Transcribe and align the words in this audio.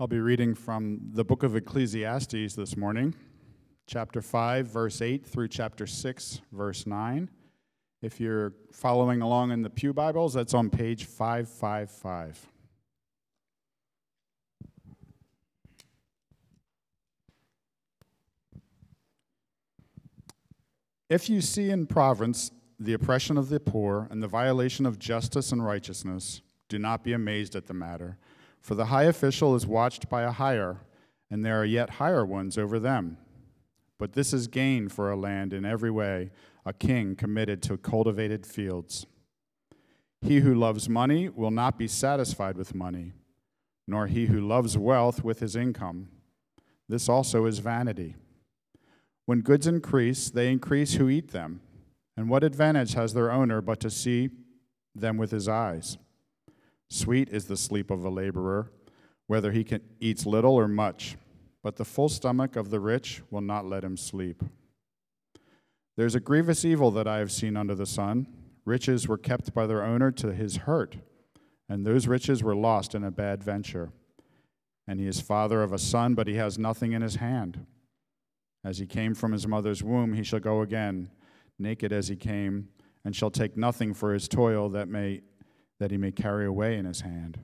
I'll 0.00 0.06
be 0.06 0.20
reading 0.20 0.54
from 0.54 1.00
the 1.12 1.24
book 1.24 1.42
of 1.42 1.56
Ecclesiastes 1.56 2.54
this 2.54 2.76
morning, 2.76 3.16
chapter 3.88 4.22
5, 4.22 4.68
verse 4.68 5.02
8 5.02 5.26
through 5.26 5.48
chapter 5.48 5.88
6, 5.88 6.40
verse 6.52 6.86
9. 6.86 7.28
If 8.00 8.20
you're 8.20 8.52
following 8.70 9.22
along 9.22 9.50
in 9.50 9.62
the 9.62 9.70
Pew 9.70 9.92
Bibles, 9.92 10.34
that's 10.34 10.54
on 10.54 10.70
page 10.70 11.06
555. 11.06 12.46
If 21.10 21.28
you 21.28 21.40
see 21.40 21.70
in 21.70 21.86
province 21.86 22.52
the 22.78 22.92
oppression 22.92 23.36
of 23.36 23.48
the 23.48 23.58
poor 23.58 24.06
and 24.12 24.22
the 24.22 24.28
violation 24.28 24.86
of 24.86 25.00
justice 25.00 25.50
and 25.50 25.66
righteousness, 25.66 26.40
do 26.68 26.78
not 26.78 27.02
be 27.02 27.14
amazed 27.14 27.56
at 27.56 27.66
the 27.66 27.74
matter 27.74 28.16
for 28.60 28.74
the 28.74 28.86
high 28.86 29.04
official 29.04 29.54
is 29.54 29.66
watched 29.66 30.08
by 30.08 30.22
a 30.22 30.32
higher, 30.32 30.80
and 31.30 31.44
there 31.44 31.60
are 31.60 31.64
yet 31.64 31.90
higher 31.90 32.24
ones 32.24 32.58
over 32.58 32.78
them. 32.78 33.18
But 33.98 34.12
this 34.12 34.32
is 34.32 34.46
gain 34.46 34.88
for 34.88 35.10
a 35.10 35.16
land 35.16 35.52
in 35.52 35.64
every 35.64 35.90
way, 35.90 36.30
a 36.64 36.72
king 36.72 37.16
committed 37.16 37.62
to 37.62 37.76
cultivated 37.76 38.46
fields. 38.46 39.06
He 40.20 40.40
who 40.40 40.54
loves 40.54 40.88
money 40.88 41.28
will 41.28 41.50
not 41.50 41.78
be 41.78 41.88
satisfied 41.88 42.56
with 42.56 42.74
money, 42.74 43.12
nor 43.86 44.06
he 44.06 44.26
who 44.26 44.40
loves 44.40 44.76
wealth 44.76 45.24
with 45.24 45.40
his 45.40 45.56
income. 45.56 46.08
This 46.88 47.08
also 47.08 47.46
is 47.46 47.58
vanity. 47.58 48.16
When 49.26 49.40
goods 49.40 49.66
increase, 49.66 50.30
they 50.30 50.50
increase 50.50 50.94
who 50.94 51.08
eat 51.08 51.32
them. 51.32 51.60
And 52.16 52.28
what 52.28 52.42
advantage 52.42 52.94
has 52.94 53.14
their 53.14 53.30
owner 53.30 53.60
but 53.60 53.78
to 53.80 53.90
see 53.90 54.30
them 54.94 55.16
with 55.16 55.30
his 55.30 55.48
eyes? 55.48 55.98
Sweet 56.90 57.28
is 57.28 57.46
the 57.46 57.56
sleep 57.56 57.90
of 57.90 58.04
a 58.04 58.10
laborer, 58.10 58.70
whether 59.26 59.52
he 59.52 59.64
can, 59.64 59.82
eats 60.00 60.24
little 60.24 60.54
or 60.54 60.68
much, 60.68 61.16
but 61.62 61.76
the 61.76 61.84
full 61.84 62.08
stomach 62.08 62.56
of 62.56 62.70
the 62.70 62.80
rich 62.80 63.22
will 63.30 63.42
not 63.42 63.66
let 63.66 63.84
him 63.84 63.96
sleep. 63.96 64.42
There's 65.96 66.14
a 66.14 66.20
grievous 66.20 66.64
evil 66.64 66.90
that 66.92 67.08
I 67.08 67.18
have 67.18 67.32
seen 67.32 67.56
under 67.56 67.74
the 67.74 67.84
sun. 67.84 68.26
Riches 68.64 69.08
were 69.08 69.18
kept 69.18 69.52
by 69.52 69.66
their 69.66 69.82
owner 69.82 70.10
to 70.12 70.32
his 70.32 70.58
hurt, 70.58 70.96
and 71.68 71.84
those 71.84 72.06
riches 72.06 72.42
were 72.42 72.54
lost 72.54 72.94
in 72.94 73.04
a 73.04 73.10
bad 73.10 73.42
venture. 73.42 73.92
And 74.86 75.00
he 75.00 75.06
is 75.06 75.20
father 75.20 75.62
of 75.62 75.72
a 75.72 75.78
son, 75.78 76.14
but 76.14 76.26
he 76.26 76.36
has 76.36 76.58
nothing 76.58 76.92
in 76.92 77.02
his 77.02 77.16
hand. 77.16 77.66
As 78.64 78.78
he 78.78 78.86
came 78.86 79.14
from 79.14 79.32
his 79.32 79.46
mother's 79.46 79.82
womb, 79.82 80.14
he 80.14 80.22
shall 80.22 80.40
go 80.40 80.62
again, 80.62 81.10
naked 81.58 81.92
as 81.92 82.08
he 82.08 82.16
came, 82.16 82.68
and 83.04 83.14
shall 83.14 83.30
take 83.30 83.56
nothing 83.56 83.92
for 83.92 84.12
his 84.14 84.28
toil 84.28 84.68
that 84.70 84.88
may 84.88 85.22
that 85.78 85.90
he 85.90 85.96
may 85.96 86.10
carry 86.10 86.46
away 86.46 86.76
in 86.76 86.84
his 86.84 87.02
hand. 87.02 87.38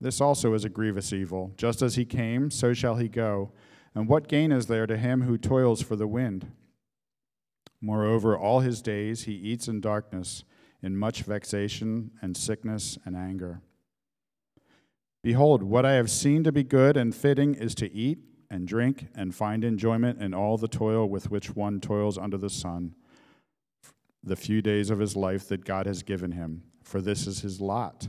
This 0.00 0.20
also 0.20 0.54
is 0.54 0.64
a 0.64 0.70
grievous 0.70 1.12
evil. 1.12 1.52
Just 1.56 1.82
as 1.82 1.96
he 1.96 2.04
came, 2.04 2.50
so 2.50 2.72
shall 2.72 2.96
he 2.96 3.08
go. 3.08 3.52
And 3.94 4.08
what 4.08 4.28
gain 4.28 4.50
is 4.50 4.66
there 4.66 4.86
to 4.86 4.96
him 4.96 5.22
who 5.22 5.36
toils 5.36 5.82
for 5.82 5.94
the 5.94 6.06
wind? 6.06 6.52
Moreover, 7.82 8.36
all 8.36 8.60
his 8.60 8.80
days 8.80 9.24
he 9.24 9.32
eats 9.32 9.68
in 9.68 9.80
darkness, 9.80 10.44
in 10.82 10.96
much 10.96 11.22
vexation 11.22 12.12
and 12.22 12.36
sickness 12.36 12.98
and 13.04 13.16
anger. 13.16 13.60
Behold, 15.22 15.62
what 15.62 15.84
I 15.84 15.92
have 15.92 16.10
seen 16.10 16.44
to 16.44 16.52
be 16.52 16.62
good 16.62 16.96
and 16.96 17.14
fitting 17.14 17.54
is 17.54 17.74
to 17.76 17.92
eat 17.92 18.20
and 18.50 18.66
drink 18.66 19.08
and 19.14 19.34
find 19.34 19.64
enjoyment 19.64 20.20
in 20.20 20.32
all 20.32 20.56
the 20.56 20.68
toil 20.68 21.06
with 21.06 21.30
which 21.30 21.54
one 21.54 21.78
toils 21.78 22.16
under 22.16 22.38
the 22.38 22.48
sun, 22.48 22.94
the 24.22 24.36
few 24.36 24.62
days 24.62 24.88
of 24.88 24.98
his 24.98 25.14
life 25.14 25.46
that 25.48 25.64
God 25.66 25.86
has 25.86 26.02
given 26.02 26.32
him 26.32 26.62
for 26.90 27.00
this 27.00 27.28
is 27.28 27.42
his 27.42 27.60
lot. 27.60 28.08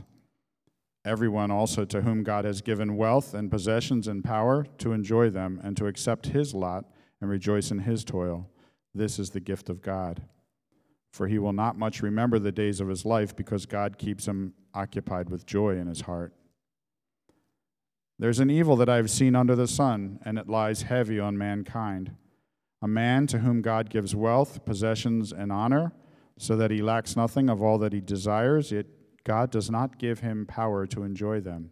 Everyone 1.04 1.52
also 1.52 1.84
to 1.84 2.02
whom 2.02 2.24
God 2.24 2.44
has 2.44 2.60
given 2.60 2.96
wealth 2.96 3.32
and 3.32 3.48
possessions 3.48 4.08
and 4.08 4.24
power 4.24 4.66
to 4.78 4.92
enjoy 4.92 5.30
them 5.30 5.60
and 5.62 5.76
to 5.76 5.86
accept 5.86 6.26
his 6.26 6.52
lot 6.52 6.86
and 7.20 7.30
rejoice 7.30 7.70
in 7.70 7.80
his 7.80 8.04
toil. 8.04 8.50
This 8.92 9.20
is 9.20 9.30
the 9.30 9.40
gift 9.40 9.70
of 9.70 9.82
God. 9.82 10.22
For 11.12 11.28
he 11.28 11.38
will 11.38 11.52
not 11.52 11.78
much 11.78 12.02
remember 12.02 12.40
the 12.40 12.50
days 12.50 12.80
of 12.80 12.88
his 12.88 13.04
life 13.04 13.36
because 13.36 13.66
God 13.66 13.98
keeps 13.98 14.26
him 14.26 14.52
occupied 14.74 15.30
with 15.30 15.46
joy 15.46 15.76
in 15.76 15.86
his 15.86 16.00
heart. 16.02 16.34
There's 18.18 18.40
an 18.40 18.50
evil 18.50 18.74
that 18.76 18.88
I 18.88 18.96
have 18.96 19.10
seen 19.10 19.36
under 19.36 19.54
the 19.54 19.68
sun, 19.68 20.18
and 20.24 20.38
it 20.38 20.48
lies 20.48 20.82
heavy 20.82 21.20
on 21.20 21.38
mankind. 21.38 22.16
A 22.80 22.88
man 22.88 23.28
to 23.28 23.38
whom 23.38 23.62
God 23.62 23.90
gives 23.90 24.16
wealth, 24.16 24.64
possessions, 24.64 25.32
and 25.32 25.52
honor 25.52 25.92
so 26.42 26.56
that 26.56 26.72
he 26.72 26.82
lacks 26.82 27.14
nothing 27.14 27.48
of 27.48 27.62
all 27.62 27.78
that 27.78 27.92
he 27.92 28.00
desires, 28.00 28.72
yet 28.72 28.86
God 29.22 29.52
does 29.52 29.70
not 29.70 29.96
give 29.96 30.18
him 30.18 30.44
power 30.44 30.88
to 30.88 31.04
enjoy 31.04 31.38
them, 31.38 31.70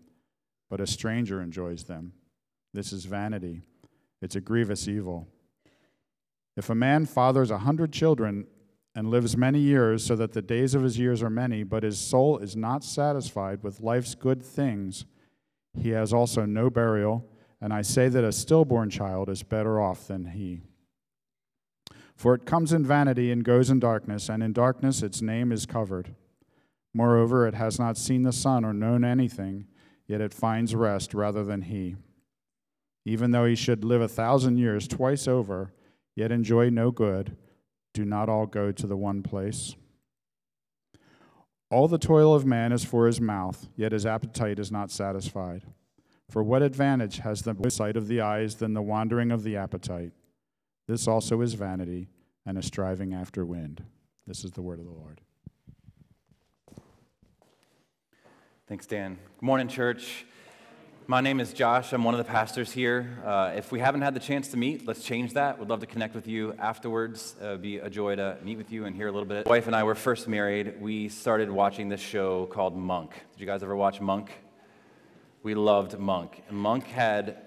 but 0.71 0.81
a 0.81 0.87
stranger 0.87 1.43
enjoys 1.43 1.83
them. 1.83 2.13
This 2.73 2.93
is 2.93 3.05
vanity. 3.05 3.63
It's 4.23 4.37
a 4.37 4.41
grievous 4.41 4.87
evil. 4.87 5.27
If 6.57 6.71
a 6.71 6.77
man 6.77 7.05
fathers 7.07 7.51
a 7.51 7.59
hundred 7.59 7.93
children 7.93 8.47
and 8.95 9.11
lives 9.11 9.37
many 9.37 9.59
years, 9.59 10.07
so 10.07 10.15
that 10.15 10.35
the 10.35 10.43
days 10.43 10.77
of 10.77 10.85
his 10.85 11.01
years 11.01 11.21
are 11.21 11.31
many, 11.31 11.65
but 11.65 11.83
his 11.83 11.99
soul 11.99 12.39
is 12.39 12.55
not 12.55 12.85
satisfied 12.85 13.65
with 13.65 13.81
life's 13.81 14.15
good 14.15 14.41
things, 14.41 15.05
he 15.75 15.89
has 15.89 16.13
also 16.13 16.45
no 16.45 16.71
burial, 16.71 17.29
and 17.61 17.73
I 17.73 17.83
say 17.83 18.09
that 18.09 18.23
a 18.23 18.31
stillborn 18.31 18.89
child 18.89 19.31
is 19.31 19.43
better 19.43 19.81
off 19.81 20.07
than 20.07 20.27
he. 20.27 20.63
For 22.21 22.35
it 22.35 22.45
comes 22.45 22.75
in 22.75 22.85
vanity 22.85 23.33
and 23.33 23.43
goes 23.43 23.71
in 23.71 23.81
darkness, 23.81 24.29
and 24.29 24.43
in 24.43 24.53
darkness 24.53 25.03
its 25.03 25.23
name 25.23 25.51
is 25.51 25.65
covered. 25.65 26.15
Moreover, 26.93 27.49
it 27.49 27.55
has 27.55 27.79
not 27.79 27.97
seen 27.97 28.25
the 28.25 28.31
sun 28.31 28.63
or 28.63 28.75
known 28.75 29.05
anything, 29.05 29.69
yet 30.07 30.21
it 30.21 30.35
finds 30.35 30.75
rest 30.75 31.15
rather 31.15 31.43
than 31.43 31.63
he. 31.63 31.97
Even 33.07 33.31
though 33.31 33.47
he 33.47 33.55
should 33.55 33.85
live 33.85 34.03
a 34.03 34.07
thousand 34.07 34.59
years 34.59 34.87
twice 34.87 35.27
over, 35.27 35.73
yet 36.15 36.31
enjoy 36.31 36.69
no 36.69 36.91
good, 36.91 37.39
do 37.95 38.05
not 38.05 38.29
all 38.29 38.45
go 38.45 38.71
to 38.71 38.87
the 38.87 38.99
one 38.99 39.23
place? 39.23 39.75
All 41.71 41.89
the 41.89 41.97
toil 41.97 42.35
of 42.35 42.45
man 42.45 42.71
is 42.71 42.85
for 42.85 43.07
his 43.07 43.19
mouth, 43.19 43.67
yet 43.77 43.93
his 43.93 44.05
appetite 44.05 44.59
is 44.59 44.71
not 44.71 44.91
satisfied. 44.91 45.63
For 46.29 46.43
what 46.43 46.61
advantage 46.61 47.21
has 47.21 47.41
the 47.41 47.57
sight 47.71 47.97
of 47.97 48.09
the 48.09 48.21
eyes 48.21 48.57
than 48.57 48.75
the 48.75 48.83
wandering 48.83 49.33
of 49.33 49.43
the 49.43 49.57
appetite? 49.57 50.13
This 50.91 51.07
also 51.07 51.41
is 51.41 51.55
vanity 51.55 52.09
and 52.45 52.59
a 52.59 52.63
striving 52.63 53.15
after 53.15 53.47
wind. 53.47 53.85
This 54.27 54.43
is 54.45 54.51
the 54.51 54.61
word 54.61 54.81
of 54.81 54.87
the 54.87 54.91
Lord. 54.91 55.21
Thanks, 58.67 58.87
Dan. 58.87 59.17
Good 59.39 59.47
morning, 59.47 59.69
church. 59.69 60.27
My 61.07 61.21
name 61.21 61.39
is 61.39 61.53
Josh. 61.53 61.93
I'm 61.93 62.03
one 62.03 62.15
of 62.15 62.19
the 62.19 62.25
pastors 62.25 62.73
here. 62.73 63.23
Uh, 63.25 63.53
if 63.55 63.71
we 63.71 63.79
haven't 63.79 64.01
had 64.01 64.15
the 64.15 64.21
chance 64.21 64.49
to 64.49 64.57
meet, 64.57 64.85
let's 64.85 65.05
change 65.05 65.35
that. 65.35 65.61
We'd 65.61 65.69
love 65.69 65.79
to 65.79 65.87
connect 65.87 66.17
with 66.17 66.27
you 66.27 66.55
afterwards. 66.59 67.37
Uh, 67.41 67.51
it'd 67.51 67.63
be 67.63 67.79
a 67.79 67.89
joy 67.89 68.17
to 68.17 68.39
meet 68.43 68.59
with 68.59 68.73
you 68.73 68.87
and 68.87 68.97
hear 68.97 69.07
a 69.07 69.13
little 69.13 69.29
bit. 69.29 69.47
My 69.47 69.51
wife 69.51 69.69
and 69.69 69.77
I 69.77 69.85
were 69.85 69.95
first 69.95 70.27
married. 70.27 70.81
We 70.81 71.09
started 71.09 71.53
watching 71.53 71.89
this 71.89 72.01
show 72.01 72.47
called 72.47 72.77
Monk. 72.77 73.13
Did 73.35 73.41
you 73.41 73.47
guys 73.47 73.63
ever 73.63 73.77
watch 73.77 74.01
Monk? 74.01 74.33
We 75.45 75.55
loved 75.55 75.97
Monk. 76.01 76.43
Monk 76.51 76.89
had 76.89 77.43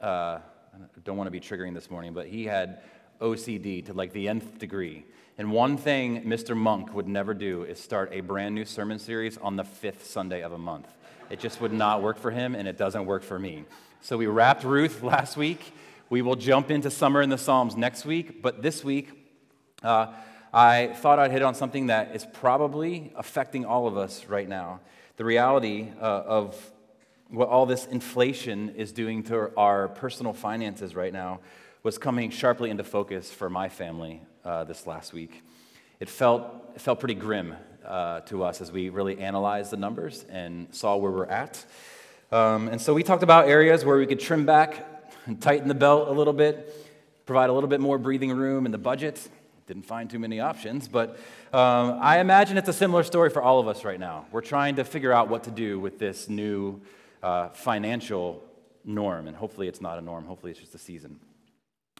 uh, 0.00 0.38
I 0.76 1.00
don't 1.04 1.16
want 1.16 1.26
to 1.26 1.30
be 1.30 1.40
triggering 1.40 1.72
this 1.72 1.90
morning, 1.90 2.12
but 2.12 2.26
he 2.26 2.44
had 2.44 2.80
OCD 3.20 3.86
to 3.86 3.94
like 3.94 4.12
the 4.12 4.28
nth 4.28 4.58
degree. 4.58 5.06
And 5.38 5.50
one 5.50 5.78
thing 5.78 6.24
Mr. 6.24 6.54
Monk 6.54 6.92
would 6.92 7.08
never 7.08 7.32
do 7.32 7.62
is 7.62 7.80
start 7.80 8.10
a 8.12 8.20
brand 8.20 8.54
new 8.54 8.66
sermon 8.66 8.98
series 8.98 9.38
on 9.38 9.56
the 9.56 9.64
fifth 9.64 10.06
Sunday 10.06 10.42
of 10.42 10.52
a 10.52 10.58
month. 10.58 10.88
It 11.30 11.40
just 11.40 11.62
would 11.62 11.72
not 11.72 12.02
work 12.02 12.18
for 12.18 12.30
him, 12.30 12.54
and 12.54 12.68
it 12.68 12.76
doesn't 12.76 13.06
work 13.06 13.22
for 13.22 13.38
me. 13.38 13.64
So 14.02 14.18
we 14.18 14.26
wrapped 14.26 14.64
Ruth 14.64 15.02
last 15.02 15.36
week. 15.36 15.72
We 16.10 16.20
will 16.20 16.36
jump 16.36 16.70
into 16.70 16.90
Summer 16.90 17.22
in 17.22 17.30
the 17.30 17.38
Psalms 17.38 17.74
next 17.74 18.04
week, 18.04 18.42
but 18.42 18.62
this 18.62 18.84
week, 18.84 19.10
uh, 19.82 20.12
I 20.52 20.88
thought 20.88 21.18
I'd 21.18 21.32
hit 21.32 21.42
on 21.42 21.54
something 21.54 21.86
that 21.86 22.14
is 22.14 22.26
probably 22.34 23.12
affecting 23.16 23.64
all 23.64 23.86
of 23.86 23.96
us 23.96 24.26
right 24.26 24.48
now. 24.48 24.80
The 25.16 25.24
reality 25.24 25.88
uh, 26.00 26.04
of 26.04 26.70
what 27.28 27.48
all 27.48 27.66
this 27.66 27.86
inflation 27.86 28.70
is 28.76 28.92
doing 28.92 29.22
to 29.24 29.50
our 29.56 29.88
personal 29.88 30.32
finances 30.32 30.94
right 30.94 31.12
now 31.12 31.40
was 31.82 31.98
coming 31.98 32.30
sharply 32.30 32.70
into 32.70 32.84
focus 32.84 33.30
for 33.30 33.50
my 33.50 33.68
family 33.68 34.20
uh, 34.44 34.64
this 34.64 34.86
last 34.86 35.12
week. 35.12 35.42
It 35.98 36.08
felt, 36.08 36.44
it 36.74 36.80
felt 36.80 37.00
pretty 37.00 37.14
grim 37.14 37.54
uh, 37.84 38.20
to 38.20 38.44
us 38.44 38.60
as 38.60 38.70
we 38.70 38.90
really 38.90 39.18
analyzed 39.18 39.70
the 39.70 39.76
numbers 39.76 40.24
and 40.28 40.68
saw 40.74 40.96
where 40.96 41.10
we're 41.10 41.26
at. 41.26 41.64
Um, 42.32 42.68
and 42.68 42.80
so 42.80 42.92
we 42.92 43.02
talked 43.02 43.22
about 43.22 43.48
areas 43.48 43.84
where 43.84 43.96
we 43.96 44.06
could 44.06 44.20
trim 44.20 44.46
back 44.46 44.84
and 45.26 45.40
tighten 45.40 45.68
the 45.68 45.74
belt 45.74 46.08
a 46.08 46.12
little 46.12 46.32
bit, 46.32 46.74
provide 47.24 47.50
a 47.50 47.52
little 47.52 47.68
bit 47.68 47.80
more 47.80 47.98
breathing 47.98 48.32
room 48.32 48.66
in 48.66 48.72
the 48.72 48.78
budget. 48.78 49.28
Didn't 49.66 49.86
find 49.86 50.08
too 50.08 50.20
many 50.20 50.38
options, 50.38 50.86
but 50.86 51.18
um, 51.52 51.98
I 52.00 52.20
imagine 52.20 52.56
it's 52.56 52.68
a 52.68 52.72
similar 52.72 53.02
story 53.02 53.30
for 53.30 53.42
all 53.42 53.58
of 53.58 53.66
us 53.66 53.84
right 53.84 53.98
now. 53.98 54.26
We're 54.30 54.40
trying 54.40 54.76
to 54.76 54.84
figure 54.84 55.12
out 55.12 55.28
what 55.28 55.44
to 55.44 55.50
do 55.50 55.80
with 55.80 55.98
this 55.98 56.28
new 56.28 56.80
uh, 57.26 57.48
financial 57.48 58.40
norm, 58.84 59.26
and 59.26 59.36
hopefully 59.36 59.66
it's 59.66 59.80
not 59.80 59.98
a 59.98 60.00
norm. 60.00 60.24
Hopefully 60.26 60.52
it's 60.52 60.60
just 60.60 60.76
a 60.76 60.78
season. 60.78 61.18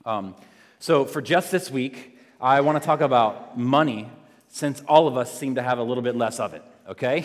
Um, 0.04 0.36
so, 0.78 1.04
for 1.04 1.20
just 1.20 1.50
this 1.50 1.68
week, 1.68 2.16
I 2.40 2.60
want 2.60 2.80
to 2.80 2.86
talk 2.86 3.00
about 3.00 3.58
money 3.58 4.08
since 4.46 4.84
all 4.86 5.08
of 5.08 5.16
us 5.16 5.36
seem 5.36 5.56
to 5.56 5.62
have 5.62 5.78
a 5.78 5.82
little 5.82 6.04
bit 6.04 6.14
less 6.14 6.38
of 6.38 6.54
it, 6.54 6.62
okay? 6.88 7.24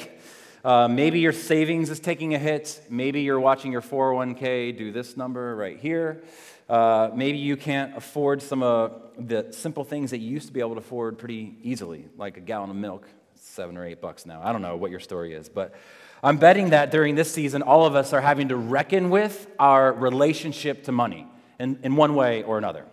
Uh, 0.65 0.87
maybe 0.87 1.19
your 1.19 1.31
savings 1.31 1.91
is 1.91 1.99
taking 1.99 2.33
a 2.33 2.39
hit. 2.39 2.81
Maybe 2.89 3.21
you're 3.21 3.39
watching 3.39 3.71
your 3.71 3.83
401k 3.83 4.75
do 4.75 4.91
this 4.91 5.15
number 5.15 5.55
right 5.55 5.77
here. 5.77 6.23
Uh, 6.67 7.11
maybe 7.13 7.37
you 7.37 7.55
can't 7.55 7.95
afford 7.95 8.41
some 8.41 8.63
of 8.63 9.11
the 9.19 9.51
simple 9.51 9.83
things 9.83 10.09
that 10.09 10.17
you 10.17 10.31
used 10.31 10.47
to 10.47 10.53
be 10.53 10.59
able 10.59 10.73
to 10.73 10.79
afford 10.79 11.19
pretty 11.19 11.55
easily, 11.61 12.07
like 12.17 12.37
a 12.37 12.41
gallon 12.41 12.71
of 12.71 12.75
milk, 12.75 13.07
seven 13.43 13.75
or 13.75 13.85
eight 13.85 13.99
bucks 13.99 14.25
now. 14.25 14.39
I 14.43 14.51
don't 14.51 14.61
know 14.61 14.75
what 14.75 14.91
your 14.91 14.99
story 14.99 15.33
is, 15.33 15.49
but 15.49 15.73
I'm 16.21 16.37
betting 16.37 16.69
that 16.69 16.91
during 16.91 17.15
this 17.15 17.33
season, 17.33 17.63
all 17.63 17.85
of 17.85 17.95
us 17.95 18.13
are 18.13 18.21
having 18.21 18.49
to 18.49 18.55
reckon 18.55 19.09
with 19.09 19.47
our 19.57 19.91
relationship 19.91 20.83
to 20.83 20.91
money 20.91 21.27
in, 21.59 21.79
in 21.81 21.95
one 21.95 22.13
way 22.13 22.43
or 22.43 22.59
another. 22.59 22.85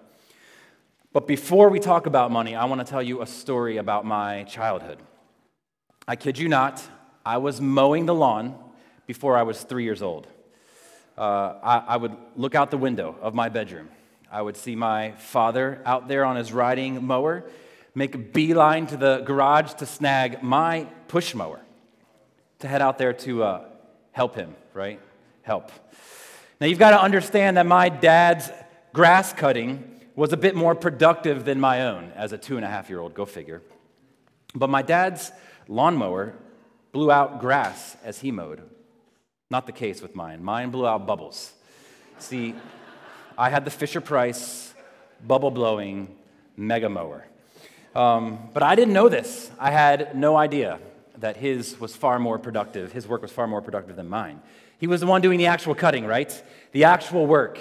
But 1.12 1.26
before 1.26 1.68
we 1.68 1.78
talk 1.78 2.06
about 2.06 2.30
money, 2.30 2.56
I 2.56 2.64
want 2.64 2.80
to 2.80 2.90
tell 2.90 3.02
you 3.02 3.20
a 3.20 3.26
story 3.26 3.76
about 3.76 4.06
my 4.06 4.44
childhood. 4.44 4.98
I 6.06 6.16
kid 6.16 6.38
you 6.38 6.48
not, 6.48 6.82
I 7.26 7.36
was 7.36 7.60
mowing 7.60 8.06
the 8.06 8.14
lawn 8.14 8.58
before 9.06 9.36
I 9.36 9.42
was 9.42 9.62
three 9.62 9.84
years 9.84 10.00
old. 10.00 10.26
Uh, 11.16 11.54
I, 11.62 11.78
I 11.88 11.96
would 11.98 12.16
look 12.36 12.54
out 12.54 12.70
the 12.70 12.78
window 12.78 13.16
of 13.20 13.34
my 13.34 13.50
bedroom. 13.50 13.90
I 14.30 14.40
would 14.40 14.56
see 14.56 14.76
my 14.76 15.12
father 15.12 15.82
out 15.84 16.08
there 16.08 16.24
on 16.24 16.36
his 16.36 16.52
riding 16.52 17.04
mower, 17.04 17.44
make 17.98 18.14
a 18.14 18.18
beeline 18.18 18.86
to 18.86 18.96
the 18.96 19.18
garage 19.26 19.74
to 19.74 19.84
snag 19.84 20.42
my 20.42 20.86
push 21.08 21.34
mower 21.34 21.60
to 22.60 22.68
head 22.68 22.80
out 22.80 22.96
there 22.96 23.12
to 23.12 23.42
uh, 23.42 23.64
help 24.12 24.34
him, 24.36 24.54
right? 24.72 25.00
Help. 25.42 25.70
Now, 26.60 26.66
you've 26.66 26.78
got 26.78 26.90
to 26.90 27.02
understand 27.02 27.56
that 27.56 27.66
my 27.66 27.88
dad's 27.88 28.50
grass 28.92 29.32
cutting 29.32 30.00
was 30.14 30.32
a 30.32 30.36
bit 30.36 30.54
more 30.54 30.74
productive 30.74 31.44
than 31.44 31.60
my 31.60 31.86
own 31.86 32.12
as 32.14 32.32
a 32.32 32.38
two 32.38 32.56
and 32.56 32.64
a 32.64 32.68
half 32.68 32.88
year 32.88 33.00
old, 33.00 33.14
go 33.14 33.24
figure. 33.24 33.62
But 34.54 34.70
my 34.70 34.82
dad's 34.82 35.30
lawnmower 35.68 36.34
blew 36.92 37.10
out 37.10 37.40
grass 37.40 37.96
as 38.02 38.20
he 38.20 38.30
mowed. 38.30 38.62
Not 39.50 39.66
the 39.66 39.72
case 39.72 40.02
with 40.02 40.14
mine. 40.14 40.42
Mine 40.42 40.70
blew 40.70 40.86
out 40.86 41.06
bubbles. 41.06 41.52
See, 42.18 42.54
I 43.36 43.50
had 43.50 43.64
the 43.64 43.70
Fisher 43.70 44.00
Price 44.00 44.74
bubble 45.24 45.50
blowing 45.50 46.16
mega 46.56 46.88
mower. 46.88 47.24
Um, 47.94 48.50
but 48.52 48.62
I 48.62 48.74
didn't 48.74 48.94
know 48.94 49.08
this. 49.08 49.50
I 49.58 49.70
had 49.70 50.16
no 50.16 50.36
idea 50.36 50.78
that 51.18 51.36
his 51.36 51.78
was 51.80 51.96
far 51.96 52.18
more 52.18 52.38
productive. 52.38 52.92
His 52.92 53.08
work 53.08 53.22
was 53.22 53.32
far 53.32 53.46
more 53.46 53.60
productive 53.60 53.96
than 53.96 54.08
mine. 54.08 54.40
He 54.78 54.86
was 54.86 55.00
the 55.00 55.06
one 55.06 55.20
doing 55.20 55.38
the 55.38 55.46
actual 55.46 55.74
cutting, 55.74 56.06
right? 56.06 56.42
The 56.72 56.84
actual 56.84 57.26
work. 57.26 57.58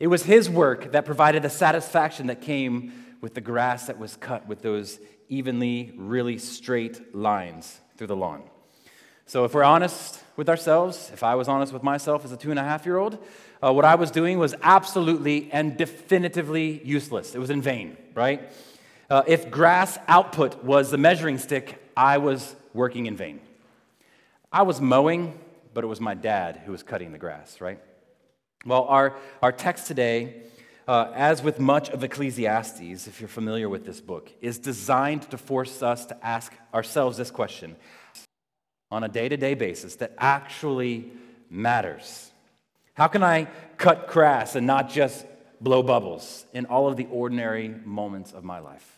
It 0.00 0.06
was 0.06 0.22
his 0.22 0.48
work 0.48 0.92
that 0.92 1.04
provided 1.04 1.42
the 1.42 1.50
satisfaction 1.50 2.28
that 2.28 2.40
came 2.40 2.92
with 3.20 3.34
the 3.34 3.40
grass 3.40 3.88
that 3.88 3.98
was 3.98 4.16
cut 4.16 4.46
with 4.46 4.62
those 4.62 4.98
evenly, 5.28 5.92
really 5.96 6.38
straight 6.38 7.14
lines 7.14 7.78
through 7.96 8.06
the 8.06 8.16
lawn. 8.16 8.42
So, 9.26 9.44
if 9.44 9.52
we're 9.52 9.64
honest 9.64 10.22
with 10.36 10.48
ourselves, 10.48 11.10
if 11.12 11.22
I 11.22 11.34
was 11.34 11.48
honest 11.48 11.72
with 11.72 11.82
myself 11.82 12.24
as 12.24 12.32
a 12.32 12.36
two 12.36 12.50
and 12.50 12.58
a 12.58 12.64
half 12.64 12.86
year 12.86 12.96
old, 12.96 13.18
uh, 13.62 13.72
what 13.72 13.84
I 13.84 13.96
was 13.96 14.10
doing 14.10 14.38
was 14.38 14.54
absolutely 14.62 15.50
and 15.52 15.76
definitively 15.76 16.80
useless. 16.84 17.34
It 17.34 17.38
was 17.38 17.50
in 17.50 17.60
vain, 17.60 17.96
right? 18.14 18.50
Uh, 19.10 19.22
if 19.26 19.50
grass 19.50 19.98
output 20.06 20.62
was 20.62 20.90
the 20.90 20.98
measuring 20.98 21.38
stick, 21.38 21.82
I 21.96 22.18
was 22.18 22.54
working 22.74 23.06
in 23.06 23.16
vain. 23.16 23.40
I 24.52 24.62
was 24.62 24.80
mowing, 24.80 25.38
but 25.72 25.82
it 25.82 25.86
was 25.86 26.00
my 26.00 26.14
dad 26.14 26.60
who 26.64 26.72
was 26.72 26.82
cutting 26.82 27.12
the 27.12 27.18
grass, 27.18 27.60
right? 27.60 27.80
Well, 28.66 28.84
our, 28.84 29.16
our 29.42 29.52
text 29.52 29.86
today 29.86 30.42
uh, 30.86 31.10
as 31.14 31.42
with 31.42 31.58
much 31.58 31.90
of 31.90 32.02
Ecclesiastes, 32.02 33.06
if 33.06 33.20
you're 33.20 33.28
familiar 33.28 33.68
with 33.68 33.86
this 33.86 34.00
book, 34.00 34.30
is 34.40 34.58
designed 34.58 35.30
to 35.30 35.38
force 35.38 35.82
us 35.82 36.06
to 36.06 36.26
ask 36.26 36.52
ourselves 36.74 37.16
this 37.16 37.30
question 37.30 37.76
on 38.90 39.04
a 39.04 39.08
day 39.08 39.28
to 39.28 39.36
day 39.36 39.54
basis 39.54 39.96
that 39.96 40.14
actually 40.18 41.10
matters. 41.50 42.30
How 42.94 43.06
can 43.06 43.22
I 43.22 43.48
cut 43.76 44.08
grass 44.08 44.54
and 44.54 44.66
not 44.66 44.90
just 44.90 45.24
blow 45.60 45.82
bubbles 45.82 46.44
in 46.52 46.66
all 46.66 46.88
of 46.88 46.96
the 46.96 47.06
ordinary 47.06 47.68
moments 47.68 48.32
of 48.32 48.44
my 48.44 48.58
life? 48.58 48.97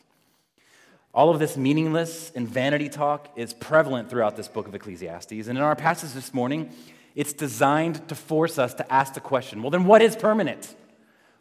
All 1.13 1.31
of 1.31 1.41
this 1.41 1.57
meaningless 1.57 2.31
and 2.35 2.49
vanity 2.49 2.89
talk 2.89 3.29
is 3.35 3.53
prevalent 3.53 4.09
throughout 4.09 4.37
this 4.37 4.47
book 4.47 4.69
of 4.69 4.75
Ecclesiastes. 4.75 5.49
And 5.49 5.59
in 5.59 5.65
our 5.65 5.75
passage 5.75 6.13
this 6.13 6.33
morning, 6.33 6.73
it's 7.17 7.33
designed 7.33 8.07
to 8.09 8.15
force 8.15 8.59
us 8.59 8.75
to 8.75 8.93
ask 8.93 9.15
the 9.15 9.21
question 9.21 9.63
well, 9.63 9.71
then 9.71 9.85
what 9.85 10.03
is 10.03 10.15
permanent? 10.15 10.75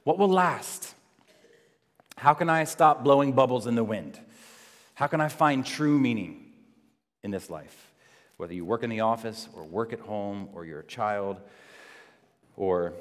What 0.04 0.18
will 0.18 0.30
last? 0.30 0.95
How 2.18 2.33
can 2.33 2.50
I 2.50 2.63
stop 2.63 3.04
blowing 3.04 3.33
bubbles 3.33 3.68
in 3.68 3.75
the 3.75 3.83
wind? 3.83 4.19
How 4.95 5.07
can 5.07 5.21
I 5.21 5.27
find 5.27 5.66
true 5.66 6.00
meaning 6.00 6.51
in 7.24 7.31
this 7.31 7.50
life? 7.50 7.92
Whether 8.38 8.54
you 8.54 8.65
work 8.65 8.83
in 8.83 8.89
the 8.89 9.01
office 9.01 9.48
or 9.56 9.63
work 9.63 9.94
at 9.94 10.00
home 10.00 10.50
or 10.54 10.65
you're 10.65 10.80
a 10.80 10.86
child 10.86 11.38
or 12.57 12.94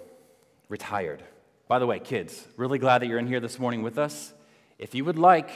retired. 0.69 1.23
By 1.67 1.79
the 1.79 1.87
way, 1.87 1.99
kids, 1.99 2.47
really 2.57 2.79
glad 2.79 3.03
that 3.03 3.07
you're 3.07 3.19
in 3.19 3.27
here 3.27 3.41
this 3.41 3.59
morning 3.59 3.83
with 3.83 3.99
us. 3.99 4.33
If 4.79 4.95
you 4.95 5.05
would 5.05 5.19
like, 5.19 5.51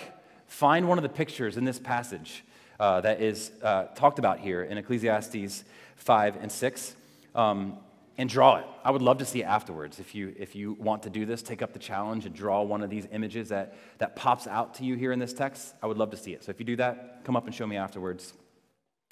find 0.52 0.86
one 0.86 0.98
of 0.98 1.02
the 1.02 1.08
pictures 1.08 1.56
in 1.56 1.64
this 1.64 1.78
passage 1.78 2.44
uh, 2.78 3.00
that 3.00 3.20
is 3.20 3.50
uh, 3.62 3.84
talked 3.94 4.18
about 4.18 4.38
here 4.38 4.62
in 4.62 4.76
Ecclesiastes 4.78 5.64
5 5.96 6.36
and 6.40 6.52
6. 6.52 6.96
Um, 7.34 7.78
and 8.18 8.28
draw 8.28 8.56
it. 8.56 8.66
I 8.84 8.90
would 8.90 9.00
love 9.00 9.18
to 9.18 9.24
see 9.24 9.42
afterwards. 9.42 9.98
If 9.98 10.14
you, 10.14 10.34
if 10.38 10.54
you 10.54 10.74
want 10.74 11.04
to 11.04 11.10
do 11.10 11.24
this, 11.24 11.40
take 11.40 11.62
up 11.62 11.72
the 11.72 11.78
challenge 11.78 12.26
and 12.26 12.34
draw 12.34 12.62
one 12.62 12.82
of 12.82 12.90
these 12.90 13.08
images 13.10 13.48
that, 13.48 13.74
that 13.98 14.16
pops 14.16 14.46
out 14.46 14.74
to 14.74 14.84
you 14.84 14.96
here 14.96 15.12
in 15.12 15.18
this 15.18 15.32
text. 15.32 15.74
I 15.82 15.86
would 15.86 15.96
love 15.96 16.10
to 16.10 16.16
see 16.18 16.34
it. 16.34 16.44
So 16.44 16.50
if 16.50 16.60
you 16.60 16.66
do 16.66 16.76
that, 16.76 17.24
come 17.24 17.36
up 17.36 17.46
and 17.46 17.54
show 17.54 17.66
me 17.66 17.76
afterwards. 17.76 18.34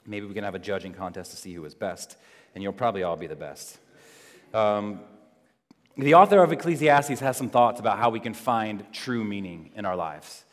Maybe 0.06 0.26
we 0.26 0.34
can 0.34 0.44
have 0.44 0.54
a 0.54 0.58
judging 0.58 0.92
contest 0.92 1.30
to 1.30 1.38
see 1.38 1.54
who 1.54 1.64
is 1.64 1.74
best, 1.74 2.18
and 2.54 2.62
you'll 2.62 2.74
probably 2.74 3.02
all 3.02 3.16
be 3.16 3.26
the 3.26 3.36
best. 3.36 3.78
Um, 4.52 5.00
the 5.96 6.14
author 6.14 6.42
of 6.42 6.52
Ecclesiastes 6.52 7.20
has 7.20 7.38
some 7.38 7.48
thoughts 7.48 7.80
about 7.80 7.98
how 7.98 8.10
we 8.10 8.20
can 8.20 8.34
find 8.34 8.84
true 8.92 9.24
meaning 9.24 9.70
in 9.74 9.86
our 9.86 9.96
lives. 9.96 10.44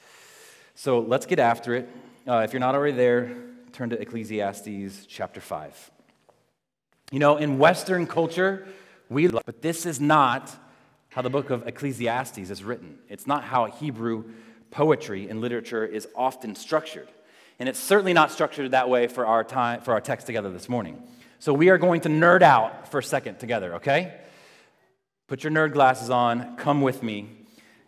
So 0.80 1.00
let's 1.00 1.26
get 1.26 1.40
after 1.40 1.74
it. 1.74 1.90
Uh, 2.28 2.44
if 2.46 2.54
you're 2.54 2.60
not 2.60 2.76
already 2.76 2.96
there, 2.96 3.36
turn 3.74 3.90
to 3.90 4.00
Ecclesiastes 4.00 5.08
chapter 5.08 5.42
5. 5.42 5.92
You 7.12 7.18
know, 7.18 7.38
in 7.38 7.58
Western 7.58 8.06
culture, 8.06 8.68
we, 9.10 9.28
love, 9.28 9.42
but 9.48 9.64
this 9.64 9.88
is 9.88 10.00
not 10.00 10.56
how 11.10 11.24
the 11.24 11.32
book 11.32 11.50
of 11.50 11.68
Ecclesiastes 11.68 12.52
is 12.52 12.64
written. 12.64 13.00
It's 13.10 13.26
not 13.26 13.44
how 13.44 13.66
Hebrew 13.66 14.26
poetry 14.70 15.28
and 15.28 15.42
literature 15.42 15.84
is 15.84 16.08
often 16.16 16.54
structured. 16.54 17.08
And 17.58 17.68
it's 17.68 17.80
certainly 17.80 18.14
not 18.14 18.32
structured 18.32 18.70
that 18.70 18.88
way 18.88 19.08
for 19.08 19.26
our 19.26 19.44
time, 19.44 19.82
for 19.82 19.94
our 19.94 20.02
text 20.02 20.28
together 20.28 20.52
this 20.52 20.70
morning. 20.70 21.02
So 21.40 21.54
we 21.54 21.70
are 21.70 21.80
going 21.80 22.02
to 22.02 22.10
nerd 22.10 22.44
out 22.44 22.92
for 22.92 23.00
a 23.00 23.04
second 23.04 23.40
together, 23.40 23.78
okay? 23.78 24.14
Put 25.26 25.44
your 25.44 25.52
nerd 25.52 25.74
glasses 25.74 26.12
on, 26.12 26.56
come 26.56 26.84
with 26.84 27.02
me. 27.02 27.37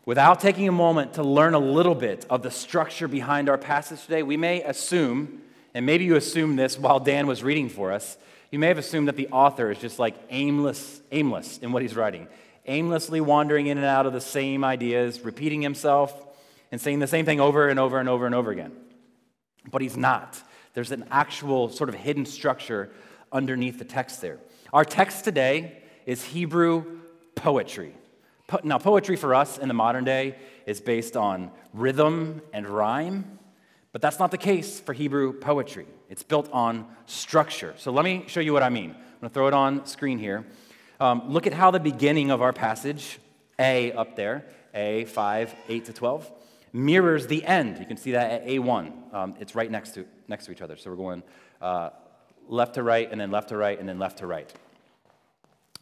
Without 0.09 0.39
taking 0.39 0.67
a 0.67 0.71
moment 0.71 1.13
to 1.13 1.21
learn 1.21 1.53
a 1.53 1.59
little 1.59 1.93
bit 1.93 2.25
of 2.31 2.41
the 2.41 2.49
structure 2.49 3.07
behind 3.07 3.47
our 3.47 3.59
passage 3.59 4.01
today, 4.01 4.23
we 4.23 4.37
may 4.37 4.63
assume, 4.63 5.39
and 5.75 5.85
maybe 5.85 6.03
you 6.03 6.15
assumed 6.15 6.57
this 6.57 6.79
while 6.79 6.99
Dan 6.99 7.27
was 7.27 7.43
reading 7.43 7.69
for 7.69 7.91
us, 7.91 8.17
you 8.49 8.57
may 8.57 8.69
have 8.69 8.79
assumed 8.79 9.07
that 9.07 9.17
the 9.17 9.27
author 9.27 9.69
is 9.69 9.77
just 9.77 9.99
like 9.99 10.15
aimless, 10.31 10.99
aimless 11.11 11.59
in 11.59 11.71
what 11.71 11.83
he's 11.83 11.95
writing, 11.95 12.27
aimlessly 12.65 13.21
wandering 13.21 13.67
in 13.67 13.77
and 13.77 13.85
out 13.85 14.07
of 14.07 14.13
the 14.13 14.19
same 14.19 14.63
ideas, 14.63 15.21
repeating 15.21 15.61
himself 15.61 16.11
and 16.71 16.81
saying 16.81 16.97
the 16.97 17.05
same 17.05 17.25
thing 17.25 17.39
over 17.39 17.69
and 17.69 17.79
over 17.79 17.99
and 17.99 18.09
over 18.09 18.25
and 18.25 18.33
over 18.33 18.49
again. 18.49 18.71
But 19.69 19.83
he's 19.83 19.95
not. 19.95 20.41
There's 20.73 20.91
an 20.91 21.05
actual 21.11 21.69
sort 21.69 21.87
of 21.87 21.93
hidden 21.93 22.25
structure 22.25 22.89
underneath 23.31 23.77
the 23.77 23.85
text 23.85 24.21
there. 24.21 24.39
Our 24.73 24.85
text 24.85 25.23
today 25.23 25.83
is 26.07 26.23
Hebrew 26.23 26.97
poetry. 27.35 27.93
Now, 28.63 28.77
poetry 28.77 29.15
for 29.15 29.35
us 29.35 29.57
in 29.57 29.67
the 29.67 29.73
modern 29.73 30.03
day 30.03 30.35
is 30.65 30.81
based 30.81 31.15
on 31.15 31.51
rhythm 31.73 32.41
and 32.53 32.67
rhyme. 32.67 33.39
But 33.91 34.01
that's 34.01 34.19
not 34.19 34.31
the 34.31 34.37
case 34.37 34.79
for 34.79 34.93
Hebrew 34.93 35.33
poetry. 35.33 35.87
It's 36.09 36.23
built 36.23 36.49
on 36.51 36.87
structure. 37.05 37.73
So 37.77 37.91
let 37.91 38.05
me 38.05 38.25
show 38.27 38.39
you 38.39 38.53
what 38.53 38.63
I 38.63 38.69
mean. 38.69 38.91
I'm 38.91 39.19
going 39.21 39.29
to 39.29 39.33
throw 39.33 39.47
it 39.47 39.53
on 39.53 39.85
screen 39.85 40.19
here. 40.19 40.45
Um, 40.99 41.29
look 41.29 41.47
at 41.47 41.53
how 41.53 41.71
the 41.71 41.79
beginning 41.79 42.29
of 42.29 42.41
our 42.41 42.53
passage, 42.53 43.19
A 43.57 43.91
up 43.93 44.15
there, 44.15 44.45
A 44.73 45.05
5, 45.05 45.55
8 45.67 45.85
to 45.85 45.93
12, 45.93 46.31
mirrors 46.71 47.27
the 47.27 47.43
end. 47.45 47.79
You 47.79 47.85
can 47.85 47.97
see 47.97 48.11
that 48.11 48.31
at 48.31 48.47
A1. 48.47 49.13
Um, 49.13 49.35
it's 49.39 49.55
right 49.55 49.71
next 49.71 49.95
to, 49.95 50.05
next 50.27 50.45
to 50.45 50.51
each 50.51 50.61
other. 50.61 50.77
So 50.77 50.91
we're 50.91 50.97
going 50.97 51.23
uh, 51.61 51.89
left 52.47 52.75
to 52.75 52.83
right, 52.83 53.09
and 53.11 53.19
then 53.19 53.31
left 53.31 53.49
to 53.49 53.57
right, 53.57 53.79
and 53.79 53.89
then 53.89 53.97
left 53.97 54.19
to 54.19 54.27
right. 54.27 54.53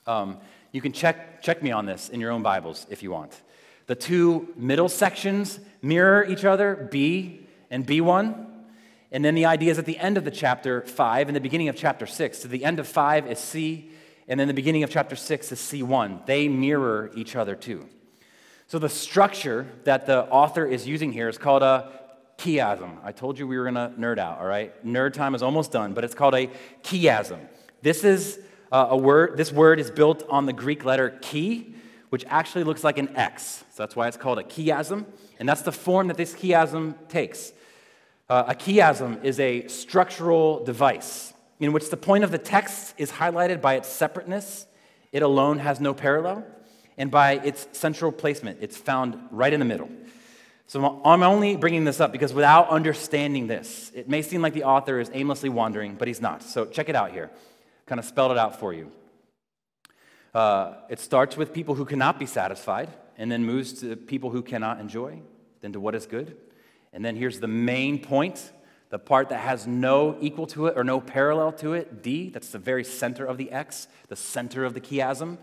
Um, 0.08 0.38
you 0.72 0.80
can 0.82 0.94
check, 0.94 1.42
check 1.42 1.62
me 1.62 1.72
on 1.72 1.86
this 1.86 2.08
in 2.10 2.22
your 2.22 2.32
own 2.32 2.42
Bibles 2.42 2.88
if 2.90 3.04
you 3.04 3.12
want. 3.12 3.42
The 3.88 3.96
two 3.96 4.54
middle 4.56 4.90
sections 4.90 5.60
mirror 5.82 6.26
each 6.26 6.46
other, 6.46 6.88
B 6.90 7.46
and 7.70 7.86
B1. 7.86 8.46
And 9.12 9.24
then 9.24 9.36
the 9.36 9.46
idea 9.46 9.72
is 9.72 9.78
at 9.78 9.86
the 9.86 9.98
end 9.98 10.18
of 10.18 10.26
the 10.26 10.32
chapter 10.32 10.82
5 10.82 11.28
and 11.28 11.36
the 11.36 11.42
beginning 11.42 11.70
of 11.70 11.76
chapter 11.76 12.06
6. 12.06 12.40
So 12.40 12.48
the 12.48 12.64
end 12.64 12.80
of 12.80 12.88
5 12.88 13.28
is 13.28 13.40
C, 13.40 13.92
and 14.28 14.40
then 14.40 14.48
the 14.48 14.54
beginning 14.54 14.84
of 14.84 14.90
chapter 14.90 15.16
6 15.16 15.52
is 15.52 15.60
C1. 15.60 16.26
They 16.26 16.48
mirror 16.48 17.12
each 17.16 17.36
other 17.36 17.56
too. 17.56 17.88
So 18.68 18.80
the 18.80 18.90
structure 18.90 19.68
that 19.86 20.06
the 20.06 20.26
author 20.26 20.66
is 20.66 20.86
using 20.88 21.14
here 21.14 21.30
is 21.30 21.38
called 21.38 21.64
a 21.64 21.90
chiasm. 22.38 22.98
I 23.04 23.14
told 23.14 23.40
you 23.40 23.48
we 23.48 23.58
were 23.58 23.64
going 23.64 23.76
to 23.76 23.94
nerd 23.98 24.20
out, 24.20 24.40
all 24.40 24.46
right? 24.46 24.86
Nerd 24.86 25.14
time 25.14 25.36
is 25.36 25.42
almost 25.42 25.72
done, 25.72 25.94
but 25.94 26.04
it's 26.04 26.14
called 26.14 26.36
a 26.36 26.50
chiasm. 26.84 27.40
This 27.82 28.04
is 28.04 28.40
uh, 28.72 28.88
a 28.92 28.98
word, 28.98 29.38
this 29.38 29.52
word 29.52 29.80
is 29.80 29.92
built 29.92 30.24
on 30.30 30.46
the 30.46 30.54
Greek 30.54 30.86
letter 30.86 31.18
chi, 31.22 31.66
which 32.10 32.26
actually 32.28 32.64
looks 32.64 32.84
like 32.84 32.98
an 32.98 33.16
X. 33.16 33.64
So 33.74 33.84
that's 33.84 33.96
why 33.96 34.08
it's 34.08 34.18
called 34.18 34.40
a 34.40 34.44
chiasm, 34.44 35.06
and 35.40 35.48
that's 35.48 35.62
the 35.62 35.72
form 35.72 36.08
that 36.08 36.18
this 36.18 36.34
chiasm 36.34 36.96
takes. 37.10 37.52
Uh, 38.30 38.46
a 38.48 38.56
chiasm 38.56 39.24
is 39.24 39.40
a 39.40 39.68
structural 39.68 40.64
device 40.64 41.34
in 41.60 41.74
which 41.74 41.90
the 41.90 41.98
point 41.98 42.24
of 42.24 42.32
the 42.32 42.38
text 42.38 42.94
is 42.98 43.12
highlighted 43.12 43.62
by 43.62 43.76
its 43.76 43.88
separateness, 43.88 44.68
it 45.12 45.24
alone 45.24 45.60
has 45.60 45.80
no 45.80 45.94
parallel, 45.94 46.46
and 46.98 47.10
by 47.10 47.34
its 47.34 47.68
central 47.72 48.12
placement, 48.12 48.60
it's 48.62 48.78
found 48.78 49.18
right 49.32 49.54
in 49.54 49.60
the 49.60 49.66
middle. 49.66 49.90
So 50.68 51.02
I'm 51.06 51.24
only 51.24 51.56
bringing 51.56 51.86
this 51.86 52.02
up 52.02 52.12
because 52.12 52.34
without 52.34 52.70
understanding 52.70 53.48
this, 53.48 53.92
it 53.96 54.10
may 54.10 54.22
seem 54.22 54.42
like 54.42 54.54
the 54.54 54.66
author 54.66 55.00
is 55.00 55.10
aimlessly 55.14 55.50
wandering, 55.50 55.96
but 55.96 56.08
he's 56.08 56.20
not. 56.20 56.44
So 56.44 56.66
check 56.66 56.90
it 56.90 56.96
out 56.96 57.12
here. 57.12 57.32
Kind 57.88 57.98
of 57.98 58.06
spelled 58.06 58.32
it 58.32 58.38
out 58.38 58.60
for 58.60 58.74
you. 58.74 58.92
Uh, 60.36 60.76
it 60.90 61.00
starts 61.00 61.36
with 61.36 61.52
people 61.52 61.74
who 61.74 61.86
cannot 61.86 62.20
be 62.20 62.28
satisfied, 62.28 62.90
and 63.18 63.32
then 63.32 63.44
moves 63.44 63.74
to 63.82 63.96
people 63.96 64.30
who 64.30 64.44
cannot 64.44 64.80
enjoy, 64.80 65.20
then 65.62 65.74
to 65.74 65.80
what 65.80 65.96
is 65.96 66.06
good. 66.06 66.38
And 66.94 67.04
then 67.04 67.16
here's 67.16 67.40
the 67.40 67.48
main 67.48 68.00
point 68.00 68.52
the 68.90 69.00
part 69.00 69.30
that 69.30 69.40
has 69.40 69.68
no 69.68 70.16
equal 70.22 70.48
to 70.48 70.68
it 70.68 70.78
or 70.78 70.84
no 70.84 71.02
parallel 71.02 71.52
to 71.52 71.74
it, 71.74 72.02
D, 72.02 72.30
that's 72.30 72.50
the 72.52 72.60
very 72.60 72.86
center 72.86 73.26
of 73.26 73.38
the 73.38 73.52
X, 73.52 73.88
the 74.08 74.16
center 74.16 74.64
of 74.64 74.74
the 74.74 74.80
chiasm. 74.80 75.38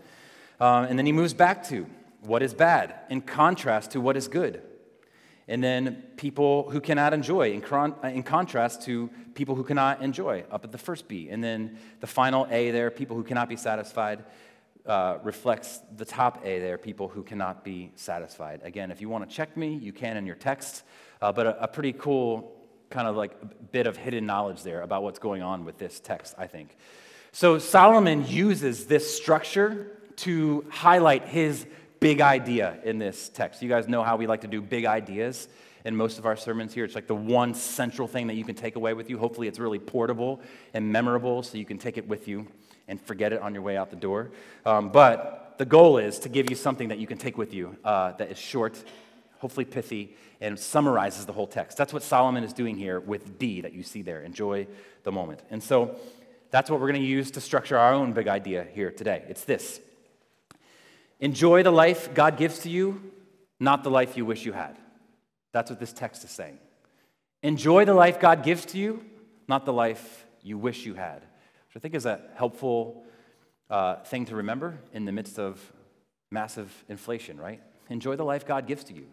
Um, 0.59 0.85
and 0.85 0.97
then 0.97 1.05
he 1.05 1.11
moves 1.11 1.33
back 1.33 1.67
to 1.67 1.85
what 2.21 2.41
is 2.41 2.55
bad 2.55 2.95
in 3.09 3.21
contrast 3.21 3.91
to 3.91 4.01
what 4.01 4.17
is 4.17 4.27
good. 4.27 4.63
And 5.47 5.63
then 5.63 6.03
people 6.17 6.69
who 6.71 6.81
cannot 6.81 7.13
enjoy 7.13 7.51
in, 7.51 7.61
con- 7.61 7.95
in 8.03 8.23
contrast 8.23 8.81
to 8.83 9.09
people 9.35 9.53
who 9.53 9.63
cannot 9.63 10.01
enjoy 10.01 10.43
up 10.49 10.63
at 10.63 10.71
the 10.71 10.77
first 10.77 11.07
B. 11.07 11.29
And 11.29 11.43
then 11.43 11.77
the 11.99 12.07
final 12.07 12.47
A 12.49 12.71
there, 12.71 12.89
people 12.89 13.15
who 13.15 13.23
cannot 13.23 13.47
be 13.47 13.55
satisfied, 13.55 14.23
uh, 14.85 15.17
reflects 15.23 15.81
the 15.97 16.05
top 16.05 16.45
A 16.45 16.59
there, 16.59 16.77
people 16.77 17.07
who 17.07 17.23
cannot 17.23 17.63
be 17.63 17.91
satisfied. 17.95 18.61
Again, 18.63 18.91
if 18.91 19.01
you 19.01 19.09
want 19.09 19.29
to 19.29 19.35
check 19.35 19.55
me, 19.55 19.75
you 19.75 19.93
can 19.93 20.17
in 20.17 20.25
your 20.25 20.35
text. 20.35 20.83
Uh, 21.21 21.31
but 21.31 21.45
a, 21.45 21.63
a 21.63 21.67
pretty 21.67 21.93
cool 21.93 22.51
kind 22.89 23.07
of 23.07 23.15
like 23.15 23.71
bit 23.71 23.87
of 23.87 23.97
hidden 23.97 24.25
knowledge 24.25 24.63
there 24.63 24.81
about 24.81 25.03
what's 25.03 25.19
going 25.19 25.41
on 25.41 25.65
with 25.65 25.77
this 25.77 25.99
text, 25.99 26.35
I 26.37 26.47
think. 26.47 26.75
So 27.31 27.59
Solomon 27.59 28.25
uses 28.27 28.85
this 28.85 29.15
structure 29.15 29.99
to 30.17 30.65
highlight 30.69 31.27
his 31.27 31.65
big 32.05 32.21
idea 32.21 32.77
in 32.83 32.99
this 32.99 33.29
text. 33.29 33.63
You 33.63 33.67
guys 33.67 33.87
know 33.87 34.03
how 34.03 34.15
we 34.15 34.27
like 34.27 34.41
to 34.41 34.47
do 34.47 34.61
big 34.61 34.85
ideas 34.85 35.47
in 35.85 35.95
most 35.95 36.19
of 36.19 36.27
our 36.27 36.35
sermons 36.35 36.71
here. 36.71 36.85
It's 36.85 36.93
like 36.93 37.07
the 37.07 37.15
one 37.15 37.55
central 37.55 38.07
thing 38.07 38.27
that 38.27 38.35
you 38.35 38.43
can 38.43 38.53
take 38.53 38.75
away 38.75 38.93
with 38.93 39.09
you. 39.09 39.17
Hopefully, 39.17 39.47
it's 39.47 39.57
really 39.57 39.79
portable 39.79 40.39
and 40.75 40.91
memorable 40.91 41.41
so 41.41 41.57
you 41.57 41.65
can 41.65 41.79
take 41.79 41.97
it 41.97 42.07
with 42.07 42.27
you 42.27 42.45
and 42.87 43.01
forget 43.01 43.33
it 43.33 43.41
on 43.41 43.55
your 43.55 43.63
way 43.63 43.75
out 43.75 43.89
the 43.89 43.95
door. 43.95 44.29
Um, 44.67 44.89
but 44.89 45.55
the 45.57 45.65
goal 45.65 45.97
is 45.97 46.19
to 46.19 46.29
give 46.29 46.47
you 46.47 46.55
something 46.55 46.89
that 46.89 46.99
you 46.99 47.07
can 47.07 47.17
take 47.17 47.39
with 47.39 47.55
you 47.55 47.75
uh, 47.83 48.11
that 48.19 48.29
is 48.29 48.37
short, 48.37 48.83
hopefully 49.39 49.65
pithy, 49.65 50.15
and 50.39 50.59
summarizes 50.59 51.25
the 51.25 51.33
whole 51.33 51.47
text. 51.47 51.75
That's 51.75 51.91
what 51.91 52.03
Solomon 52.03 52.43
is 52.43 52.53
doing 52.53 52.77
here 52.77 52.99
with 52.99 53.39
D 53.39 53.61
that 53.61 53.73
you 53.73 53.81
see 53.81 54.03
there. 54.03 54.21
Enjoy 54.21 54.67
the 55.01 55.11
moment. 55.11 55.41
And 55.49 55.63
so 55.63 55.95
that's 56.51 56.69
what 56.69 56.79
we're 56.79 56.91
going 56.91 57.01
to 57.01 57.07
use 57.07 57.31
to 57.31 57.41
structure 57.41 57.79
our 57.79 57.95
own 57.95 58.13
big 58.13 58.27
idea 58.27 58.67
here 58.75 58.91
today. 58.91 59.23
It's 59.27 59.43
this 59.43 59.81
Enjoy 61.19 61.63
the 61.63 61.71
life 61.71 62.13
God 62.13 62.37
gives 62.37 62.59
to 62.59 62.69
you, 62.69 63.01
not 63.59 63.83
the 63.83 63.89
life 63.89 64.17
you 64.17 64.25
wish 64.25 64.45
you 64.45 64.53
had. 64.53 64.77
That's 65.53 65.69
what 65.69 65.79
this 65.79 65.93
text 65.93 66.23
is 66.23 66.31
saying. 66.31 66.59
Enjoy 67.41 67.85
the 67.85 67.93
life 67.93 68.19
God 68.19 68.43
gives 68.43 68.65
to 68.67 68.77
you, 68.77 69.05
not 69.47 69.65
the 69.65 69.73
life 69.73 70.25
you 70.43 70.57
wish 70.57 70.85
you 70.85 70.95
had. 70.95 71.21
Which 71.21 71.77
I 71.77 71.79
think 71.79 71.95
is 71.95 72.05
a 72.05 72.19
helpful 72.35 73.03
uh, 73.69 73.97
thing 73.97 74.25
to 74.25 74.35
remember 74.35 74.77
in 74.93 75.05
the 75.05 75.11
midst 75.11 75.39
of 75.39 75.61
massive 76.31 76.71
inflation, 76.89 77.39
right? 77.39 77.61
Enjoy 77.89 78.15
the 78.15 78.25
life 78.25 78.45
God 78.45 78.67
gives 78.67 78.83
to 78.85 78.93
you. 78.93 79.05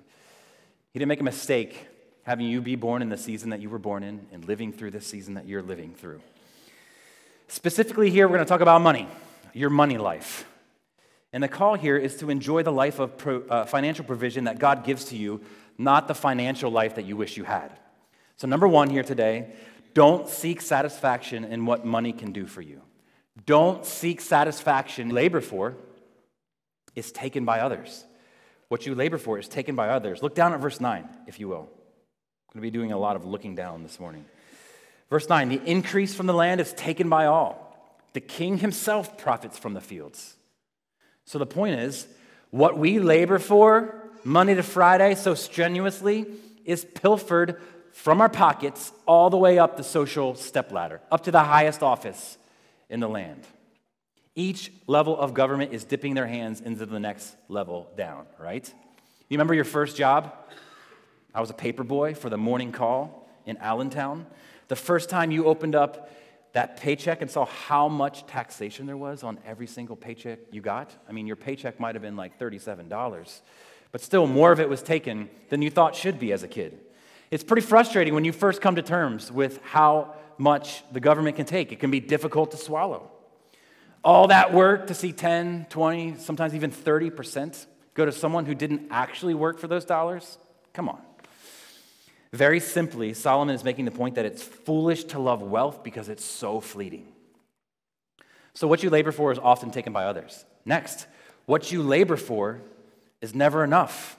He 0.93 0.99
didn't 0.99 1.09
make 1.09 1.21
a 1.21 1.25
mistake 1.25 1.87
having 2.25 2.47
you 2.47 2.61
be 2.61 2.77
born 2.77 3.03
in 3.03 3.09
the 3.09 3.17
season 3.17 3.51
that 3.51 3.61
you 3.61 3.69
were 3.71 3.79
born 3.79 4.03
in 4.03 4.27
and 4.33 4.45
living 4.45 4.73
through 4.73 4.91
this 4.91 5.07
season 5.07 5.35
that 5.35 5.47
you're 5.47 5.63
living 5.63 5.95
through. 5.95 6.21
Specifically, 7.49 8.11
here, 8.11 8.27
we're 8.27 8.37
going 8.37 8.47
to 8.47 8.49
talk 8.49 8.61
about 8.61 8.81
money, 8.81 9.09
your 9.53 9.71
money 9.71 9.99
life. 9.99 10.47
And 11.33 11.43
the 11.43 11.49
call 11.49 11.75
here 11.75 11.97
is 11.97 12.17
to 12.17 12.31
enjoy 12.31 12.63
the 12.63 12.73
life 12.73 12.99
of 12.99 13.17
pro, 13.17 13.43
uh, 13.43 13.65
financial 13.65 14.05
provision 14.05 14.45
that 14.45 14.59
God 14.59 14.85
gives 14.85 15.07
to 15.07 15.17
you, 15.17 15.41
not 15.79 16.09
the 16.09 16.15
financial 16.15 16.71
life 16.71 16.97
that 16.97 17.07
you 17.07 17.17
wish 17.17 17.37
you 17.37 17.45
had. 17.45 17.73
So, 18.37 18.47
number 18.47 18.69
one 18.69 18.91
here 18.91 19.03
today, 19.03 19.53
don't 19.95 20.29
seek 20.29 20.61
satisfaction 20.61 21.45
in 21.45 21.65
what 21.65 21.85
money 21.85 22.13
can 22.13 22.33
do 22.33 22.47
for 22.47 22.61
you. 22.61 22.83
Don't 23.47 23.85
seek 23.87 24.21
satisfaction 24.21 25.11
labor 25.11 25.41
for 25.41 25.75
is 26.95 27.13
taken 27.13 27.45
by 27.45 27.61
others. 27.61 28.05
What 28.69 28.87
you 28.87 28.95
labor 28.95 29.19
for 29.19 29.39
is 29.39 29.49
taken 29.49 29.75
by 29.75 29.89
others. 29.89 30.23
Look 30.23 30.35
down 30.35 30.53
at 30.53 30.61
verse 30.61 30.81
9, 30.81 31.09
if 31.27 31.41
you 31.41 31.49
will. 31.49 31.69
I'm 32.53 32.55
going 32.55 32.57
to 32.57 32.61
be 32.61 32.71
doing 32.71 32.93
a 32.93 32.99
lot 32.99 33.17
of 33.17 33.25
looking 33.25 33.55
down 33.55 33.83
this 33.83 33.99
morning. 33.99 34.27
Verse 35.09 35.29
9 35.29 35.49
The 35.49 35.63
increase 35.65 36.15
from 36.15 36.27
the 36.27 36.35
land 36.35 36.61
is 36.61 36.73
taken 36.75 37.09
by 37.09 37.27
all. 37.27 37.69
The 38.13 38.21
king 38.21 38.59
himself 38.59 39.17
profits 39.17 39.59
from 39.59 39.73
the 39.73 39.81
fields. 39.81 40.37
So 41.25 41.39
the 41.39 41.47
point 41.47 41.81
is, 41.81 42.07
what 42.51 42.77
we 42.77 42.99
labor 42.99 43.39
for 43.39 43.95
Monday 44.25 44.55
to 44.55 44.63
Friday 44.63 45.15
so 45.15 45.35
strenuously 45.35 46.27
is 46.65 46.85
pilfered 46.85 47.61
from 47.93 48.21
our 48.21 48.29
pockets 48.29 48.93
all 49.07 49.31
the 49.31 49.37
way 49.37 49.59
up 49.59 49.77
the 49.77 49.85
social 49.85 50.35
stepladder, 50.35 51.01
up 51.11 51.25
to 51.25 51.31
the 51.31 51.43
highest 51.43 51.83
office 51.83 52.39
in 52.89 53.01
the 53.01 53.09
land. 53.09 53.45
Each 54.35 54.73
level 54.87 55.19
of 55.19 55.35
government 55.35 55.73
is 55.73 55.85
dipping 55.85 56.15
their 56.15 56.27
hands 56.27 56.61
into 56.61 56.87
the 56.87 57.01
next 57.01 57.35
level 57.49 57.91
down, 57.97 58.27
right? 58.39 58.67
You 59.29 59.37
remember 59.37 59.55
your 59.55 59.65
first 59.65 59.97
job? 59.97 60.35
I 61.35 61.41
was 61.41 61.51
a 61.51 61.55
paper 61.55 61.85
boy 61.85 62.15
for 62.15 62.31
the 62.31 62.39
morning 62.39 62.73
call 62.73 63.29
in 63.47 63.57
Allentown. 63.59 64.27
The 64.69 64.77
first 64.77 65.11
time 65.11 65.31
you 65.31 65.47
opened 65.47 65.75
up 65.75 66.11
that 66.53 66.77
paycheck 66.77 67.23
and 67.23 67.31
saw 67.31 67.47
how 67.47 67.89
much 67.89 68.27
taxation 68.27 68.87
there 68.87 68.97
was 68.97 69.23
on 69.23 69.39
every 69.47 69.67
single 69.67 69.97
paycheck 69.97 70.39
you 70.51 70.61
got. 70.61 70.95
I 71.09 71.13
mean, 71.13 71.27
your 71.27 71.37
paycheck 71.37 71.81
might 71.81 71.95
have 71.95 72.03
been 72.03 72.17
like 72.17 72.39
$37, 72.39 73.41
but 73.91 74.01
still 74.01 74.27
more 74.27 74.53
of 74.53 74.61
it 74.61 74.69
was 74.69 74.83
taken 74.83 75.31
than 75.49 75.63
you 75.63 75.71
thought 75.71 75.97
should 75.97 76.19
be 76.19 76.33
as 76.33 76.43
a 76.43 76.49
kid. 76.49 76.79
It's 77.31 77.43
pretty 77.43 77.63
frustrating 77.63 78.15
when 78.15 78.25
you 78.25 78.33
first 78.33 78.61
come 78.61 78.77
to 78.77 78.83
terms 78.83 79.33
with 79.33 79.59
how 79.63 80.15
much 80.37 80.85
the 80.93 81.01
government 81.01 81.37
can 81.37 81.47
take. 81.47 81.73
It 81.73 81.81
can 81.81 81.91
be 81.91 82.01
difficult 82.01 82.51
to 82.51 82.59
swallow. 82.59 83.11
All 84.05 84.29
that 84.29 84.53
work 84.53 84.89
to 84.89 84.95
see 84.95 85.13
10, 85.13 85.67
20, 85.71 86.17
sometimes 86.19 86.55
even 86.55 86.71
30% 86.71 87.67
go 87.95 88.05
to 88.05 88.13
someone 88.13 88.47
who 88.47 88.55
didn't 88.55 88.89
actually 88.91 89.35
work 89.35 89.59
for 89.59 89.69
those 89.69 89.85
dollars? 89.85 90.39
Come 90.73 90.89
on. 90.89 91.01
Very 92.33 92.61
simply, 92.61 93.13
Solomon 93.13 93.55
is 93.55 93.63
making 93.63 93.85
the 93.85 93.91
point 93.91 94.15
that 94.15 94.25
it's 94.25 94.43
foolish 94.43 95.05
to 95.05 95.19
love 95.19 95.43
wealth 95.43 95.85
because 95.85 96.09
it's 96.09 96.25
so 96.25 96.61
fleeting. 96.61 97.07
So, 98.55 98.67
what 98.67 98.83
you 98.83 98.91
labor 98.91 99.13
for 99.13 99.33
is 99.33 99.39
often 99.39 99.71
taken 99.71 99.93
by 99.93 100.05
others. 100.05 100.45
Next, 100.65 101.07
what 101.47 101.73
you 101.73 101.83
labor 101.83 102.17
for 102.17 102.61
is 103.21 103.35
never 103.35 103.65
enough. 103.65 104.17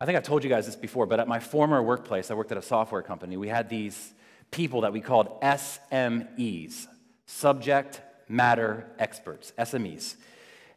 I 0.00 0.04
think 0.04 0.16
I've 0.16 0.24
told 0.24 0.44
you 0.44 0.50
guys 0.50 0.66
this 0.66 0.76
before, 0.76 1.06
but 1.06 1.20
at 1.20 1.26
my 1.26 1.40
former 1.40 1.82
workplace, 1.82 2.30
I 2.30 2.34
worked 2.34 2.52
at 2.52 2.58
a 2.58 2.62
software 2.62 3.02
company. 3.02 3.36
We 3.36 3.48
had 3.48 3.68
these 3.68 4.12
people 4.50 4.82
that 4.82 4.92
we 4.92 5.00
called 5.00 5.40
SMEs, 5.40 6.86
subject 7.26 8.00
matter 8.28 8.86
experts, 8.98 9.52
SMEs. 9.58 10.16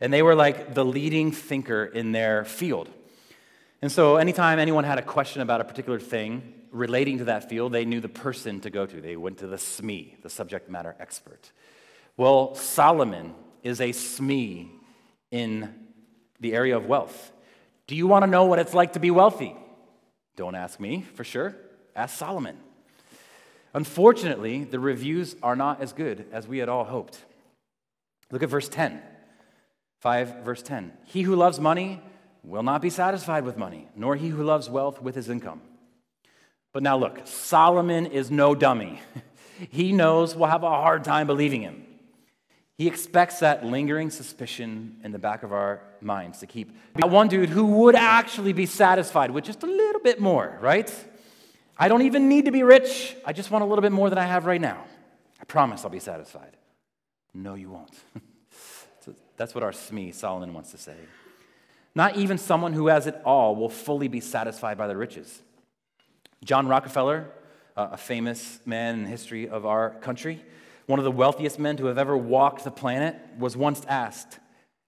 And 0.01 0.13
they 0.13 0.21
were 0.21 0.35
like 0.35 0.73
the 0.73 0.85
leading 0.85 1.31
thinker 1.31 1.83
in 1.85 2.13
their 2.13 2.45
field. 2.45 2.89
And 3.81 3.91
so, 3.91 4.17
anytime 4.17 4.59
anyone 4.59 4.83
had 4.83 4.98
a 4.98 5.01
question 5.01 5.41
about 5.41 5.62
a 5.62 5.63
particular 5.63 6.00
thing 6.00 6.53
relating 6.71 7.19
to 7.19 7.25
that 7.25 7.50
field, 7.50 7.71
they 7.71 7.86
knew 7.86 8.01
the 8.01 8.09
person 8.09 8.59
to 8.62 8.69
go 8.69 8.86
to. 8.86 9.01
They 9.01 9.15
went 9.15 9.38
to 9.38 9.48
the 9.48 9.55
SME, 9.55 10.21
the 10.21 10.29
subject 10.29 10.69
matter 10.69 10.95
expert. 11.00 11.51
Well, 12.17 12.55
Solomon 12.55 13.33
is 13.63 13.79
a 13.79 13.89
SME 13.89 14.69
in 15.31 15.74
the 16.41 16.53
area 16.53 16.75
of 16.75 16.86
wealth. 16.86 17.31
Do 17.88 17.95
you 17.95 18.05
want 18.05 18.24
to 18.24 18.29
know 18.29 18.45
what 18.45 18.59
it's 18.59 18.74
like 18.74 18.93
to 18.93 19.00
be 19.00 19.12
wealthy? 19.12 19.55
Don't 20.36 20.55
ask 20.55 20.79
me, 20.79 21.05
for 21.15 21.24
sure. 21.24 21.55
Ask 21.95 22.17
Solomon. 22.17 22.57
Unfortunately, 23.74 24.63
the 24.63 24.79
reviews 24.79 25.36
are 25.41 25.55
not 25.55 25.81
as 25.81 25.93
good 25.93 26.25
as 26.31 26.48
we 26.48 26.57
had 26.57 26.69
all 26.69 26.83
hoped. 26.83 27.19
Look 28.31 28.43
at 28.43 28.50
verse 28.50 28.67
10. 28.69 29.01
5 30.00 30.43
verse 30.43 30.62
10. 30.62 30.93
He 31.05 31.24
who 31.24 31.36
loves 31.36 31.59
money 31.59 32.01
will 32.43 32.63
not 32.63 32.81
be 32.81 32.89
satisfied 32.89 33.43
with 33.43 33.58
money, 33.58 33.88
nor 33.96 34.15
he 34.15 34.29
who 34.29 34.43
loves 34.43 34.69
wealth 34.69 35.01
with 35.01 35.15
his 35.15 35.29
income. 35.29 35.62
But 36.72 36.84
now 36.84 36.98
look, 36.98 37.25
Solomon 37.25 38.05
is 38.05 38.29
no 38.29 38.55
dummy. 38.55 39.01
he 39.69 39.91
knows 39.91 40.36
we'll 40.36 40.50
have 40.50 40.63
a 40.63 40.69
hard 40.69 41.03
time 41.03 41.27
believing 41.27 41.62
him. 41.62 41.86
He 42.77 42.88
expects 42.88 43.39
that 43.39 43.65
lingering 43.65 44.10
suspicion 44.10 45.01
in 45.03 45.12
the 45.12 45.19
back 45.19 45.43
of 45.43 45.51
our 45.51 45.81
minds 46.00 46.39
to 46.39 46.48
keep 46.48 46.72
that 46.96 47.10
one 47.10 47.27
dude 47.27 47.50
who 47.50 47.65
would 47.65 47.96
actually 47.96 48.53
be 48.53 48.65
satisfied 48.65 49.31
with 49.31 49.43
just 49.43 49.63
a 49.63 49.65
little 49.65 50.00
bit 50.00 50.22
more, 50.22 50.58
right? 50.62 50.89
I 51.77 51.89
don't 51.89 52.03
even 52.03 52.29
need 52.29 52.46
to 52.46 52.51
be 52.51 52.63
rich. 52.63 53.17
I 53.25 53.34
just 53.34 53.51
want 53.51 53.63
a 53.63 53.67
little 53.67 53.81
bit 53.81 53.91
more 53.91 54.10
than 54.10 54.17
I 54.17 54.25
have 54.25 54.46
right 54.46 54.62
now. 54.62 54.86
I 55.41 55.46
promise 55.46 55.84
I'll 55.84 55.89
be 55.89 56.00
satisfied. 56.00 56.55
No, 57.34 57.55
you 57.55 57.69
won't. 57.69 57.93
so 59.01 59.13
that's 59.36 59.53
what 59.53 59.63
our 59.63 59.72
SME, 59.72 60.13
Solomon, 60.13 60.53
wants 60.53 60.72
to 60.72 60.77
say. 60.77 60.96
Not 61.96 62.17
even 62.17 62.38
someone 62.38 62.74
who 62.74 62.88
has 62.88 63.08
it 63.08 63.19
all 63.25 63.55
will 63.55 63.69
fully 63.69 64.08
be 64.08 64.19
satisfied 64.19 64.77
by 64.77 64.88
their 64.88 64.98
riches. 64.98 65.41
John 66.43 66.67
Rockefeller, 66.67 67.29
uh, 67.75 67.89
a 67.91 67.98
famous 67.98 68.60
man 68.65 68.96
in 68.96 69.03
the 69.03 69.10
history 69.10 69.50
of 69.50 69.65
our 69.65 69.91
country, 70.01 70.43
one 70.86 71.00
of 71.00 71.05
the 71.05 71.12
wealthiest 71.12 71.60
men 71.60 71.77
to 71.77 71.86
have 71.88 71.98
ever 71.98 72.17
walked 72.17 72.63
the 72.63 72.72
planet, 72.72 73.15
was 73.38 73.55
once 73.55 73.81
asked, 73.88 74.39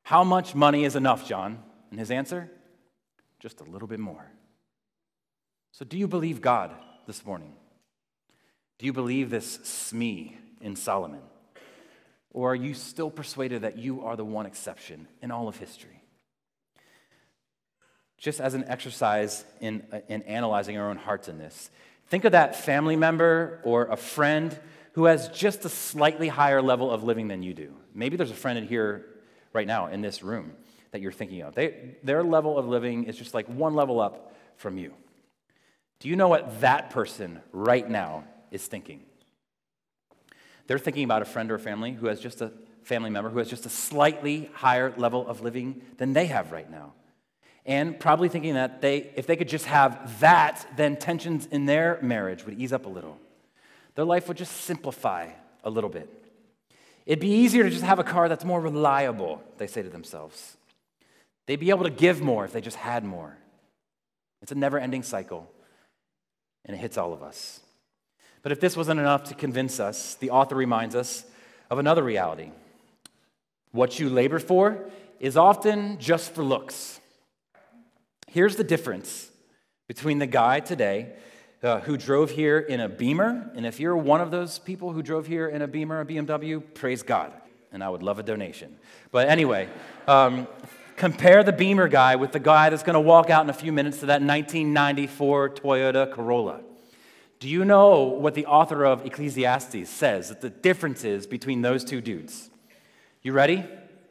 How 0.04 0.24
much 0.24 0.56
money 0.56 0.84
is 0.84 0.96
enough, 0.96 1.28
John? 1.28 1.60
And 1.90 2.00
his 2.00 2.12
answer, 2.12 2.50
Just 3.40 3.62
a 3.62 3.66
little 3.66 3.88
bit 3.88 4.00
more. 4.00 4.32
So, 5.72 5.86
do 5.86 5.98
you 5.98 6.08
believe 6.08 6.42
God 6.42 6.72
this 7.08 7.26
morning? 7.26 7.54
Do 8.80 8.86
you 8.86 8.94
believe 8.94 9.30
this 9.30 9.60
SME 9.60 10.36
in 10.60 10.76
Solomon? 10.76 11.22
Or 12.32 12.52
are 12.52 12.56
you 12.56 12.74
still 12.74 13.12
persuaded 13.12 13.62
that 13.62 13.78
you 13.78 14.04
are 14.04 14.16
the 14.16 14.26
one 14.26 14.46
exception 14.46 15.08
in 15.22 15.32
all 15.32 15.48
of 15.48 15.58
history? 15.58 16.01
Just 18.22 18.40
as 18.40 18.54
an 18.54 18.64
exercise 18.68 19.44
in, 19.60 19.84
uh, 19.92 20.00
in 20.08 20.22
analyzing 20.22 20.78
our 20.78 20.92
own 20.92 20.98
hearts 20.98 21.28
in 21.28 21.40
this, 21.40 21.72
think 22.08 22.24
of 22.24 22.34
that 22.34 22.56
family 22.56 22.96
member 22.96 23.60
or 23.64 23.88
a 23.88 23.98
friend 23.98 24.58
who 24.94 25.06
has 25.06 25.28
just 25.30 25.66
a 25.66 25.70
slightly 25.70 26.28
higher 26.28 26.62
level 26.62 26.92
of 26.92 27.04
living 27.04 27.28
than 27.28 27.42
you 27.42 27.56
do. 27.56 27.74
Maybe 27.96 28.18
there's 28.18 28.30
a 28.30 28.36
friend 28.36 28.60
in 28.60 28.68
here 28.68 29.08
right 29.54 29.66
now 29.66 29.88
in 29.88 30.02
this 30.02 30.22
room 30.22 30.52
that 30.92 31.02
you're 31.02 31.12
thinking 31.12 31.42
of. 31.42 31.56
They, 31.56 31.96
their 32.04 32.24
level 32.24 32.60
of 32.60 32.68
living 32.68 33.06
is 33.06 33.18
just 33.18 33.34
like 33.34 33.48
one 33.48 33.74
level 33.74 34.00
up 34.00 34.36
from 34.56 34.78
you. 34.78 34.94
Do 36.00 36.08
you 36.08 36.16
know 36.16 36.28
what 36.28 36.62
that 36.62 36.92
person 36.92 37.42
right 37.52 37.90
now 37.90 38.26
is 38.52 38.68
thinking? 38.68 39.02
They're 40.68 40.78
thinking 40.78 41.06
about 41.06 41.24
a 41.24 41.26
friend 41.26 41.50
or 41.50 41.56
a 41.56 41.60
family 41.60 41.94
who 41.94 42.06
has 42.06 42.20
just 42.20 42.42
a 42.42 42.52
family 42.84 43.10
member 43.10 43.32
who 43.32 43.40
has 43.40 43.50
just 43.50 43.66
a 43.66 43.70
slightly 43.70 44.52
higher 44.54 44.94
level 44.96 45.28
of 45.28 45.42
living 45.42 45.82
than 45.98 46.14
they 46.14 46.28
have 46.28 46.52
right 46.52 46.70
now. 46.70 46.94
And 47.66 48.00
probably 48.00 48.28
thinking 48.28 48.56
that 48.56 48.82
they, 48.82 49.12
if 49.16 49.28
they 49.28 49.36
could 49.36 49.48
just 49.48 49.66
have 49.66 50.20
that, 50.20 50.66
then 50.76 50.98
tensions 50.98 51.46
in 51.46 51.66
their 51.66 52.00
marriage 52.02 52.46
would 52.46 52.60
ease 52.60 52.74
up 52.74 52.86
a 52.86 52.90
little. 52.90 53.20
Their 53.96 54.06
life 54.06 54.28
would 54.28 54.38
just 54.38 54.62
simplify 54.62 55.30
a 55.64 55.70
little 55.70 55.90
bit. 55.90 56.10
It'd 57.06 57.20
be 57.20 57.30
easier 57.30 57.64
to 57.64 57.70
just 57.70 57.84
have 57.84 58.00
a 58.00 58.04
car 58.04 58.30
that's 58.30 58.46
more 58.46 58.62
reliable, 58.62 59.44
they 59.58 59.68
say 59.68 59.82
to 59.82 59.90
themselves. 59.90 60.58
They'd 61.46 61.60
be 61.60 61.72
able 61.72 61.84
to 61.84 61.90
give 61.90 62.22
more 62.22 62.46
if 62.46 62.54
they 62.54 62.62
just 62.62 62.78
had 62.78 63.04
more. 63.04 63.36
It's 64.42 64.52
a 64.52 64.56
never 64.56 64.80
ending 64.80 65.04
cycle 65.04 65.52
and 66.66 66.76
it 66.76 66.80
hits 66.80 66.98
all 66.98 67.14
of 67.14 67.22
us. 67.22 67.60
But 68.44 68.52
if 68.52 68.60
this 68.60 68.78
wasn't 68.78 69.00
enough 69.00 69.26
to 69.26 69.36
convince 69.36 69.80
us, 69.80 70.16
the 70.16 70.30
author 70.30 70.56
reminds 70.56 70.96
us 70.96 71.26
of 71.70 71.80
another 71.80 72.04
reality. 72.04 72.52
What 73.72 74.00
you 74.00 74.10
labor 74.10 74.40
for 74.40 74.90
is 75.20 75.36
often 75.36 76.00
just 76.00 76.34
for 76.34 76.44
looks. 76.44 77.01
Here's 78.32 78.56
the 78.56 78.64
difference 78.64 79.30
between 79.88 80.20
the 80.20 80.26
guy 80.26 80.62
today 80.62 81.14
uh, 81.62 81.82
who 81.82 81.98
drove 81.98 82.32
here 82.32 82.60
in 82.60 82.80
a 82.80 82.88
Beamer, 82.88 83.52
and 83.56 83.66
if 83.66 83.78
you're 83.78 83.96
one 83.96 84.22
of 84.22 84.32
those 84.32 84.58
people 84.58 84.94
who 84.94 85.04
drove 85.04 85.28
here 85.28 85.50
in 85.50 85.62
a 85.62 85.68
Beamer, 85.68 86.00
a 86.00 86.06
BMW, 86.06 86.64
praise 86.74 87.04
God, 87.04 87.34
and 87.74 87.84
I 87.84 87.90
would 87.90 88.02
love 88.02 88.20
a 88.20 88.24
donation. 88.24 88.78
But 89.12 89.28
anyway, 89.28 89.68
um, 90.08 90.48
Compare 90.96 91.44
the 91.44 91.52
Beamer 91.52 91.90
guy 91.90 92.16
with 92.16 92.32
the 92.32 92.40
guy 92.40 92.70
that's 92.70 92.84
going 92.84 92.94
to 92.94 93.02
walk 93.02 93.30
out 93.30 93.44
in 93.44 93.50
a 93.50 93.54
few 93.54 93.74
minutes 93.74 94.02
to 94.02 94.06
that 94.06 94.22
1994 94.22 95.50
Toyota 95.50 96.12
Corolla. 96.12 96.62
Do 97.40 97.50
you 97.50 97.66
know 97.66 98.04
what 98.04 98.36
the 98.36 98.46
author 98.46 98.86
of 98.86 99.06
Ecclesiastes 99.06 99.90
says 99.90 100.30
that 100.30 100.40
the 100.40 100.50
difference 100.52 101.04
is 101.04 101.26
between 101.26 101.64
those 101.64 101.84
two 101.84 102.00
dudes? 102.00 102.52
You 103.24 103.34
ready? 103.34 103.66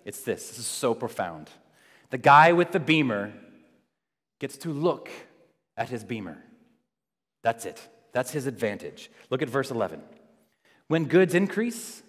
It's 0.04 0.22
this. 0.22 0.48
This 0.48 0.58
is 0.58 0.66
so 0.66 0.92
profound. 0.92 1.48
The 2.10 2.18
guy 2.18 2.52
with 2.52 2.72
the 2.72 2.80
Beamer 2.80 3.32
gets 4.40 4.56
to 4.58 4.72
look 4.72 5.08
at 5.76 5.88
his 5.88 6.02
Beamer. 6.02 6.42
That's 7.42 7.64
it. 7.64 7.80
That's 8.12 8.32
his 8.32 8.46
advantage. 8.46 9.10
Look 9.30 9.42
at 9.42 9.48
verse 9.48 9.70
11. 9.70 10.02
When 10.88 11.04
goods 11.04 11.34
increase, 11.34 12.02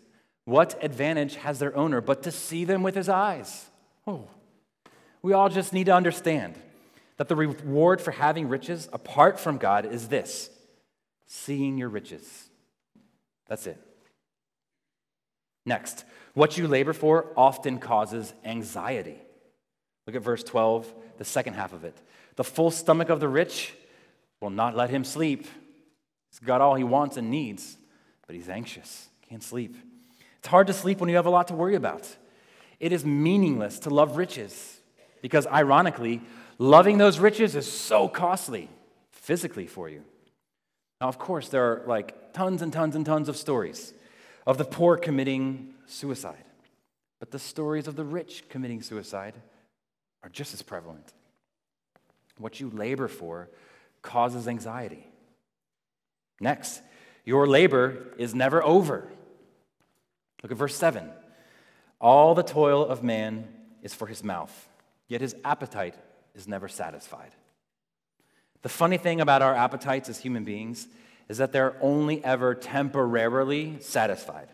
what 0.46 0.84
advantage 0.84 1.36
has 1.36 1.60
their 1.60 1.76
owner 1.78 2.02
but 2.02 2.24
to 2.24 2.32
see 2.32 2.65
them 2.65 2.82
with 2.82 2.96
his 2.96 3.08
eyes? 3.08 3.70
Oh, 4.08 4.28
we 5.22 5.34
all 5.34 5.50
just 5.50 5.72
need 5.72 5.86
to 5.86 5.94
understand 5.94 6.56
that 7.17 7.28
the 7.28 7.36
reward 7.36 8.02
for 8.02 8.12
having 8.12 8.50
riches 8.50 8.89
apart 8.91 9.39
from 9.39 9.58
God 9.58 9.86
is 9.86 10.08
this 10.08 10.50
seeing 11.28 11.78
your 11.78 11.89
riches. 11.89 12.50
That's 13.48 13.67
it. 13.67 13.78
Next, 15.65 16.04
what 16.34 16.58
you 16.58 16.67
labor 16.67 16.94
for 16.94 17.28
often 17.38 17.78
causes 17.78 18.34
anxiety. 18.44 19.22
Look 20.08 20.15
at 20.15 20.24
verse 20.24 20.44
12, 20.44 20.91
the 21.17 21.24
second 21.24 21.54
half 21.54 21.74
of 21.74 21.84
it. 21.84 21.96
The 22.36 22.44
full 22.44 22.72
stomach 22.72 23.10
of 23.10 23.20
the 23.20 23.28
rich 23.28 23.74
will 24.39 24.50
not 24.50 24.76
let 24.76 24.89
him 24.89 25.04
sleep. 25.04 25.48
He's 26.30 26.39
got 26.39 26.62
all 26.62 26.76
he 26.76 26.84
wants 26.84 27.17
and 27.17 27.30
needs, 27.30 27.78
but 28.26 28.36
he's 28.36 28.50
anxious, 28.50 29.10
can't 29.30 29.44
sleep. 29.44 29.76
It's 30.39 30.48
hard 30.48 30.67
to 30.67 30.74
sleep 30.74 31.00
when 31.00 31.10
you 31.10 31.17
have 31.17 31.26
a 31.26 31.30
lot 31.30 31.50
to 31.50 31.54
worry 31.54 31.76
about. 31.76 32.08
It 32.80 32.91
is 32.91 33.06
meaningless 33.06 33.80
to 33.80 33.89
love 33.89 34.17
riches. 34.17 34.80
Because 35.22 35.46
ironically, 35.46 36.22
loving 36.58 36.98
those 36.98 37.20
riches 37.20 37.56
is 37.56 37.72
so 37.72 38.08
costly 38.08 38.70
physically 39.12 39.67
for 39.67 39.88
you. 39.88 40.04
Now, 41.00 41.08
of 41.08 41.20
course, 41.20 41.50
there 41.50 41.63
are 41.63 41.84
like 41.86 42.34
tons 42.34 42.62
and 42.62 42.74
tons 42.74 42.96
and 42.96 43.06
tons 43.06 43.30
of 43.30 43.38
stories 43.38 43.94
of 44.48 44.58
the 44.58 44.65
poor 44.65 44.98
committing 44.98 45.76
suicide. 45.86 46.44
But 47.20 47.30
the 47.30 47.39
stories 47.39 47.88
of 47.88 47.96
the 47.96 48.04
rich 48.04 48.46
committing 48.50 48.82
suicide 48.82 49.36
are 50.24 50.30
just 50.30 50.54
as 50.56 50.63
prevalent. 50.63 51.13
What 52.41 52.60
you 52.60 52.69
labor 52.69 53.08
for 53.08 53.49
causes 54.01 54.47
anxiety. 54.47 55.08
Next, 56.39 56.82
your 57.23 57.47
labor 57.47 58.13
is 58.17 58.34
never 58.34 58.63
over. 58.63 59.08
Look 60.41 60.51
at 60.51 60.58
verse 60.58 60.75
7. 60.75 61.10
All 61.99 62.34
the 62.34 62.43
toil 62.43 62.84
of 62.84 63.04
man 63.04 63.47
is 63.84 63.93
for 63.93 64.08
his 64.08 64.23
mouth 64.23 64.67
yet 65.12 65.19
his 65.19 65.36
appetite 65.43 65.95
is 66.34 66.47
never 66.47 66.69
satisfied. 66.69 67.32
The 68.62 68.69
funny 68.69 68.97
thing 68.97 69.19
about 69.19 69.41
our 69.41 69.54
appetites 69.54 70.08
as 70.08 70.19
human 70.19 70.45
beings 70.45 70.88
is 71.27 71.38
that 71.39 71.51
they're 71.51 71.75
only 71.82 72.23
ever 72.23 72.56
temporarily 72.56 73.75
satisfied. 73.82 74.47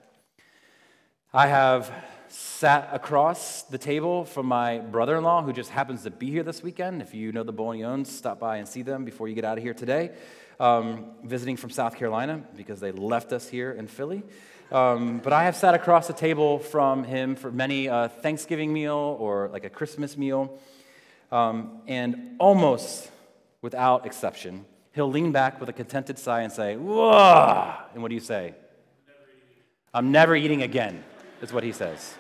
I 1.32 1.46
have 1.46 1.92
sat 2.30 2.90
across 2.92 3.64
the 3.64 3.78
table 3.78 4.26
from 4.26 4.46
my 4.46 4.80
brother 4.80 5.16
in 5.18 5.24
law, 5.24 5.42
who 5.42 5.54
just 5.54 5.70
happens 5.70 6.04
to 6.04 6.12
be 6.12 6.30
here 6.30 6.44
this 6.44 6.62
weekend. 6.62 7.02
If 7.02 7.14
you 7.14 7.32
know 7.32 7.44
the 7.44 7.54
Bolognones, 7.54 8.08
stop 8.08 8.40
by 8.40 8.58
and 8.58 8.68
see 8.68 8.82
them 8.82 9.06
before 9.06 9.28
you 9.28 9.36
get 9.36 9.46
out 9.46 9.58
of 9.58 9.64
here 9.64 9.74
today. 9.74 10.12
Um, 10.60 11.12
visiting 11.24 11.56
from 11.56 11.70
South 11.70 11.96
Carolina 11.96 12.44
because 12.56 12.80
they 12.80 12.92
left 12.92 13.32
us 13.32 13.48
here 13.48 13.72
in 13.72 13.88
Philly. 13.88 14.24
Um, 14.72 15.20
but 15.20 15.32
I 15.32 15.46
have 15.46 15.56
sat 15.56 15.74
across 15.76 16.08
the 16.08 16.14
table 16.14 16.60
from 16.60 17.04
him 17.04 17.36
for 17.36 17.52
many 17.52 17.88
a 17.88 18.10
Thanksgiving 18.10 18.74
meal 18.74 19.16
or 19.20 19.50
like 19.50 19.64
a 19.64 19.70
Christmas 19.70 20.18
meal. 20.18 20.60
Um, 21.32 21.82
and 21.88 22.36
almost 22.40 23.10
without 23.62 24.06
exception, 24.06 24.66
he'll 24.94 25.10
lean 25.10 25.32
back 25.32 25.60
with 25.60 25.70
a 25.70 25.74
contented 25.74 26.18
sigh 26.18 26.42
and 26.42 26.52
say, 26.52 26.76
Whoa! 26.76 27.76
And 27.94 28.02
what 28.02 28.10
do 28.10 28.16
you 28.16 28.22
say? 28.22 28.56
I'm 29.94 30.12
never 30.12 30.36
eating 30.36 30.64
again, 30.64 31.04
is 31.42 31.54
what 31.54 31.64
he 31.64 31.72
says. 31.72 32.16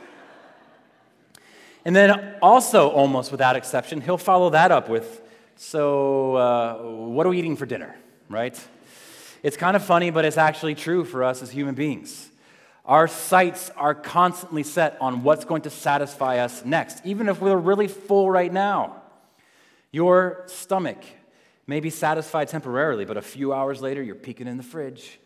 And 1.85 1.95
then, 1.95 2.35
also, 2.41 2.89
almost 2.89 3.31
without 3.31 3.55
exception, 3.55 4.01
he'll 4.01 4.17
follow 4.17 4.49
that 4.51 4.71
up 4.71 4.89
with, 4.89 5.21
So, 5.55 6.35
uh, 6.35 6.75
what 6.83 7.25
are 7.25 7.29
we 7.29 7.39
eating 7.39 7.55
for 7.55 7.65
dinner? 7.65 7.95
Right? 8.29 8.59
It's 9.43 9.57
kind 9.57 9.75
of 9.75 9.83
funny, 9.83 10.09
but 10.09 10.25
it's 10.25 10.37
actually 10.37 10.75
true 10.75 11.03
for 11.03 11.23
us 11.23 11.41
as 11.41 11.51
human 11.51 11.75
beings. 11.75 12.29
Our 12.85 13.07
sights 13.07 13.69
are 13.75 13.93
constantly 13.93 14.63
set 14.63 14.97
on 15.01 15.23
what's 15.23 15.43
going 15.43 15.63
to 15.63 15.69
satisfy 15.69 16.39
us 16.39 16.63
next, 16.63 17.05
even 17.05 17.27
if 17.27 17.41
we're 17.41 17.57
really 17.57 17.89
full 17.89 18.31
right 18.31 18.51
now. 18.51 19.01
Your 19.91 20.43
stomach 20.47 21.03
may 21.65 21.81
be 21.81 21.89
satisfied 21.89 22.47
temporarily, 22.47 23.03
but 23.03 23.17
a 23.17 23.21
few 23.21 23.51
hours 23.51 23.81
later, 23.81 24.01
you're 24.01 24.15
peeking 24.15 24.47
in 24.47 24.55
the 24.55 24.63
fridge. 24.63 25.19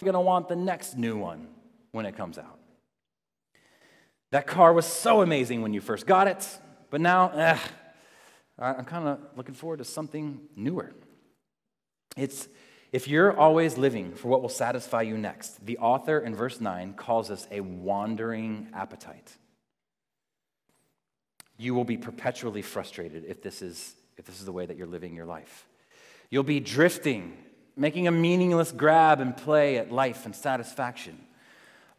You're 0.00 0.12
going 0.12 0.22
to 0.22 0.26
want 0.26 0.48
the 0.48 0.56
next 0.56 0.96
new 0.96 1.16
one 1.16 1.48
when 1.90 2.06
it 2.06 2.16
comes 2.16 2.38
out. 2.38 2.59
That 4.30 4.46
car 4.46 4.72
was 4.72 4.86
so 4.86 5.22
amazing 5.22 5.62
when 5.62 5.72
you 5.74 5.80
first 5.80 6.06
got 6.06 6.28
it, 6.28 6.46
but 6.90 7.00
now, 7.00 7.30
eh, 7.30 7.58
I'm 8.58 8.84
kind 8.84 9.08
of 9.08 9.18
looking 9.36 9.54
forward 9.54 9.78
to 9.78 9.84
something 9.84 10.40
newer. 10.54 10.92
It's 12.16 12.48
if 12.92 13.06
you're 13.06 13.38
always 13.38 13.78
living 13.78 14.14
for 14.14 14.28
what 14.28 14.42
will 14.42 14.48
satisfy 14.48 15.02
you 15.02 15.16
next, 15.16 15.64
the 15.64 15.78
author 15.78 16.18
in 16.18 16.34
verse 16.34 16.60
9 16.60 16.94
calls 16.94 17.30
us 17.30 17.46
a 17.50 17.60
wandering 17.60 18.68
appetite. 18.74 19.36
You 21.56 21.74
will 21.74 21.84
be 21.84 21.96
perpetually 21.96 22.62
frustrated 22.62 23.24
if 23.26 23.42
this 23.42 23.62
is, 23.62 23.94
if 24.16 24.24
this 24.24 24.40
is 24.40 24.44
the 24.44 24.52
way 24.52 24.66
that 24.66 24.76
you're 24.76 24.88
living 24.88 25.14
your 25.14 25.26
life. 25.26 25.66
You'll 26.30 26.42
be 26.42 26.60
drifting 26.60 27.36
making 27.76 28.08
a 28.08 28.10
meaningless 28.10 28.72
grab 28.72 29.20
and 29.20 29.36
play 29.36 29.78
at 29.78 29.90
life 29.92 30.26
and 30.26 30.34
satisfaction. 30.34 31.18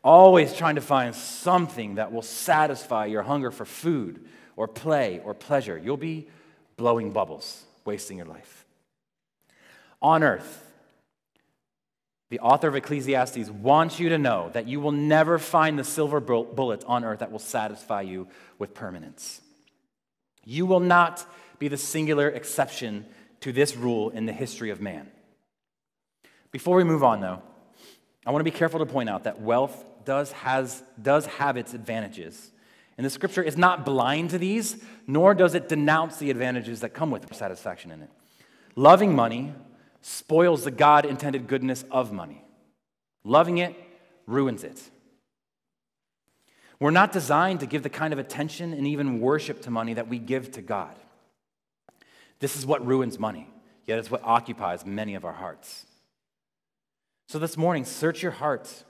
Always 0.04 0.54
trying 0.54 0.76
to 0.76 0.82
find 0.82 1.16
something 1.16 1.96
that 1.96 2.12
will 2.12 2.24
satisfy 2.24 3.06
your 3.06 3.22
hunger 3.22 3.52
for 3.52 3.66
food 3.66 4.26
or 4.56 4.68
play 4.68 5.22
or 5.24 5.34
pleasure. 5.34 5.78
You'll 5.78 5.98
be 5.98 6.28
blowing 6.76 7.12
bubbles, 7.12 7.64
wasting 7.86 8.18
your 8.18 8.26
life. 8.26 8.66
On 10.02 10.24
earth, 10.24 10.68
the 12.30 12.40
author 12.40 12.70
of 12.70 12.76
Ecclesiastes 12.76 13.50
wants 13.50 14.00
you 14.00 14.10
to 14.10 14.18
know 14.18 14.50
that 14.54 14.68
you 14.68 14.80
will 14.80 14.94
never 14.94 15.38
find 15.38 15.78
the 15.78 15.84
silver 15.84 16.20
bullet 16.20 16.84
on 16.86 17.04
earth 17.04 17.20
that 17.20 17.32
will 17.32 17.40
satisfy 17.40 18.02
you 18.02 18.28
with 18.58 18.74
permanence. 18.74 19.42
You 20.46 20.66
will 20.66 20.80
not 20.80 21.26
be 21.60 21.68
the 21.68 21.78
singular 21.78 22.30
exception 22.30 23.06
to 23.42 23.52
this 23.52 23.76
rule 23.76 24.10
in 24.10 24.26
the 24.26 24.34
history 24.34 24.70
of 24.72 24.82
man. 24.82 25.12
Before 26.52 26.78
we 26.78 26.84
move 26.84 27.04
on, 27.04 27.22
though, 27.22 27.42
I 28.26 28.32
want 28.32 28.42
to 28.42 28.52
be 28.52 28.56
careful 28.56 28.80
to 28.80 28.86
point 28.86 29.10
out 29.10 29.24
that 29.24 29.42
wealth 29.42 29.84
does, 30.06 30.32
has, 30.32 30.84
does 31.02 31.26
have 31.26 31.58
its 31.58 31.74
advantages. 31.74 32.52
And 32.98 33.06
the 33.06 33.10
scripture 33.10 33.42
is 33.42 33.58
not 33.58 33.86
blind 33.86 34.30
to 34.32 34.38
these, 34.38 34.84
nor 35.08 35.34
does 35.34 35.56
it 35.56 35.70
denounce 35.70 36.18
the 36.18 36.30
advantages 36.30 36.82
that 36.82 36.90
come 36.90 37.10
with 37.10 37.34
satisfaction 37.34 37.92
in 37.92 38.04
it. 38.04 38.10
Loving 38.76 39.16
money 39.16 39.54
spoils 40.02 40.64
the 40.64 40.72
God 40.72 41.06
intended 41.06 41.48
goodness 41.48 41.84
of 41.92 42.12
money, 42.12 42.44
loving 43.24 43.58
it 43.58 43.76
ruins 44.28 44.64
it. 44.64 44.82
We're 46.80 46.92
not 46.92 47.12
designed 47.12 47.60
to 47.60 47.68
give 47.68 47.84
the 47.84 47.90
kind 47.90 48.12
of 48.12 48.18
attention 48.18 48.74
and 48.74 48.88
even 48.88 49.20
worship 49.20 49.62
to 49.64 49.72
money 49.72 49.94
that 49.94 50.08
we 50.08 50.18
give 50.18 50.52
to 50.54 50.62
God. 50.62 50.96
This 52.40 52.56
is 52.56 52.66
what 52.66 52.86
ruins 52.86 53.20
money, 53.20 53.48
yet 53.86 54.00
it's 54.00 54.10
what 54.10 54.24
occupies 54.24 54.84
many 54.84 55.14
of 55.14 55.24
our 55.24 55.34
hearts. 55.34 55.86
So 57.32 57.40
this 57.40 57.56
morning, 57.56 57.86
search 57.86 58.22
your 58.22 58.34
heart 58.34 58.84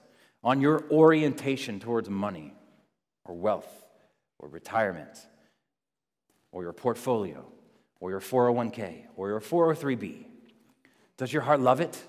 on 0.44 0.62
your 0.62 0.84
orientation 0.90 1.80
towards 1.80 2.10
money 2.10 2.56
or 3.24 3.36
wealth 3.36 3.72
or 4.40 4.50
retirement 4.50 5.16
or 6.52 6.64
your 6.64 6.74
portfolio 6.74 7.46
or 8.00 8.10
your 8.10 8.20
401k 8.20 9.04
or 9.16 9.30
your 9.30 9.42
403b. 9.42 10.26
Does 11.18 11.32
your 11.32 11.44
heart 11.44 11.60
love 11.60 11.82
it? 11.82 12.02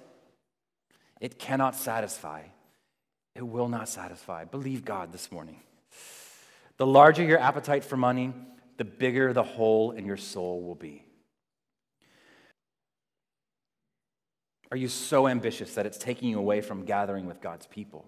It 1.21 1.39
cannot 1.39 1.77
satisfy. 1.77 2.45
It 3.35 3.47
will 3.47 3.69
not 3.69 3.91
satisfy. 3.91 4.47
Believe 4.47 4.87
God 4.87 5.13
this 5.13 5.31
morning. 5.31 5.61
The 6.79 6.87
larger 6.87 7.25
your 7.25 7.41
appetite 7.41 7.85
for 7.85 7.99
money, 7.99 8.33
the 8.79 8.87
bigger 8.87 9.35
the 9.35 9.43
hole 9.43 9.91
in 9.91 10.07
your 10.07 10.17
soul 10.17 10.63
will 10.63 10.77
be. 10.77 11.05
Are 14.73 14.77
you 14.77 14.89
so 14.89 15.29
ambitious 15.29 15.75
that 15.75 15.85
it's 15.85 15.99
taking 15.99 16.31
you 16.31 16.39
away 16.39 16.63
from 16.63 16.87
gathering 16.87 17.27
with 17.27 17.43
God's 17.43 17.67
people? 17.67 18.07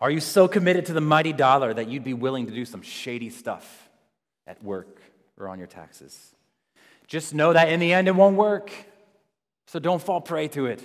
Are 0.00 0.10
you 0.10 0.20
so 0.20 0.48
committed 0.48 0.86
to 0.86 0.94
the 0.94 1.02
mighty 1.02 1.34
dollar 1.34 1.74
that 1.74 1.90
you'd 1.90 2.02
be 2.02 2.14
willing 2.14 2.46
to 2.46 2.52
do 2.52 2.64
some 2.64 2.80
shady 2.80 3.28
stuff 3.28 3.90
at 4.46 4.64
work 4.64 5.02
or 5.38 5.48
on 5.48 5.58
your 5.58 5.66
taxes? 5.66 6.34
Just 7.06 7.34
know 7.34 7.52
that 7.52 7.68
in 7.68 7.78
the 7.78 7.92
end 7.92 8.08
it 8.08 8.14
won't 8.14 8.38
work. 8.38 8.72
So 9.66 9.78
don't 9.78 10.00
fall 10.00 10.22
prey 10.22 10.48
to 10.48 10.64
it. 10.64 10.80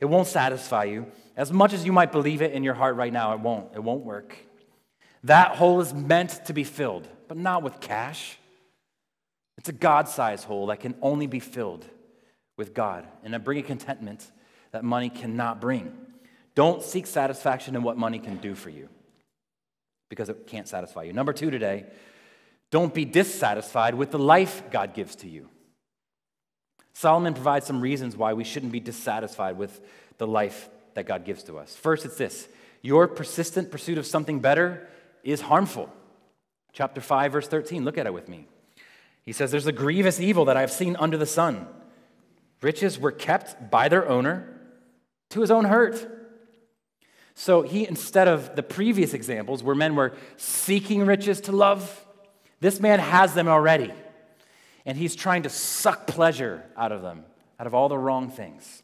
It 0.00 0.06
won't 0.06 0.26
satisfy 0.26 0.82
you. 0.84 1.06
As 1.36 1.52
much 1.52 1.72
as 1.72 1.84
you 1.86 1.92
might 1.92 2.10
believe 2.10 2.42
it 2.42 2.50
in 2.50 2.64
your 2.64 2.74
heart 2.74 2.96
right 2.96 3.12
now, 3.12 3.32
it 3.32 3.38
won't. 3.38 3.72
It 3.76 3.84
won't 3.84 4.04
work. 4.04 4.36
That 5.22 5.54
hole 5.54 5.80
is 5.80 5.94
meant 5.94 6.46
to 6.46 6.52
be 6.52 6.64
filled, 6.64 7.06
but 7.28 7.36
not 7.36 7.62
with 7.62 7.78
cash. 7.78 8.38
It's 9.56 9.68
a 9.68 9.72
God 9.72 10.08
sized 10.08 10.46
hole 10.46 10.66
that 10.66 10.80
can 10.80 10.96
only 11.00 11.28
be 11.28 11.38
filled 11.38 11.86
with 12.62 12.74
God 12.74 13.04
and 13.24 13.42
bring 13.42 13.58
a 13.58 13.62
contentment 13.62 14.30
that 14.70 14.84
money 14.84 15.10
cannot 15.10 15.60
bring. 15.60 15.92
Don't 16.54 16.80
seek 16.80 17.08
satisfaction 17.08 17.74
in 17.74 17.82
what 17.82 17.98
money 17.98 18.20
can 18.20 18.36
do 18.36 18.54
for 18.54 18.70
you 18.70 18.88
because 20.08 20.28
it 20.28 20.46
can't 20.46 20.68
satisfy 20.68 21.02
you. 21.02 21.12
Number 21.12 21.32
two 21.32 21.50
today, 21.50 21.86
don't 22.70 22.94
be 22.94 23.04
dissatisfied 23.04 23.96
with 23.96 24.12
the 24.12 24.18
life 24.18 24.62
God 24.70 24.94
gives 24.94 25.16
to 25.16 25.28
you. 25.28 25.48
Solomon 26.92 27.34
provides 27.34 27.66
some 27.66 27.80
reasons 27.80 28.16
why 28.16 28.32
we 28.32 28.44
shouldn't 28.44 28.70
be 28.70 28.78
dissatisfied 28.78 29.58
with 29.58 29.80
the 30.18 30.26
life 30.28 30.68
that 30.94 31.04
God 31.04 31.24
gives 31.24 31.42
to 31.44 31.58
us. 31.58 31.74
First, 31.74 32.04
it's 32.04 32.16
this 32.16 32.46
your 32.80 33.08
persistent 33.08 33.72
pursuit 33.72 33.98
of 33.98 34.06
something 34.06 34.38
better 34.38 34.86
is 35.24 35.40
harmful. 35.40 35.92
Chapter 36.72 37.00
5, 37.00 37.32
verse 37.32 37.48
13, 37.48 37.84
look 37.84 37.98
at 37.98 38.06
it 38.06 38.14
with 38.14 38.28
me. 38.28 38.46
He 39.24 39.32
says, 39.32 39.50
There's 39.50 39.66
a 39.66 39.72
grievous 39.72 40.20
evil 40.20 40.44
that 40.44 40.56
I 40.56 40.60
have 40.60 40.70
seen 40.70 40.94
under 41.00 41.16
the 41.16 41.26
sun 41.26 41.66
Riches 42.62 42.98
were 42.98 43.12
kept 43.12 43.70
by 43.70 43.88
their 43.88 44.08
owner 44.08 44.48
to 45.30 45.40
his 45.40 45.50
own 45.50 45.64
hurt. 45.64 46.08
So 47.34 47.62
he, 47.62 47.86
instead 47.86 48.28
of 48.28 48.56
the 48.56 48.62
previous 48.62 49.14
examples 49.14 49.62
where 49.62 49.74
men 49.74 49.96
were 49.96 50.12
seeking 50.36 51.04
riches 51.04 51.40
to 51.42 51.52
love, 51.52 52.06
this 52.60 52.80
man 52.80 53.00
has 53.00 53.34
them 53.34 53.48
already. 53.48 53.92
And 54.86 54.96
he's 54.96 55.16
trying 55.16 55.42
to 55.42 55.48
suck 55.48 56.06
pleasure 56.06 56.64
out 56.76 56.92
of 56.92 57.02
them, 57.02 57.24
out 57.58 57.66
of 57.66 57.74
all 57.74 57.88
the 57.88 57.98
wrong 57.98 58.30
things. 58.30 58.82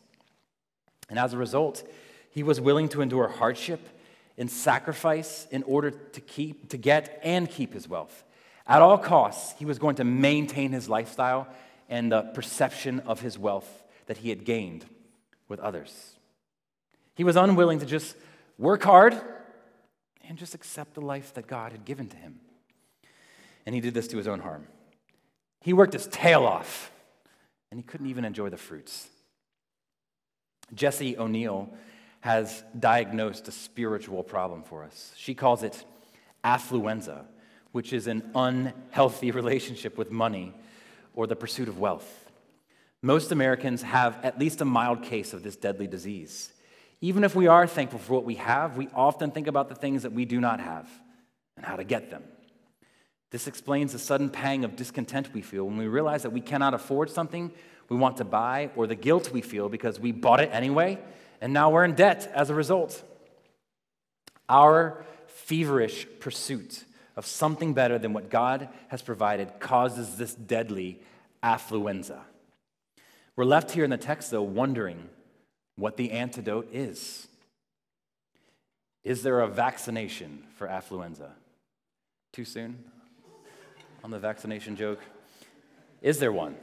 And 1.09 1.19
as 1.19 1.33
a 1.33 1.37
result, 1.37 1.83
he 2.31 2.43
was 2.43 2.61
willing 2.61 2.89
to 2.91 3.03
endure 3.03 3.29
hardship 3.29 3.81
and 4.37 4.51
sacrifice 4.51 5.47
in 5.51 5.63
order 5.65 5.91
to 5.91 6.21
keep, 6.21 6.71
to 6.71 6.77
get 6.77 7.21
and 7.23 7.51
keep 7.51 7.75
his 7.75 7.89
wealth. 7.89 8.25
At 8.67 8.83
all 8.83 8.99
costs, 8.99 9.59
he 9.59 9.65
was 9.65 9.79
going 9.79 9.97
to 9.97 10.05
maintain 10.05 10.73
his 10.73 10.89
lifestyle 10.89 11.49
and 11.89 12.13
the 12.13 12.23
perception 12.23 13.01
of 13.01 13.21
his 13.21 13.39
wealth 13.39 13.85
that 14.07 14.19
he 14.19 14.29
had 14.29 14.45
gained 14.45 14.85
with 15.49 15.61
others. 15.61 16.17
He 17.15 17.25
was 17.25 17.37
unwilling 17.37 17.81
to 17.81 17.87
just 17.87 18.17
work 18.59 18.83
hard 18.83 19.21
and 20.29 20.37
just 20.37 20.55
accept 20.55 20.95
the 20.95 21.01
life 21.01 21.35
that 21.35 21.47
God 21.47 21.73
had 21.73 21.85
given 21.85 22.09
to 22.09 22.17
him. 22.17 22.41
And 23.65 23.75
he 23.75 23.81
did 23.81 23.95
this 23.95 24.09
to 24.09 24.17
his 24.17 24.29
own 24.29 24.41
harm. 24.41 24.67
He 25.61 25.73
worked 25.73 25.93
his 25.93 26.07
tail 26.07 26.45
off, 26.45 26.93
and 27.71 27.79
he 27.79 27.85
couldn't 27.85 28.07
even 28.07 28.25
enjoy 28.25 28.49
the 28.49 28.57
fruits. 28.57 29.09
Jessie 30.75 31.19
O'Neill 31.19 31.71
has 32.21 32.63
diagnosed 32.79 33.49
a 33.49 33.53
spiritual 33.53 34.23
problem 34.23 34.63
for 34.63 34.85
us. 34.85 35.13
She 35.17 35.35
calls 35.35 35.63
it 35.63 35.85
affluenza, 36.45 37.25
which 37.73 37.93
is 37.93 38.07
an 38.07 38.31
unhealthy 38.35 39.31
relationship 39.41 39.97
with 39.97 40.11
money 40.11 40.55
or 41.19 41.27
the 41.27 41.35
pursuit 41.35 41.67
of 41.67 41.81
wealth. 41.81 42.31
Most 43.03 43.33
Americans 43.33 43.83
have 43.83 44.25
at 44.25 44.39
least 44.39 44.61
a 44.61 44.65
mild 44.65 45.03
case 45.03 45.33
of 45.33 45.43
this 45.43 45.57
deadly 45.57 45.89
disease. 45.89 46.53
Even 47.01 47.25
if 47.25 47.35
we 47.35 47.49
are 47.49 47.67
thankful 47.67 47.99
for 47.99 48.13
what 48.13 48.25
we 48.25 48.37
have, 48.37 48.77
we 48.77 48.87
often 48.95 49.33
think 49.33 49.49
about 49.49 49.69
the 49.69 49.75
things 49.75 50.05
that 50.05 50.13
we 50.13 50.25
do 50.25 50.41
not 50.41 50.61
have 50.61 50.89
and 51.57 51.67
how 51.67 51.75
to 51.75 51.83
get 51.83 52.09
them. 52.13 52.23
This 53.33 53.49
explains 53.49 53.91
the 53.91 53.99
sudden 53.99 54.31
pang 54.31 54.65
of 54.65 54.77
discontent 54.77 55.35
we 55.35 55.43
feel 55.43 55.65
when 55.65 55.77
we 55.77 55.89
realize 55.89 56.23
that 56.23 56.31
we 56.31 56.41
cannot 56.41 56.73
afford 56.73 57.11
something 57.11 57.51
we 57.89 57.97
want 57.97 58.19
to 58.19 58.25
buy, 58.25 58.71
or 58.77 58.87
the 58.87 58.95
guilt 58.95 59.33
we 59.33 59.41
feel 59.41 59.69
because 59.69 59.99
we 59.99 60.13
bought 60.13 60.39
it 60.39 60.51
anyway, 60.53 61.01
and 61.41 61.53
now 61.53 61.71
we're 61.71 61.85
in 61.85 61.97
debt 61.97 62.31
as 62.33 62.49
a 62.49 62.55
result. 62.55 63.03
Our 64.49 65.05
feverish 65.27 66.07
pursuit 66.21 66.85
of 67.19 67.27
something 67.27 67.75
better 67.75 67.99
than 67.99 68.13
what 68.13 68.31
God 68.31 68.69
has 68.87 69.03
provided 69.03 69.59
causes 69.59 70.17
this 70.17 70.37
deadly 70.37 71.01
affluenza. 71.43 72.21
We're 73.35 73.45
left 73.45 73.73
here 73.73 73.83
in 73.83 73.91
the 73.91 73.97
text, 73.97 74.31
though, 74.31 74.43
wondering 74.43 75.09
what 75.75 75.97
the 75.97 76.13
antidote 76.13 76.69
is. 76.73 77.27
Is 79.03 79.25
there 79.25 79.41
a 79.41 79.49
vaccination 79.49 80.45
for 80.55 80.69
affluenza? 80.69 81.31
Too 82.33 82.45
soon 82.45 82.85
on 84.05 84.13
the 84.13 84.21
vaccination 84.21 84.77
joke? 84.77 85.01
Is 86.01 86.21
there 86.21 86.31
one? 86.31 86.55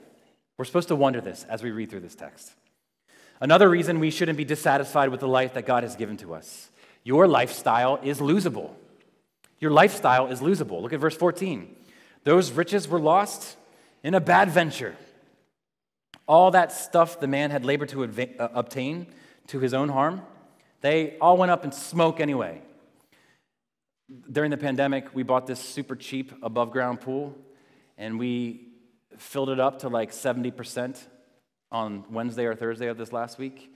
We're 0.58 0.64
supposed 0.64 0.88
to 0.88 0.96
wonder 0.96 1.20
this 1.20 1.46
as 1.50 1.64
we 1.64 1.72
read 1.72 1.90
through 1.90 2.00
this 2.00 2.16
text. 2.16 2.54
Another 3.42 3.70
reason 3.70 4.00
we 4.00 4.10
shouldn't 4.10 4.38
be 4.38 4.46
dissatisfied 4.46 5.10
with 5.10 5.20
the 5.20 5.28
life 5.28 5.56
that 5.56 5.66
God 5.66 5.84
has 5.84 5.98
given 5.98 6.16
to 6.18 6.34
us 6.34 6.70
your 7.04 7.28
lifestyle 7.28 8.00
is 8.02 8.20
losable. 8.20 8.72
Your 9.60 9.72
lifestyle 9.72 10.28
is 10.28 10.42
losable. 10.42 10.82
Look 10.82 10.94
at 10.94 11.00
verse 11.00 11.16
14. 11.16 11.76
Those 12.24 12.52
riches 12.52 12.88
were 12.88 13.00
lost 13.00 13.58
in 14.04 14.14
a 14.14 14.20
bad 14.20 14.50
venture. 14.50 14.96
All 16.28 16.52
that 16.52 16.72
stuff 16.72 17.20
the 17.20 17.28
man 17.28 17.52
had 17.52 17.66
labored 17.66 17.90
to 17.90 18.04
uh, 18.04 18.50
obtain 18.54 19.08
to 19.48 19.60
his 19.60 19.74
own 19.74 19.90
harm, 19.90 20.22
they 20.82 21.18
all 21.20 21.38
went 21.38 21.52
up 21.52 21.64
in 21.64 21.72
smoke 21.72 22.20
anyway. 22.20 22.62
During 24.32 24.52
the 24.52 24.58
pandemic, 24.58 25.16
we 25.16 25.24
bought 25.24 25.48
this 25.48 25.60
super 25.60 25.96
cheap 25.96 26.32
above 26.44 26.72
ground 26.72 27.02
pool 27.02 27.36
and 27.98 28.20
we 28.20 28.68
filled 29.18 29.50
it 29.50 29.60
up 29.60 29.80
to 29.80 29.90
like 29.90 30.12
70% 30.12 31.00
on 31.72 32.06
Wednesday 32.10 32.46
or 32.46 32.56
Thursday 32.56 32.88
of 32.88 32.98
this 32.98 33.12
last 33.12 33.38
week. 33.38 33.74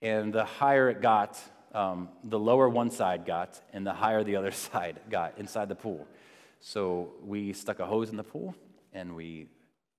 And 0.00 0.32
the 0.32 0.44
higher 0.44 0.88
it 0.90 1.00
got, 1.00 1.40
um, 1.74 2.08
the 2.24 2.38
lower 2.38 2.68
one 2.68 2.90
side 2.90 3.26
got 3.26 3.60
and 3.72 3.86
the 3.86 3.92
higher 3.92 4.24
the 4.24 4.36
other 4.36 4.50
side 4.66 5.00
got 5.10 5.38
inside 5.38 5.68
the 5.68 5.74
pool. 5.74 6.06
So 6.60 7.12
we 7.24 7.52
stuck 7.52 7.78
a 7.78 7.86
hose 7.86 8.10
in 8.10 8.16
the 8.16 8.24
pool 8.24 8.54
and 8.92 9.14
we 9.14 9.46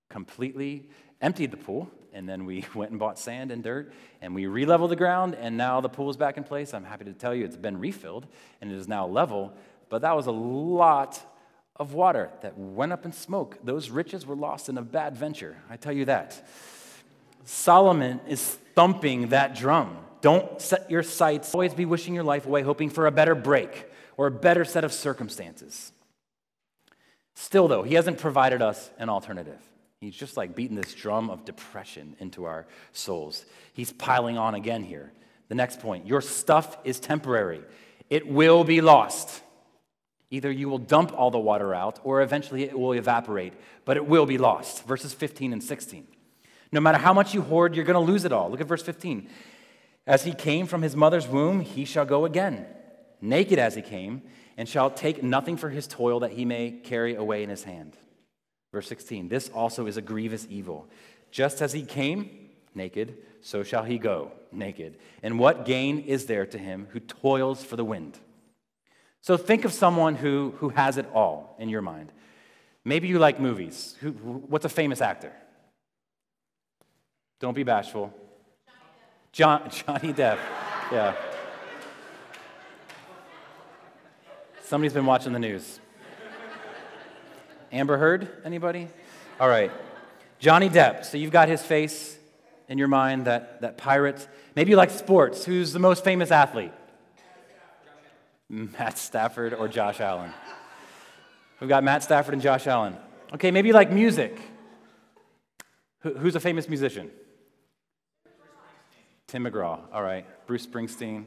completely 0.09 0.89
emptied 1.21 1.51
the 1.51 1.57
pool, 1.57 1.89
and 2.13 2.27
then 2.27 2.45
we 2.45 2.65
went 2.75 2.91
and 2.91 2.99
bought 2.99 3.19
sand 3.19 3.51
and 3.51 3.63
dirt, 3.63 3.93
and 4.21 4.33
we 4.33 4.47
re-leveled 4.47 4.91
the 4.91 4.95
ground, 4.95 5.35
and 5.35 5.57
now 5.57 5.81
the 5.81 5.89
pool 5.89 6.09
is 6.09 6.17
back 6.17 6.37
in 6.37 6.43
place. 6.43 6.73
I'm 6.73 6.83
happy 6.83 7.05
to 7.05 7.13
tell 7.13 7.33
you 7.33 7.45
it's 7.45 7.57
been 7.57 7.79
refilled, 7.79 8.27
and 8.61 8.71
it 8.71 8.75
is 8.75 8.87
now 8.87 9.05
level. 9.07 9.53
But 9.89 10.01
that 10.01 10.15
was 10.15 10.27
a 10.27 10.31
lot 10.31 11.21
of 11.75 11.93
water 11.93 12.29
that 12.41 12.57
went 12.57 12.91
up 12.91 13.05
in 13.05 13.11
smoke. 13.11 13.57
Those 13.63 13.89
riches 13.89 14.25
were 14.25 14.35
lost 14.35 14.69
in 14.69 14.77
a 14.77 14.81
bad 14.81 15.15
venture. 15.15 15.57
I 15.69 15.77
tell 15.77 15.93
you 15.93 16.05
that. 16.05 16.47
Solomon 17.45 18.19
is 18.27 18.57
thumping 18.75 19.29
that 19.29 19.55
drum. 19.55 19.97
Don't 20.21 20.61
set 20.61 20.89
your 20.91 21.03
sights, 21.03 21.53
always 21.53 21.73
be 21.73 21.85
wishing 21.85 22.13
your 22.13 22.23
life 22.23 22.45
away, 22.45 22.61
hoping 22.61 22.89
for 22.89 23.07
a 23.07 23.11
better 23.11 23.35
break 23.35 23.89
or 24.17 24.27
a 24.27 24.31
better 24.31 24.65
set 24.65 24.83
of 24.83 24.91
circumstances. 24.91 25.91
Still, 27.35 27.67
though, 27.67 27.83
he 27.83 27.95
hasn't 27.95 28.17
provided 28.17 28.61
us 28.61 28.89
an 28.97 29.07
alternative. 29.07 29.59
He's 30.01 30.15
just 30.15 30.37
like 30.37 30.55
beating 30.55 30.75
this 30.75 30.93
drum 30.93 31.29
of 31.29 31.45
depression 31.45 32.15
into 32.19 32.45
our 32.45 32.67
souls. 32.91 33.45
He's 33.73 33.91
piling 33.91 34.37
on 34.37 34.55
again 34.55 34.83
here. 34.83 35.11
The 35.47 35.55
next 35.55 35.79
point 35.79 36.05
your 36.05 36.21
stuff 36.21 36.77
is 36.83 36.99
temporary, 36.99 37.61
it 38.09 38.27
will 38.27 38.63
be 38.63 38.81
lost. 38.81 39.41
Either 40.31 40.51
you 40.51 40.69
will 40.69 40.77
dump 40.77 41.11
all 41.17 41.31
the 41.31 41.39
water 41.39 41.73
out, 41.73 41.99
or 42.03 42.21
eventually 42.21 42.63
it 42.63 42.77
will 42.77 42.93
evaporate, 42.93 43.53
but 43.83 43.97
it 43.97 44.05
will 44.05 44.27
be 44.27 44.37
lost. 44.37 44.85
Verses 44.85 45.11
15 45.11 45.53
and 45.53 45.63
16. 45.63 46.05
No 46.71 46.79
matter 46.79 46.99
how 46.99 47.13
much 47.13 47.33
you 47.33 47.41
hoard, 47.41 47.75
you're 47.75 47.85
going 47.85 48.05
to 48.05 48.11
lose 48.11 48.25
it 48.25 48.31
all. 48.31 48.51
Look 48.51 48.61
at 48.61 48.67
verse 48.67 48.83
15. 48.83 49.27
As 50.07 50.23
he 50.23 50.33
came 50.33 50.65
from 50.65 50.81
his 50.81 50.95
mother's 50.95 51.27
womb, 51.27 51.59
he 51.61 51.85
shall 51.85 52.05
go 52.05 52.25
again, 52.25 52.65
naked 53.21 53.59
as 53.59 53.75
he 53.75 53.81
came, 53.81 54.23
and 54.57 54.67
shall 54.67 54.89
take 54.89 55.23
nothing 55.23 55.55
for 55.55 55.69
his 55.69 55.87
toil 55.87 56.19
that 56.21 56.31
he 56.31 56.45
may 56.45 56.71
carry 56.71 57.15
away 57.15 57.43
in 57.43 57.49
his 57.49 57.63
hand. 57.63 57.95
Verse 58.71 58.87
16. 58.87 59.29
This 59.29 59.49
also 59.49 59.85
is 59.87 59.97
a 59.97 60.01
grievous 60.01 60.47
evil. 60.49 60.87
Just 61.31 61.61
as 61.61 61.73
he 61.73 61.83
came 61.83 62.49
naked, 62.75 63.17
so 63.41 63.63
shall 63.63 63.83
he 63.83 63.97
go 63.97 64.31
naked. 64.51 64.97
And 65.23 65.39
what 65.39 65.65
gain 65.65 65.99
is 65.99 66.25
there 66.25 66.45
to 66.47 66.57
him 66.57 66.87
who 66.91 66.99
toils 66.99 67.63
for 67.63 67.75
the 67.75 67.85
wind? 67.85 68.17
So 69.21 69.37
think 69.37 69.65
of 69.65 69.73
someone 69.73 70.15
who, 70.15 70.53
who 70.57 70.69
has 70.69 70.97
it 70.97 71.05
all 71.13 71.55
in 71.59 71.69
your 71.69 71.81
mind. 71.81 72.11
Maybe 72.85 73.07
you 73.07 73.19
like 73.19 73.39
movies. 73.39 73.95
Who, 73.99 74.11
what's 74.11 74.65
a 74.65 74.69
famous 74.69 75.01
actor? 75.01 75.33
Don't 77.39 77.53
be 77.53 77.63
bashful. 77.63 78.13
John, 79.31 79.69
Johnny 79.69 80.13
Depp. 80.13 80.39
Yeah. 80.91 81.15
Somebody's 84.63 84.93
been 84.93 85.05
watching 85.05 85.33
the 85.33 85.39
news. 85.39 85.79
Amber 87.71 87.97
Heard, 87.97 88.29
anybody? 88.43 88.87
All 89.39 89.47
right. 89.47 89.71
Johnny 90.39 90.69
Depp. 90.69 91.05
So 91.05 91.17
you've 91.17 91.31
got 91.31 91.49
his 91.49 91.61
face 91.61 92.17
in 92.67 92.77
your 92.77 92.87
mind, 92.87 93.25
that, 93.25 93.61
that 93.61 93.77
pirate. 93.77 94.27
Maybe 94.55 94.71
you 94.71 94.77
like 94.77 94.91
sports. 94.91 95.45
Who's 95.45 95.73
the 95.73 95.79
most 95.79 96.03
famous 96.03 96.31
athlete? 96.31 96.71
Matt 98.47 98.97
Stafford 98.97 99.53
or 99.53 99.67
Josh 99.67 99.99
Allen. 99.99 100.31
We've 101.59 101.69
got 101.69 101.83
Matt 101.83 102.03
Stafford 102.03 102.33
and 102.33 102.41
Josh 102.41 102.67
Allen. 102.67 102.95
Okay, 103.33 103.51
maybe 103.51 103.67
you 103.67 103.73
like 103.73 103.91
music. 103.91 104.39
Who's 106.01 106.35
a 106.35 106.39
famous 106.39 106.69
musician? 106.69 107.11
Tim 109.29 109.43
McGraw. 109.43 109.79
All 109.93 110.01
right. 110.01 110.25
Bruce 110.47 110.65
Springsteen. 110.65 111.25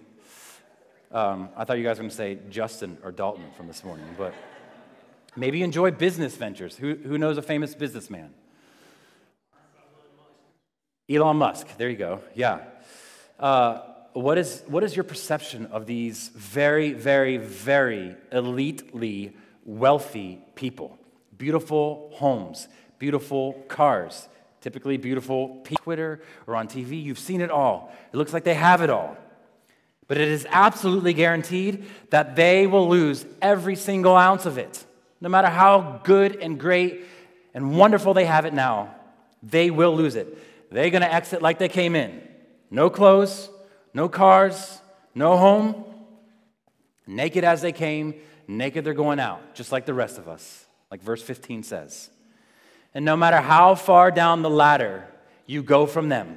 Um, 1.12 1.51
I 1.57 1.62
thought 1.62 1.79
you 1.79 1.85
guys 1.85 1.99
were 1.99 2.03
going 2.03 2.11
to 2.11 2.17
say 2.17 2.37
Justin 2.51 2.99
or 3.05 3.12
Dalton 3.12 3.45
from 3.57 3.69
this 3.69 3.85
morning, 3.85 4.07
but 4.19 4.35
maybe 5.37 5.62
enjoy 5.62 5.93
business 5.93 6.35
ventures. 6.35 6.75
Who, 6.75 6.97
who 6.97 7.17
knows 7.17 7.38
a 7.38 7.43
famous 7.43 7.77
businessman? 7.77 8.35
Elon 11.09 11.37
Musk. 11.37 11.69
There 11.77 11.88
you 11.88 11.97
go. 11.97 12.21
Yeah. 12.35 12.65
Uh, 13.38 13.83
what 14.15 14.37
is, 14.37 14.65
what 14.67 14.83
is 14.83 14.97
your 14.97 15.05
perception 15.05 15.67
of 15.67 15.87
these 15.87 16.31
very, 16.35 16.95
very, 16.95 17.37
very 17.37 18.17
elitely 18.33 19.35
wealthy 19.65 20.41
people? 20.57 20.99
Beautiful 21.38 22.11
homes, 22.15 22.67
beautiful 22.99 23.53
cars, 23.69 24.27
typically 24.62 24.96
beautiful 24.96 25.62
Twitter 25.64 26.22
or 26.46 26.57
on 26.57 26.68
TV. 26.68 27.03
You've 27.03 27.18
seen 27.18 27.40
it 27.42 27.51
all. 27.51 27.92
It 28.12 28.16
looks 28.16 28.33
like 28.33 28.44
they 28.44 28.55
have 28.55 28.81
it 28.81 28.88
all. 28.88 29.16
But 30.09 30.18
it 30.18 30.29
is 30.29 30.46
absolutely 30.51 31.12
guaranteed 31.12 31.85
that 32.11 32.37
they 32.37 32.66
will 32.66 32.88
lose 32.88 33.27
every 33.40 33.77
single 33.77 34.16
ounce 34.16 34.46
of 34.46 34.59
it. 34.59 34.85
No 35.20 35.29
matter 35.29 35.48
how 35.48 36.01
good 36.05 36.37
and 36.37 36.59
great 36.59 37.05
and 37.55 37.77
wonderful 37.77 38.14
they 38.14 38.25
have 38.25 38.44
it 38.44 38.55
now, 38.55 38.94
they 39.42 39.70
will 39.70 39.94
lose 39.94 40.16
it. 40.16 40.38
They're 40.70 40.90
going 40.90 41.03
to 41.03 41.12
exit 41.12 41.42
like 41.42 41.59
they 41.59 41.68
came 41.68 41.94
in. 41.94 42.22
No 42.70 42.88
clothes, 42.88 43.51
no 43.92 44.09
cars, 44.09 44.81
no 45.14 45.37
home. 45.37 45.85
Naked 47.07 47.44
as 47.44 47.61
they 47.61 47.72
came, 47.72 48.14
naked 48.46 48.85
they're 48.85 48.94
going 48.94 49.18
out, 49.18 49.55
just 49.55 49.72
like 49.72 49.87
the 49.87 49.94
rest 49.94 50.18
of 50.18 50.29
us, 50.29 50.64
like 50.90 51.03
verse 51.03 51.22
15 51.22 51.64
says. 51.64 52.11
And 52.94 53.05
no 53.05 53.16
matter 53.16 53.38
how 53.38 53.74
far 53.74 54.11
down 54.11 54.42
the 54.42 54.50
ladder 54.50 55.07
you 55.46 55.62
go 55.62 55.87
from 55.87 56.09
them, 56.09 56.37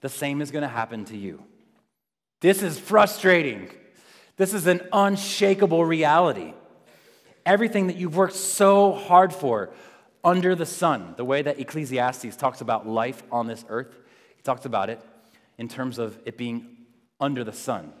the 0.00 0.08
same 0.08 0.40
is 0.40 0.50
going 0.50 0.62
to 0.62 0.68
happen 0.68 1.04
to 1.06 1.16
you. 1.16 1.42
This 2.40 2.62
is 2.62 2.78
frustrating. 2.78 3.70
This 4.36 4.54
is 4.54 4.66
an 4.66 4.80
unshakable 4.92 5.84
reality. 5.84 6.54
Everything 7.44 7.86
that 7.88 7.96
you've 7.96 8.16
worked 8.16 8.34
so 8.34 8.92
hard 8.92 9.32
for 9.32 9.70
under 10.24 10.54
the 10.54 10.66
sun, 10.66 11.14
the 11.16 11.24
way 11.24 11.42
that 11.42 11.58
Ecclesiastes 11.58 12.36
talks 12.36 12.60
about 12.60 12.86
life 12.86 13.22
on 13.30 13.46
this 13.46 13.64
earth, 13.68 13.94
he 14.36 14.42
talks 14.42 14.64
about 14.64 14.90
it 14.90 15.00
in 15.58 15.68
terms 15.68 15.98
of 15.98 16.18
it 16.24 16.36
being 16.36 16.76
under 17.18 17.44
the 17.44 17.52
sun. 17.52 17.92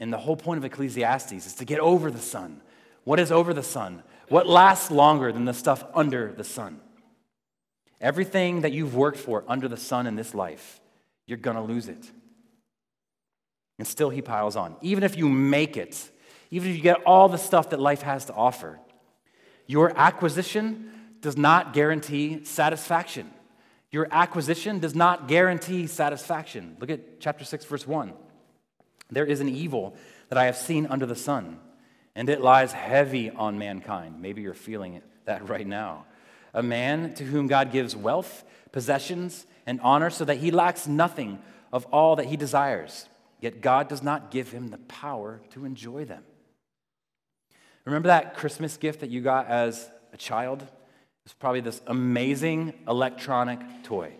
And 0.00 0.12
the 0.12 0.18
whole 0.18 0.36
point 0.36 0.58
of 0.58 0.64
Ecclesiastes 0.64 1.46
is 1.46 1.54
to 1.54 1.64
get 1.64 1.80
over 1.80 2.10
the 2.10 2.18
sun. 2.18 2.60
What 3.04 3.20
is 3.20 3.30
over 3.30 3.54
the 3.54 3.62
sun? 3.62 4.02
What 4.28 4.46
lasts 4.46 4.90
longer 4.90 5.32
than 5.32 5.44
the 5.44 5.54
stuff 5.54 5.84
under 5.94 6.32
the 6.32 6.44
sun? 6.44 6.80
Everything 8.04 8.60
that 8.60 8.72
you've 8.72 8.94
worked 8.94 9.16
for 9.16 9.44
under 9.48 9.66
the 9.66 9.78
sun 9.78 10.06
in 10.06 10.14
this 10.14 10.34
life, 10.34 10.78
you're 11.26 11.38
going 11.38 11.56
to 11.56 11.62
lose 11.62 11.88
it. 11.88 12.10
And 13.78 13.88
still, 13.88 14.10
he 14.10 14.20
piles 14.20 14.56
on. 14.56 14.76
Even 14.82 15.02
if 15.02 15.16
you 15.16 15.26
make 15.26 15.78
it, 15.78 16.10
even 16.50 16.68
if 16.68 16.76
you 16.76 16.82
get 16.82 17.02
all 17.04 17.30
the 17.30 17.38
stuff 17.38 17.70
that 17.70 17.80
life 17.80 18.02
has 18.02 18.26
to 18.26 18.34
offer, 18.34 18.78
your 19.66 19.90
acquisition 19.96 20.90
does 21.22 21.38
not 21.38 21.72
guarantee 21.72 22.44
satisfaction. 22.44 23.30
Your 23.90 24.06
acquisition 24.10 24.80
does 24.80 24.94
not 24.94 25.26
guarantee 25.26 25.86
satisfaction. 25.86 26.76
Look 26.80 26.90
at 26.90 27.20
chapter 27.20 27.46
6, 27.46 27.64
verse 27.64 27.86
1. 27.86 28.12
There 29.10 29.24
is 29.24 29.40
an 29.40 29.48
evil 29.48 29.96
that 30.28 30.36
I 30.36 30.44
have 30.44 30.58
seen 30.58 30.86
under 30.88 31.06
the 31.06 31.16
sun, 31.16 31.58
and 32.14 32.28
it 32.28 32.42
lies 32.42 32.72
heavy 32.72 33.30
on 33.30 33.58
mankind. 33.58 34.20
Maybe 34.20 34.42
you're 34.42 34.52
feeling 34.52 35.00
that 35.24 35.48
right 35.48 35.66
now. 35.66 36.04
A 36.54 36.62
man 36.62 37.12
to 37.14 37.24
whom 37.24 37.46
God 37.46 37.70
gives 37.72 37.94
wealth, 37.94 38.44
possessions, 38.72 39.46
and 39.66 39.80
honor 39.82 40.08
so 40.08 40.24
that 40.24 40.38
he 40.38 40.50
lacks 40.50 40.86
nothing 40.86 41.38
of 41.72 41.84
all 41.86 42.16
that 42.16 42.26
he 42.26 42.36
desires. 42.36 43.08
Yet 43.40 43.60
God 43.60 43.88
does 43.88 44.02
not 44.02 44.30
give 44.30 44.52
him 44.52 44.68
the 44.68 44.78
power 44.78 45.40
to 45.50 45.64
enjoy 45.64 46.04
them. 46.04 46.22
Remember 47.84 48.06
that 48.06 48.36
Christmas 48.36 48.76
gift 48.76 49.00
that 49.00 49.10
you 49.10 49.20
got 49.20 49.48
as 49.48 49.90
a 50.12 50.16
child? 50.16 50.66
It's 51.24 51.34
probably 51.34 51.60
this 51.60 51.82
amazing 51.86 52.72
electronic 52.88 53.60
toy. 53.82 54.12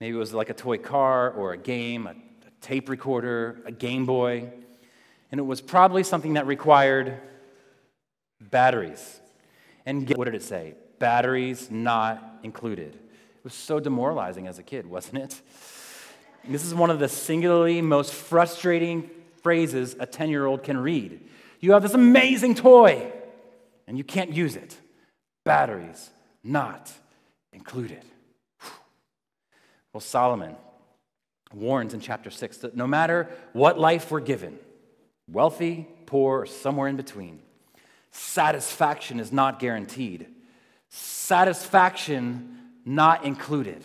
Maybe 0.00 0.16
it 0.16 0.18
was 0.18 0.32
like 0.32 0.50
a 0.50 0.54
toy 0.54 0.78
car 0.78 1.30
or 1.30 1.52
a 1.52 1.58
game, 1.58 2.06
a, 2.06 2.10
a 2.10 2.50
tape 2.60 2.88
recorder, 2.88 3.62
a 3.66 3.72
Game 3.72 4.06
Boy. 4.06 4.50
And 5.30 5.38
it 5.38 5.44
was 5.44 5.60
probably 5.60 6.02
something 6.02 6.34
that 6.34 6.46
required 6.46 7.18
batteries. 8.40 9.20
And 9.86 10.08
what 10.16 10.24
did 10.24 10.34
it 10.34 10.42
say? 10.42 10.74
Batteries 11.02 11.68
not 11.68 12.38
included. 12.44 12.94
It 12.94 13.42
was 13.42 13.54
so 13.54 13.80
demoralizing 13.80 14.46
as 14.46 14.60
a 14.60 14.62
kid, 14.62 14.86
wasn't 14.86 15.18
it? 15.18 15.40
This 16.46 16.64
is 16.64 16.76
one 16.76 16.90
of 16.90 17.00
the 17.00 17.08
singularly 17.08 17.82
most 17.82 18.14
frustrating 18.14 19.10
phrases 19.42 19.96
a 19.98 20.06
10 20.06 20.30
year 20.30 20.46
old 20.46 20.62
can 20.62 20.78
read. 20.78 21.28
You 21.58 21.72
have 21.72 21.82
this 21.82 21.94
amazing 21.94 22.54
toy, 22.54 23.10
and 23.88 23.98
you 23.98 24.04
can't 24.04 24.32
use 24.32 24.54
it 24.54 24.78
batteries 25.44 26.10
not 26.44 26.92
included. 27.52 28.04
Well, 29.92 30.00
Solomon 30.00 30.54
warns 31.52 31.94
in 31.94 32.00
chapter 32.00 32.30
6 32.30 32.58
that 32.58 32.76
no 32.76 32.86
matter 32.86 33.28
what 33.52 33.76
life 33.76 34.12
we're 34.12 34.20
given, 34.20 34.56
wealthy, 35.28 35.88
poor, 36.06 36.42
or 36.42 36.46
somewhere 36.46 36.86
in 36.86 36.94
between, 36.94 37.40
satisfaction 38.12 39.18
is 39.18 39.32
not 39.32 39.58
guaranteed. 39.58 40.28
Satisfaction 40.94 42.58
not 42.84 43.24
included. 43.24 43.82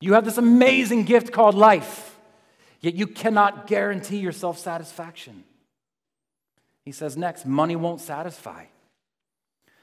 You 0.00 0.14
have 0.14 0.24
this 0.24 0.38
amazing 0.38 1.04
gift 1.04 1.32
called 1.32 1.54
life, 1.54 2.16
yet 2.80 2.94
you 2.94 3.06
cannot 3.06 3.66
guarantee 3.66 4.16
yourself 4.18 4.58
satisfaction. 4.58 5.44
He 6.84 6.92
says 6.92 7.16
next, 7.16 7.44
money 7.44 7.76
won't 7.76 8.00
satisfy. 8.00 8.64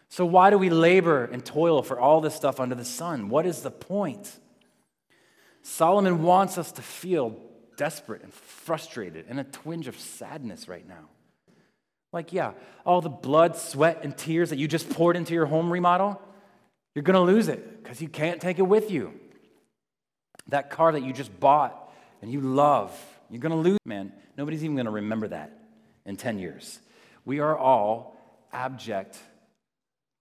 So, 0.10 0.26
why 0.26 0.50
do 0.50 0.58
we 0.58 0.69
labor 0.71 1.26
and 1.26 1.45
toil 1.45 1.84
for 1.84 2.00
all 2.00 2.21
this 2.21 2.36
stuff 2.36 2.60
under 2.60 2.76
the 2.76 2.84
sun? 2.84 3.30
What 3.30 3.45
is 3.45 3.62
the 3.62 3.71
point? 3.71 4.39
Solomon 5.62 6.24
wants 6.24 6.58
us 6.58 6.71
to 6.74 6.82
feel 6.82 7.38
desperate 7.78 8.24
and 8.24 8.34
frustrated 8.34 9.26
and 9.30 9.39
a 9.39 9.43
twinge 9.43 9.88
of 9.88 9.97
sadness 10.00 10.67
right 10.67 10.88
now. 10.88 11.08
Like, 12.13 12.34
yeah, 12.34 12.52
all 12.86 13.02
the 13.02 13.10
blood, 13.10 13.56
sweat, 13.56 14.02
and 14.04 14.17
tears 14.17 14.50
that 14.50 14.58
you 14.58 14.67
just 14.67 14.89
poured 14.89 15.15
into 15.15 15.34
your 15.34 15.45
home 15.45 15.71
remodel, 15.71 16.21
you're 16.93 17.04
going 17.04 17.15
to 17.15 17.32
lose 17.32 17.47
it 17.47 17.82
because 17.82 18.02
you 18.02 18.10
can't 18.10 18.41
take 18.41 18.60
it 18.60 18.63
with 18.63 18.91
you. 18.91 19.13
That 20.47 20.69
car 20.69 20.91
that 20.91 21.04
you 21.04 21.13
just 21.13 21.39
bought 21.39 21.93
and 22.21 22.32
you 22.32 22.41
love, 22.41 22.93
you're 23.30 23.39
going 23.39 23.52
to 23.52 23.58
lose. 23.58 23.80
Man, 23.86 24.12
nobody's 24.38 24.63
even 24.63 24.76
going 24.76 24.86
to 24.86 24.91
remember 24.91 25.30
that 25.30 25.58
in 26.06 26.17
10 26.17 26.39
years. 26.39 26.80
We 27.24 27.39
are 27.39 27.58
all 27.58 28.17
abject 28.52 29.17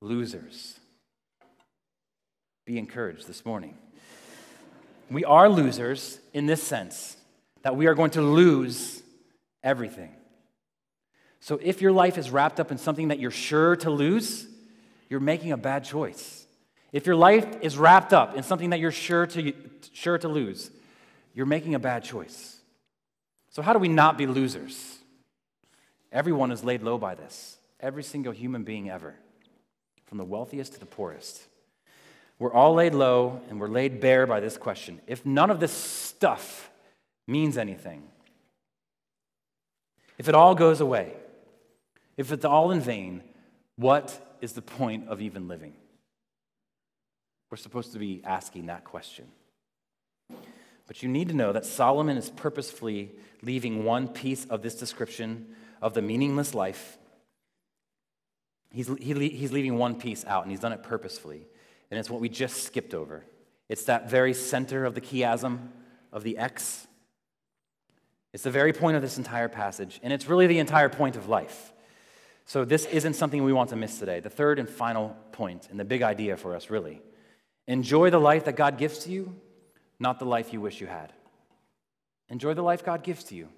losers. 0.01 0.79
Be 2.67 2.79
encouraged 2.79 3.27
this 3.27 3.45
morning. 3.45 3.77
We 5.11 5.25
are 5.25 5.49
losers 5.49 6.21
in 6.33 6.47
this 6.47 6.63
sense 6.63 7.17
that 7.63 7.75
we 7.75 7.89
are 7.89 7.95
going 7.95 8.13
to 8.13 8.23
lose 8.23 9.03
everything. 9.65 10.15
So 11.41 11.59
if 11.63 11.81
your 11.81 11.93
life 11.93 12.19
is 12.19 12.31
wrapped 12.31 12.61
up 12.61 12.71
in 12.71 12.79
something 12.79 13.09
that 13.09 13.19
you're 13.19 13.31
sure 13.31 13.77
to 13.77 13.91
lose, 13.91 14.47
you're 15.09 15.21
making 15.21 15.53
a 15.53 15.57
bad 15.57 15.85
choice. 15.85 16.47
If 16.93 17.07
your 17.07 17.17
life 17.17 17.47
is 17.63 17.79
wrapped 17.79 18.13
up 18.13 18.37
in 18.37 18.43
something 18.43 18.71
that 18.71 18.81
you're 18.81 18.93
sure 18.93 19.27
to, 19.27 19.53
sure 19.93 20.19
to 20.19 20.29
lose, 20.29 20.71
you're 21.35 21.47
making 21.47 21.75
a 21.75 21.79
bad 21.79 22.05
choice. 22.05 22.59
So, 23.51 23.63
how 23.63 23.73
do 23.73 23.79
we 23.79 23.89
not 23.89 24.19
be 24.19 24.27
losers? 24.27 24.99
Everyone 26.13 26.51
is 26.51 26.65
laid 26.65 26.83
low 26.83 26.99
by 26.99 27.15
this. 27.15 27.57
Every 27.79 28.03
single 28.03 28.33
human 28.33 28.65
being 28.65 28.91
ever, 28.91 29.15
from 30.07 30.19
the 30.19 30.25
wealthiest 30.25 30.75
to 30.75 30.81
the 30.81 30.87
poorest. 30.87 31.41
We're 32.39 32.53
all 32.53 32.75
laid 32.75 32.95
low 32.95 33.41
and 33.49 33.61
we're 33.61 33.69
laid 33.69 34.01
bare 34.01 34.27
by 34.27 34.41
this 34.41 34.57
question. 34.57 35.01
If 35.07 35.25
none 35.25 35.51
of 35.51 35.61
this 35.61 35.73
stuff 35.73 36.71
means 37.27 37.57
anything, 37.57 38.03
if 40.19 40.29
it 40.29 40.35
all 40.35 40.55
goes 40.55 40.81
away, 40.81 41.15
if 42.17 42.33
it's 42.33 42.45
all 42.45 42.71
in 42.71 42.81
vain, 42.81 43.23
what 43.77 44.37
is 44.41 44.53
the 44.53 44.63
point 44.63 45.09
of 45.09 45.21
even 45.21 45.49
living? 45.49 45.75
We're 47.51 47.57
supposed 47.57 47.93
to 47.93 47.99
be 47.99 48.23
asking 48.25 48.67
that 48.67 48.85
question. 48.85 49.27
But 50.87 51.03
you 51.03 51.09
need 51.09 51.29
to 51.29 51.35
know 51.35 51.53
that 51.53 51.65
Solomon 51.65 52.17
is 52.17 52.31
purposefully 52.31 53.13
leaving 53.43 53.85
one 53.85 54.09
piece 54.09 54.45
of 54.47 54.63
this 54.63 54.75
description 54.75 55.47
of 55.81 55.95
the 55.95 56.03
meaningless 56.03 56.55
life. 56.55 56.99
He's, 58.73 58.89
he, 58.99 59.29
he's 59.29 59.53
leaving 59.53 59.79
one 59.79 59.97
piece 59.97 60.25
out, 60.27 60.43
and 60.43 60.51
he's 60.51 60.61
done 60.61 60.73
it 60.73 60.83
purposefully. 60.83 61.47
And 61.91 61.99
it's 61.99 62.11
what 62.11 62.21
we 62.21 62.29
just 62.29 62.63
skipped 62.65 62.95
over. 62.95 63.25
It's 63.69 63.85
that 63.85 64.11
very 64.11 64.35
center 64.35 64.85
of 64.85 64.95
the 64.95 65.01
chiasm 65.01 65.69
of 66.13 66.23
the 66.23 66.39
X. 66.39 66.87
It's 68.33 68.45
the 68.45 68.51
very 68.51 68.73
point 68.73 68.97
of 68.97 69.03
this 69.03 69.19
entire 69.19 69.49
passage, 69.49 69.99
and 70.03 70.13
it's 70.13 70.29
really 70.29 70.47
the 70.47 70.59
entire 70.59 70.89
point 70.89 71.17
of 71.17 71.29
life. 71.29 71.73
So, 72.51 72.65
this 72.65 72.85
isn't 72.87 73.15
something 73.15 73.45
we 73.45 73.53
want 73.53 73.71
to 73.71 73.77
miss 73.77 74.01
today. 74.01 74.19
The 74.19 74.29
third 74.29 74.59
and 74.59 74.69
final 74.69 75.17
point, 75.31 75.69
and 75.71 75.79
the 75.79 75.85
big 75.85 76.03
idea 76.03 76.37
for 76.37 76.57
us, 76.57 76.69
really 76.69 77.01
enjoy 77.69 78.11
the 78.11 78.19
life 78.19 78.47
that 78.47 78.57
God 78.57 78.77
gives 78.77 78.99
to 79.05 79.11
you, 79.13 79.37
not 80.01 80.19
the 80.19 80.25
life 80.25 80.53
you 80.53 80.61
wish 80.61 80.81
you 80.81 80.89
had. 80.89 81.13
Enjoy 82.29 82.53
the 82.55 82.63
life 82.63 82.85
God 82.85 83.05
gives 83.05 83.23
to 83.27 83.37
you, 83.37 83.51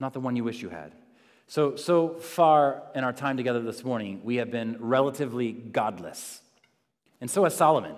not 0.00 0.12
the 0.12 0.18
one 0.18 0.34
you 0.34 0.42
wish 0.42 0.60
you 0.60 0.70
had. 0.70 0.90
So, 1.46 1.76
so 1.76 2.14
far 2.14 2.82
in 2.96 3.04
our 3.04 3.12
time 3.12 3.36
together 3.36 3.62
this 3.62 3.84
morning, 3.84 4.22
we 4.24 4.34
have 4.36 4.50
been 4.50 4.76
relatively 4.80 5.52
godless. 5.52 6.40
And 7.20 7.30
so 7.30 7.44
has 7.44 7.54
Solomon. 7.54 7.94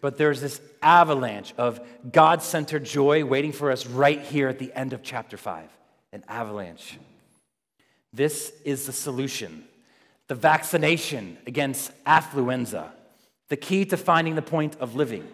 But 0.00 0.18
there's 0.18 0.40
this 0.40 0.60
avalanche 0.80 1.52
of 1.58 1.80
God 2.12 2.44
centered 2.44 2.84
joy 2.84 3.24
waiting 3.24 3.50
for 3.50 3.72
us 3.72 3.88
right 3.88 4.20
here 4.20 4.46
at 4.46 4.60
the 4.60 4.72
end 4.72 4.92
of 4.92 5.02
chapter 5.02 5.36
5. 5.36 5.68
An 6.12 6.22
avalanche. 6.28 6.96
This 8.12 8.52
is 8.64 8.86
the 8.86 8.92
solution 8.92 9.64
the 10.28 10.34
vaccination 10.36 11.36
against 11.46 11.92
affluenza, 12.04 12.90
the 13.48 13.56
key 13.56 13.84
to 13.84 13.98
finding 13.98 14.34
the 14.34 14.40
point 14.40 14.76
of 14.80 14.94
living. 14.94 15.28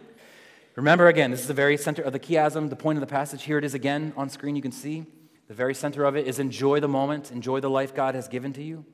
Remember 0.75 1.07
again, 1.07 1.31
this 1.31 1.43
is 1.43 1.47
the 1.47 1.55
very 1.55 1.77
center 1.77 2.03
of 2.03 2.13
the 2.13 2.19
chiasm, 2.19 2.69
the 2.69 2.75
point 2.75 2.97
of 2.97 3.01
the 3.01 3.07
passage. 3.07 3.45
Here 3.45 3.59
it 3.59 3.65
is 3.65 3.75
again 3.75 4.13
on 4.17 4.29
screen, 4.29 4.57
you 4.57 4.63
can 4.63 4.73
see. 4.73 5.07
The 5.47 5.55
very 5.55 5.75
center 5.75 6.05
of 6.05 6.17
it 6.17 6.27
is 6.27 6.41
enjoy 6.41 6.81
the 6.81 6.89
moment, 6.89 7.31
enjoy 7.31 7.61
the 7.61 7.71
life 7.71 7.95
God 7.95 8.17
has 8.17 8.27
given 8.27 8.53
to 8.55 8.63
you. 8.63 8.85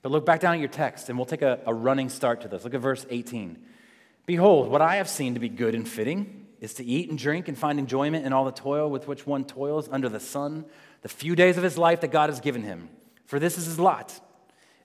But 0.00 0.10
look 0.10 0.24
back 0.24 0.40
down 0.40 0.54
at 0.54 0.60
your 0.60 0.68
text, 0.68 1.08
and 1.08 1.18
we'll 1.18 1.26
take 1.26 1.42
a, 1.42 1.60
a 1.66 1.74
running 1.74 2.08
start 2.08 2.40
to 2.42 2.48
this. 2.48 2.64
Look 2.64 2.74
at 2.74 2.80
verse 2.80 3.04
18. 3.10 3.58
Behold, 4.24 4.68
what 4.68 4.80
I 4.80 4.96
have 4.96 5.08
seen 5.08 5.34
to 5.34 5.40
be 5.40 5.48
good 5.48 5.74
and 5.74 5.86
fitting 5.86 6.41
is 6.62 6.74
to 6.74 6.84
eat 6.84 7.10
and 7.10 7.18
drink 7.18 7.48
and 7.48 7.58
find 7.58 7.80
enjoyment 7.80 8.24
in 8.24 8.32
all 8.32 8.44
the 8.44 8.52
toil 8.52 8.88
with 8.88 9.08
which 9.08 9.26
one 9.26 9.44
toils 9.44 9.88
under 9.90 10.08
the 10.08 10.20
sun, 10.20 10.64
the 11.02 11.08
few 11.08 11.34
days 11.34 11.56
of 11.58 11.64
his 11.64 11.76
life 11.76 12.00
that 12.00 12.12
God 12.12 12.30
has 12.30 12.38
given 12.38 12.62
him. 12.62 12.88
For 13.26 13.40
this 13.40 13.58
is 13.58 13.66
his 13.66 13.80
lot. 13.80 14.18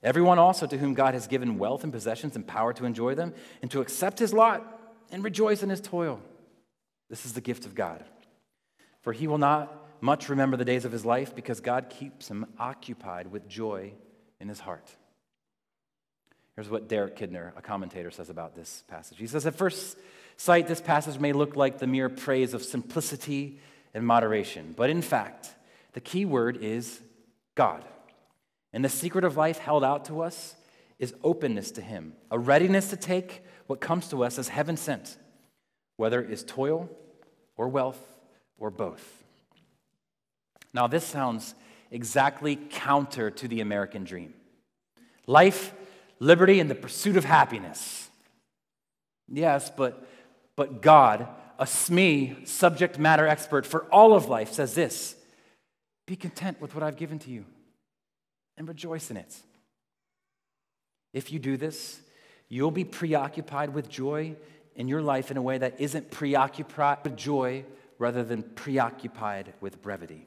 Everyone 0.02 0.40
also 0.40 0.66
to 0.66 0.76
whom 0.76 0.94
God 0.94 1.14
has 1.14 1.28
given 1.28 1.56
wealth 1.56 1.84
and 1.84 1.92
possessions 1.92 2.34
and 2.34 2.44
power 2.44 2.72
to 2.72 2.84
enjoy 2.84 3.14
them, 3.14 3.32
and 3.62 3.70
to 3.70 3.80
accept 3.80 4.18
his 4.18 4.32
lot 4.32 4.80
and 5.12 5.22
rejoice 5.22 5.62
in 5.62 5.70
his 5.70 5.80
toil. 5.80 6.20
This 7.08 7.24
is 7.24 7.34
the 7.34 7.40
gift 7.40 7.64
of 7.64 7.76
God. 7.76 8.04
For 9.02 9.12
he 9.12 9.28
will 9.28 9.38
not 9.38 10.02
much 10.02 10.28
remember 10.28 10.56
the 10.56 10.64
days 10.64 10.84
of 10.84 10.90
his 10.90 11.04
life 11.04 11.32
because 11.32 11.60
God 11.60 11.90
keeps 11.90 12.28
him 12.28 12.44
occupied 12.58 13.30
with 13.30 13.48
joy 13.48 13.92
in 14.40 14.48
his 14.48 14.58
heart. 14.58 14.90
Here's 16.56 16.68
what 16.68 16.88
Derek 16.88 17.16
Kidner, 17.16 17.56
a 17.56 17.62
commentator, 17.62 18.10
says 18.10 18.30
about 18.30 18.56
this 18.56 18.82
passage. 18.88 19.18
He 19.18 19.28
says, 19.28 19.46
At 19.46 19.54
first 19.54 19.96
sight, 20.38 20.66
this 20.66 20.80
passage 20.80 21.18
may 21.20 21.34
look 21.34 21.54
like 21.54 21.78
the 21.78 21.86
mere 21.86 22.08
praise 22.08 22.54
of 22.54 22.62
simplicity 22.62 23.60
and 23.92 24.06
moderation, 24.06 24.72
but 24.74 24.88
in 24.88 25.02
fact, 25.02 25.50
the 25.92 26.00
key 26.00 26.24
word 26.24 26.56
is 26.62 27.00
God. 27.54 27.84
And 28.72 28.82
the 28.82 28.88
secret 28.88 29.24
of 29.24 29.36
life 29.36 29.58
held 29.58 29.84
out 29.84 30.06
to 30.06 30.22
us 30.22 30.54
is 30.98 31.14
openness 31.22 31.70
to 31.72 31.82
Him, 31.82 32.14
a 32.30 32.38
readiness 32.38 32.90
to 32.90 32.96
take 32.96 33.44
what 33.66 33.80
comes 33.80 34.08
to 34.08 34.24
us 34.24 34.38
as 34.38 34.48
heaven 34.48 34.76
sent, 34.76 35.16
whether 35.96 36.22
it 36.22 36.30
is 36.30 36.42
toil 36.42 36.88
or 37.56 37.68
wealth 37.68 38.00
or 38.58 38.70
both. 38.70 39.22
Now, 40.72 40.86
this 40.86 41.04
sounds 41.04 41.54
exactly 41.90 42.56
counter 42.56 43.30
to 43.30 43.48
the 43.48 43.60
American 43.60 44.04
dream. 44.04 44.34
Life 45.26 45.74
liberty, 46.20 46.60
and 46.60 46.70
the 46.70 46.74
pursuit 46.74 47.16
of 47.16 47.24
happiness. 47.24 48.08
Yes, 49.28 49.70
but, 49.70 50.08
but 50.58 50.82
God, 50.82 51.28
a 51.56 51.66
SME, 51.66 52.44
subject 52.44 52.98
matter 52.98 53.28
expert 53.28 53.64
for 53.64 53.84
all 53.92 54.12
of 54.12 54.28
life, 54.28 54.52
says 54.52 54.74
this 54.74 55.14
Be 56.04 56.16
content 56.16 56.60
with 56.60 56.74
what 56.74 56.82
I've 56.82 56.96
given 56.96 57.20
to 57.20 57.30
you 57.30 57.44
and 58.56 58.66
rejoice 58.66 59.08
in 59.08 59.16
it. 59.16 59.36
If 61.12 61.30
you 61.30 61.38
do 61.38 61.56
this, 61.56 62.00
you'll 62.48 62.72
be 62.72 62.82
preoccupied 62.82 63.72
with 63.72 63.88
joy 63.88 64.34
in 64.74 64.88
your 64.88 65.00
life 65.00 65.30
in 65.30 65.36
a 65.36 65.42
way 65.42 65.58
that 65.58 65.80
isn't 65.80 66.10
preoccupied 66.10 67.04
with 67.04 67.16
joy 67.16 67.64
rather 68.00 68.24
than 68.24 68.42
preoccupied 68.42 69.52
with 69.60 69.80
brevity. 69.80 70.26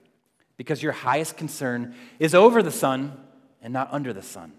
Because 0.56 0.82
your 0.82 0.94
highest 0.94 1.36
concern 1.36 1.94
is 2.20 2.34
over 2.34 2.64
the 2.64 2.72
sun 2.72 3.18
and 3.62 3.74
not 3.74 3.90
under 3.92 4.14
the 4.14 4.24
sun. 4.24 4.54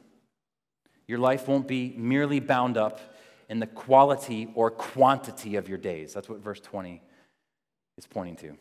Your 1.07 1.19
life 1.19 1.49
won't 1.49 1.67
be 1.67 1.95
merely 1.97 2.41
bound 2.41 2.77
up 2.77 3.01
in 3.49 3.59
the 3.59 3.67
quality 3.67 4.49
or 4.55 4.71
quantity 4.71 5.57
of 5.57 5.69
your 5.69 5.79
days. 5.79 6.13
That's 6.13 6.29
what 6.29 6.41
verse 6.41 6.61
20 6.61 7.03
is 7.99 8.07
pointing 8.07 8.37
to. 8.37 8.57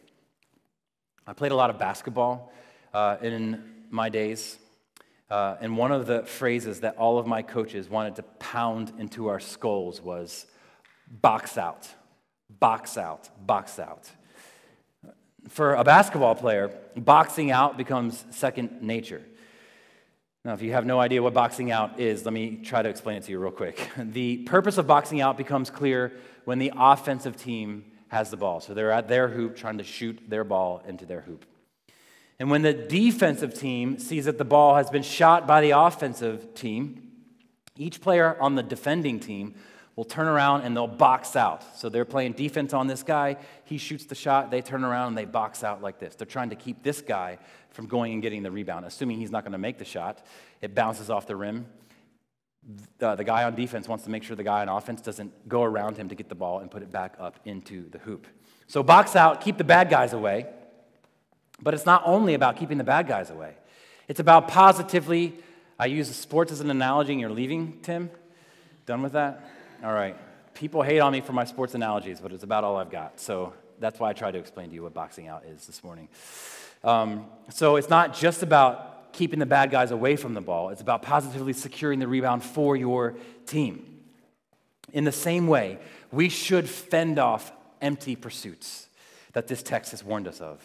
I 1.26 1.34
played 1.34 1.51
a 1.51 1.56
lot 1.56 1.70
of 1.70 1.78
basketball 1.78 2.51
uh, 2.93 3.18
in 3.22 3.64
my 3.89 4.10
days. 4.10 4.58
Uh, 5.30 5.56
and 5.62 5.78
one 5.78 5.91
of 5.91 6.08
the 6.08 6.24
phrases 6.24 6.82
that 6.82 6.97
all 6.97 7.18
of 7.18 7.26
my 7.26 7.41
coaches 7.41 7.89
wanted 7.89 8.16
to 8.18 8.24
pound 8.24 8.91
into 8.99 9.28
our 9.28 9.39
skulls 9.39 10.01
was 10.01 10.45
box 11.08 11.58
out, 11.58 11.88
box 12.60 12.97
out, 12.97 13.30
box 13.45 13.80
out. 13.80 14.10
For 15.47 15.76
a 15.76 15.84
basketball 15.84 16.36
player, 16.36 16.72
boxing 16.95 17.49
out 17.49 17.78
becomes 17.78 18.26
second 18.30 18.82
nature. 18.82 19.22
Now, 20.44 20.54
if 20.54 20.64
you 20.64 20.72
have 20.72 20.88
no 20.88 21.00
idea 21.00 21.22
what 21.22 21.36
boxing 21.36 21.72
out 21.72 22.00
is, 22.00 22.26
let 22.26 22.34
me 22.34 22.58
try 22.64 22.82
to 22.82 22.89
explain 22.89 23.18
it 23.18 23.24
to 23.24 23.32
you 23.32 23.38
real 23.38 23.52
quick. 23.52 23.89
The 23.98 24.38
purpose 24.38 24.80
of 24.80 24.88
boxing 24.88 25.22
out 25.22 25.38
becomes 25.38 25.70
clear 25.70 26.14
when 26.46 26.58
the 26.58 26.72
offensive 26.76 27.38
team 27.38 27.86
has 28.08 28.32
the 28.32 28.38
ball. 28.38 28.60
So 28.60 28.74
they're 28.74 28.92
at 28.92 29.08
their 29.08 29.28
hoop 29.28 29.56
trying 29.56 29.78
to 29.78 29.84
shoot 29.84 30.20
their 30.28 30.44
ball 30.44 30.82
into 30.88 31.06
their 31.06 31.22
hoop. 31.22 31.46
And 32.39 32.50
when 32.50 32.64
the 32.64 32.74
defensive 32.74 33.54
team 33.54 34.00
sees 34.00 34.26
that 34.26 34.39
the 34.39 34.46
ball 34.46 34.76
has 34.76 34.89
been 34.89 35.04
shot 35.04 35.46
by 35.46 35.62
the 35.62 35.72
offensive 35.72 36.56
team, 36.56 37.12
each 37.78 38.02
player 38.02 38.36
on 38.42 38.56
the 38.56 38.64
defending 38.64 39.20
team 39.20 39.54
will 39.96 40.06
turn 40.06 40.28
around 40.28 40.62
and 40.62 40.76
they'll 40.76 40.88
box 40.88 41.36
out. 41.36 41.78
So 41.78 41.89
they're 41.89 42.06
playing 42.06 42.34
defense 42.34 42.74
on 42.74 42.88
this 42.88 43.04
guy. 43.04 43.38
He 43.66 43.78
shoots 43.78 44.06
the 44.06 44.16
shot. 44.16 44.50
They 44.52 44.62
turn 44.62 44.84
around 44.84 45.10
and 45.10 45.18
they 45.18 45.26
box 45.26 45.64
out 45.64 45.82
like 45.82 46.00
this. 46.00 46.16
They're 46.16 46.26
trying 46.26 46.50
to 46.52 46.56
keep 46.56 46.84
this 46.84 47.02
guy 47.02 47.38
from 47.72 47.88
going 47.88 48.14
and 48.14 48.22
getting 48.22 48.44
the 48.44 48.52
rebound, 48.52 48.86
assuming 48.86 49.18
he's 49.18 49.32
not 49.32 49.44
going 49.44 49.52
to 49.52 49.58
make 49.58 49.78
the 49.78 49.86
shot. 49.86 50.26
It 50.62 50.74
bounces 50.76 51.10
off 51.10 51.28
the 51.28 51.36
rim. 51.36 51.66
uh, 53.02 53.16
the 53.16 53.24
guy 53.24 53.44
on 53.44 53.56
defense 53.56 53.88
wants 53.88 54.04
to 54.06 54.10
make 54.10 54.24
sure 54.24 54.36
the 54.36 54.44
guy 54.44 54.62
on 54.62 54.70
offense 54.70 55.02
doesn't 55.02 55.48
go 55.50 55.64
around 55.64 55.98
him 55.98 56.10
to 56.10 56.16
get 56.16 56.30
the 56.30 56.36
ball 56.36 56.60
and 56.60 56.72
put 56.72 56.84
it 56.84 56.92
back 56.92 57.16
up 57.20 57.39
into 57.46 57.89
the 57.89 57.98
hoop. 58.00 58.28
So 58.68 58.84
box 58.84 59.16
out, 59.16 59.42
keep 59.42 59.58
the 59.58 59.64
bad 59.64 59.89
guys 59.89 60.14
away. 60.14 60.48
But 61.62 61.74
it's 61.74 61.86
not 61.86 62.02
only 62.06 62.34
about 62.34 62.58
keeping 62.58 62.78
the 62.78 62.84
bad 62.84 63.08
guys 63.08 63.30
away, 63.30 63.54
it's 64.08 64.20
about 64.20 64.48
positively. 64.48 65.34
I 65.78 65.86
use 65.86 66.14
sports 66.16 66.52
as 66.52 66.60
an 66.60 66.72
analogy, 66.72 67.12
and 67.12 67.22
you're 67.22 67.30
leaving, 67.30 67.80
Tim? 67.82 68.10
Done 68.86 69.02
with 69.04 69.14
that? 69.14 69.44
All 69.84 69.92
right. 69.92 70.16
People 70.54 70.84
hate 70.84 71.00
on 71.00 71.12
me 71.12 71.22
for 71.22 71.34
my 71.34 71.44
sports 71.44 71.74
analogies, 71.74 72.20
but 72.22 72.32
it's 72.32 72.44
about 72.44 72.64
all 72.64 72.78
I've 72.78 72.92
got. 72.92 73.20
So 73.20 73.54
that's 73.80 74.00
why 74.00 74.12
I 74.12 74.14
tried 74.14 74.32
to 74.32 74.38
explain 74.38 74.70
to 74.70 74.76
you 74.76 74.84
what 74.84 74.94
boxing 74.94 75.28
out 75.28 75.44
is 75.46 75.66
this 75.66 75.84
morning. 75.84 76.08
Um, 76.84 77.26
so 77.50 77.78
it's 77.78 77.90
not 77.90 78.16
just 78.16 78.44
about 78.44 79.12
keeping 79.12 79.40
the 79.40 79.46
bad 79.48 79.72
guys 79.72 79.90
away 79.90 80.18
from 80.18 80.36
the 80.36 80.42
ball, 80.42 80.70
it's 80.70 80.82
about 80.82 81.02
positively 81.02 81.54
securing 81.54 81.98
the 81.98 82.08
rebound 82.08 82.44
for 82.44 82.76
your 82.76 83.16
team. 83.48 84.02
In 84.94 85.04
the 85.04 85.12
same 85.12 85.48
way, 85.48 85.80
we 86.12 86.30
should 86.30 86.70
fend 86.70 87.18
off 87.18 87.52
empty 87.82 88.16
pursuits 88.16 88.88
that 89.34 89.48
this 89.48 89.64
text 89.64 89.92
has 89.92 90.04
warned 90.04 90.28
us 90.28 90.42
of. 90.42 90.62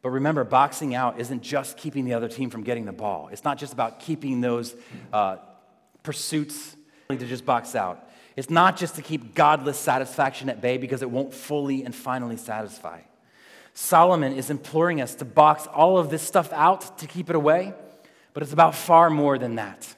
But 0.00 0.10
remember, 0.10 0.44
boxing 0.44 0.94
out 0.94 1.18
isn't 1.18 1.42
just 1.42 1.76
keeping 1.76 2.04
the 2.04 2.14
other 2.14 2.28
team 2.28 2.50
from 2.50 2.62
getting 2.62 2.84
the 2.84 2.92
ball. 2.92 3.30
It's 3.32 3.44
not 3.44 3.58
just 3.58 3.72
about 3.72 3.98
keeping 3.98 4.40
those 4.40 4.76
uh, 5.12 5.38
pursuits 6.04 6.76
to 7.18 7.26
just 7.26 7.44
box 7.44 7.74
out. 7.74 8.08
It's 8.36 8.50
not 8.50 8.76
just 8.76 8.94
to 8.96 9.02
keep 9.02 9.34
godless 9.34 9.78
satisfaction 9.78 10.48
at 10.48 10.60
bay 10.60 10.78
because 10.78 11.02
it 11.02 11.10
won't 11.10 11.34
fully 11.34 11.84
and 11.84 11.94
finally 11.94 12.36
satisfy. 12.36 13.00
Solomon 13.74 14.32
is 14.32 14.50
imploring 14.50 15.00
us 15.00 15.14
to 15.16 15.24
box 15.24 15.66
all 15.66 15.98
of 15.98 16.10
this 16.10 16.22
stuff 16.22 16.52
out 16.52 16.98
to 16.98 17.06
keep 17.06 17.30
it 17.30 17.36
away, 17.36 17.74
but 18.32 18.42
it's 18.42 18.52
about 18.52 18.74
far 18.74 19.10
more 19.10 19.38
than 19.38 19.56
that. 19.56 19.94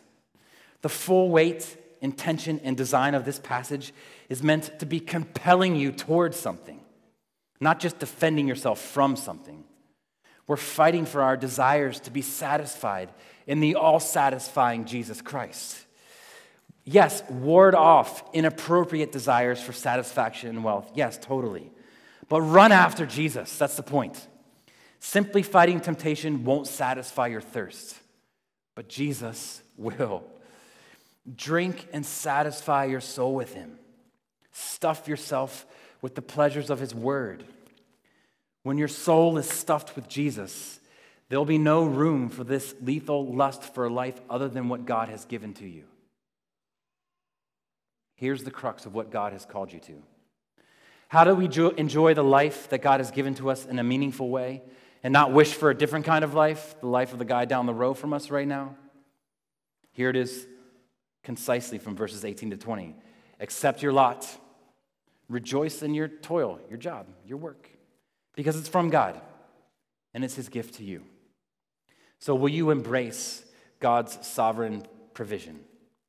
The 0.82 0.88
full 0.88 1.30
weight, 1.30 1.76
intention, 2.00 2.60
and 2.64 2.76
design 2.76 3.14
of 3.14 3.24
this 3.24 3.38
passage 3.38 3.92
is 4.28 4.42
meant 4.42 4.78
to 4.80 4.86
be 4.86 5.00
compelling 5.00 5.76
you 5.76 5.92
towards 5.92 6.36
something, 6.36 6.80
not 7.60 7.80
just 7.80 7.98
defending 7.98 8.48
yourself 8.48 8.80
from 8.80 9.16
something. 9.16 9.64
We're 10.46 10.56
fighting 10.56 11.06
for 11.06 11.22
our 11.22 11.36
desires 11.36 12.00
to 12.00 12.10
be 12.10 12.22
satisfied 12.22 13.10
in 13.46 13.60
the 13.60 13.76
all 13.76 14.00
satisfying 14.00 14.84
Jesus 14.84 15.22
Christ. 15.22 15.81
Yes, 16.84 17.22
ward 17.28 17.74
off 17.74 18.24
inappropriate 18.32 19.12
desires 19.12 19.62
for 19.62 19.72
satisfaction 19.72 20.50
and 20.50 20.64
wealth. 20.64 20.90
Yes, 20.94 21.18
totally. 21.20 21.70
But 22.28 22.40
run 22.42 22.72
after 22.72 23.06
Jesus. 23.06 23.56
That's 23.56 23.76
the 23.76 23.82
point. 23.82 24.26
Simply 24.98 25.42
fighting 25.42 25.80
temptation 25.80 26.44
won't 26.44 26.66
satisfy 26.66 27.28
your 27.28 27.40
thirst, 27.40 27.96
but 28.74 28.88
Jesus 28.88 29.62
will. 29.76 30.24
Drink 31.36 31.88
and 31.92 32.04
satisfy 32.04 32.86
your 32.86 33.00
soul 33.00 33.34
with 33.34 33.54
Him. 33.54 33.78
Stuff 34.52 35.08
yourself 35.08 35.66
with 36.00 36.14
the 36.14 36.22
pleasures 36.22 36.70
of 36.70 36.80
His 36.80 36.94
Word. 36.94 37.44
When 38.62 38.78
your 38.78 38.88
soul 38.88 39.38
is 39.38 39.48
stuffed 39.48 39.96
with 39.96 40.08
Jesus, 40.08 40.80
there'll 41.28 41.44
be 41.44 41.58
no 41.58 41.84
room 41.84 42.28
for 42.28 42.44
this 42.44 42.74
lethal 42.80 43.34
lust 43.34 43.62
for 43.74 43.90
life 43.90 44.20
other 44.30 44.48
than 44.48 44.68
what 44.68 44.86
God 44.86 45.08
has 45.08 45.24
given 45.24 45.52
to 45.54 45.66
you. 45.66 45.84
Here's 48.22 48.44
the 48.44 48.52
crux 48.52 48.86
of 48.86 48.94
what 48.94 49.10
God 49.10 49.32
has 49.32 49.44
called 49.44 49.72
you 49.72 49.80
to. 49.80 50.00
How 51.08 51.24
do 51.24 51.34
we 51.34 51.46
enjoy 51.76 52.14
the 52.14 52.22
life 52.22 52.68
that 52.68 52.80
God 52.80 53.00
has 53.00 53.10
given 53.10 53.34
to 53.34 53.50
us 53.50 53.66
in 53.66 53.80
a 53.80 53.82
meaningful 53.82 54.30
way 54.30 54.62
and 55.02 55.12
not 55.12 55.32
wish 55.32 55.52
for 55.52 55.70
a 55.70 55.74
different 55.74 56.04
kind 56.04 56.22
of 56.22 56.32
life, 56.32 56.76
the 56.80 56.86
life 56.86 57.12
of 57.12 57.18
the 57.18 57.24
guy 57.24 57.46
down 57.46 57.66
the 57.66 57.74
row 57.74 57.94
from 57.94 58.12
us 58.12 58.30
right 58.30 58.46
now? 58.46 58.76
Here 59.90 60.08
it 60.08 60.14
is 60.14 60.46
concisely 61.24 61.78
from 61.78 61.96
verses 61.96 62.24
18 62.24 62.50
to 62.50 62.56
20. 62.56 62.94
Accept 63.40 63.82
your 63.82 63.92
lot. 63.92 64.24
Rejoice 65.28 65.82
in 65.82 65.92
your 65.92 66.06
toil, 66.06 66.60
your 66.68 66.78
job, 66.78 67.08
your 67.26 67.38
work 67.38 67.70
because 68.36 68.56
it's 68.56 68.68
from 68.68 68.88
God 68.88 69.20
and 70.14 70.24
it's 70.24 70.36
His 70.36 70.48
gift 70.48 70.74
to 70.74 70.84
you. 70.84 71.02
So, 72.20 72.36
will 72.36 72.50
you 72.50 72.70
embrace 72.70 73.44
God's 73.80 74.24
sovereign 74.24 74.86
provision? 75.12 75.58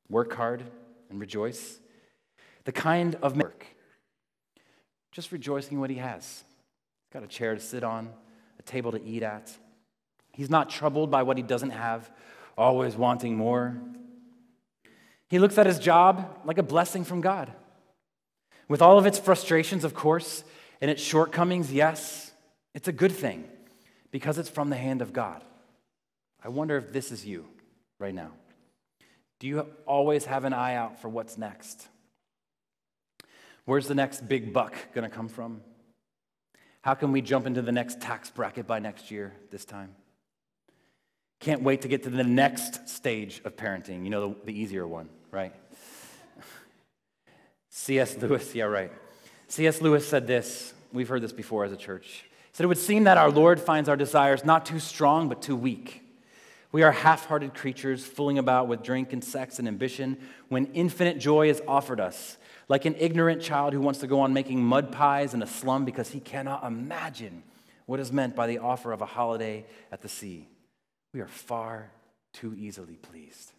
Work 0.09 0.35
hard 0.35 0.63
and 1.09 1.19
rejoice. 1.19 1.79
The 2.65 2.71
kind 2.71 3.15
of 3.21 3.35
work, 3.35 3.65
just 5.11 5.31
rejoicing 5.31 5.73
in 5.73 5.79
what 5.79 5.89
He 5.89 5.97
has. 5.97 6.43
He's 7.05 7.13
got 7.13 7.23
a 7.23 7.27
chair 7.27 7.53
to 7.55 7.61
sit 7.61 7.83
on, 7.83 8.09
a 8.59 8.63
table 8.63 8.91
to 8.91 9.03
eat 9.03 9.23
at. 9.23 9.51
He's 10.31 10.49
not 10.49 10.69
troubled 10.69 11.11
by 11.11 11.23
what 11.23 11.37
He 11.37 11.43
doesn't 11.43 11.71
have, 11.71 12.09
always 12.57 12.95
wanting 12.95 13.35
more. 13.35 13.77
He 15.33 15.39
looks 15.39 15.57
at 15.57 15.65
his 15.65 15.79
job 15.79 16.41
like 16.45 16.59
a 16.59 16.63
blessing 16.63 17.03
from 17.03 17.21
God. 17.21 17.51
With 18.67 18.83
all 18.83 18.99
of 18.99 19.07
its 19.07 19.17
frustrations, 19.17 19.83
of 19.83 19.95
course, 19.95 20.43
and 20.79 20.91
its 20.91 21.01
shortcomings, 21.01 21.73
yes, 21.73 22.31
it's 22.75 22.87
a 22.87 22.91
good 22.91 23.11
thing 23.11 23.45
because 24.11 24.37
it's 24.37 24.49
from 24.49 24.69
the 24.69 24.75
hand 24.75 25.01
of 25.01 25.11
God. 25.11 25.43
I 26.43 26.49
wonder 26.49 26.77
if 26.77 26.93
this 26.93 27.11
is 27.11 27.25
you 27.25 27.47
right 27.99 28.13
now. 28.13 28.31
Do 29.39 29.47
you 29.47 29.65
always 29.87 30.25
have 30.25 30.45
an 30.45 30.53
eye 30.53 30.75
out 30.75 31.01
for 31.01 31.09
what's 31.09 31.37
next? 31.37 31.87
Where's 33.65 33.87
the 33.87 33.95
next 33.95 34.27
big 34.27 34.53
buck 34.53 34.73
going 34.93 35.09
to 35.09 35.15
come 35.15 35.29
from? 35.29 35.61
How 36.81 36.95
can 36.95 37.11
we 37.11 37.21
jump 37.21 37.47
into 37.47 37.61
the 37.61 37.71
next 37.71 38.01
tax 38.01 38.29
bracket 38.29 38.67
by 38.67 38.79
next 38.79 39.09
year 39.09 39.33
this 39.51 39.63
time? 39.63 39.95
Can't 41.39 41.61
wait 41.61 41.81
to 41.81 41.87
get 41.87 42.03
to 42.03 42.09
the 42.09 42.23
next 42.23 42.89
stage 42.89 43.41
of 43.45 43.55
parenting, 43.55 44.03
you 44.03 44.09
know, 44.09 44.29
the, 44.29 44.45
the 44.45 44.59
easier 44.59 44.87
one, 44.87 45.09
right? 45.31 45.53
C.S. 47.69 48.17
Lewis, 48.17 48.53
yeah, 48.53 48.65
right. 48.65 48.91
C.S. 49.47 49.81
Lewis 49.81 50.07
said 50.07 50.27
this. 50.27 50.73
We've 50.91 51.07
heard 51.07 51.21
this 51.21 51.33
before 51.33 51.65
as 51.65 51.71
a 51.71 51.77
church. 51.77 52.23
He 52.23 52.57
said, 52.57 52.65
It 52.65 52.67
would 52.67 52.77
seem 52.77 53.05
that 53.05 53.17
our 53.17 53.31
Lord 53.31 53.59
finds 53.59 53.89
our 53.89 53.97
desires 53.97 54.45
not 54.45 54.65
too 54.65 54.79
strong, 54.79 55.27
but 55.27 55.41
too 55.41 55.55
weak. 55.55 56.03
We 56.71 56.83
are 56.83 56.91
half 56.91 57.25
hearted 57.27 57.53
creatures 57.53 58.05
fooling 58.05 58.37
about 58.37 58.67
with 58.67 58.83
drink 58.83 59.13
and 59.13 59.23
sex 59.23 59.59
and 59.59 59.67
ambition 59.67 60.17
when 60.49 60.65
infinite 60.73 61.19
joy 61.19 61.49
is 61.49 61.61
offered 61.67 61.99
us, 61.99 62.37
like 62.73 62.85
an 62.85 62.95
ignorant 62.97 63.39
child 63.39 63.71
who 63.71 63.79
wants 63.79 63.99
to 63.99 64.07
go 64.07 64.21
on 64.21 64.33
making 64.33 64.59
mud 64.59 64.91
pies 64.91 65.35
in 65.35 65.43
a 65.43 65.45
slum 65.45 65.85
because 65.85 66.09
he 66.09 66.19
cannot 66.19 66.63
imagine 66.63 67.43
what 67.85 67.99
is 67.99 68.11
meant 68.11 68.35
by 68.35 68.47
the 68.47 68.57
offer 68.57 68.91
of 68.91 68.99
a 68.99 69.05
holiday 69.05 69.63
at 69.91 70.01
the 70.01 70.09
sea. 70.09 70.47
We 71.13 71.19
are 71.19 71.27
far 71.27 71.91
too 72.33 72.55
easily 72.57 72.95
pleased. 72.95 73.51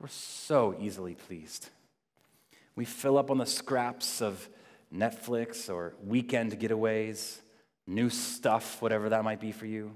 We're 0.00 0.08
so 0.08 0.74
easily 0.80 1.14
pleased. 1.14 1.68
We 2.74 2.86
fill 2.86 3.18
up 3.18 3.30
on 3.30 3.36
the 3.36 3.44
scraps 3.44 4.22
of 4.22 4.48
Netflix 4.90 5.68
or 5.68 5.92
weekend 6.02 6.58
getaways, 6.58 7.36
new 7.86 8.08
stuff, 8.08 8.80
whatever 8.80 9.10
that 9.10 9.24
might 9.24 9.40
be 9.40 9.52
for 9.52 9.66
you. 9.66 9.92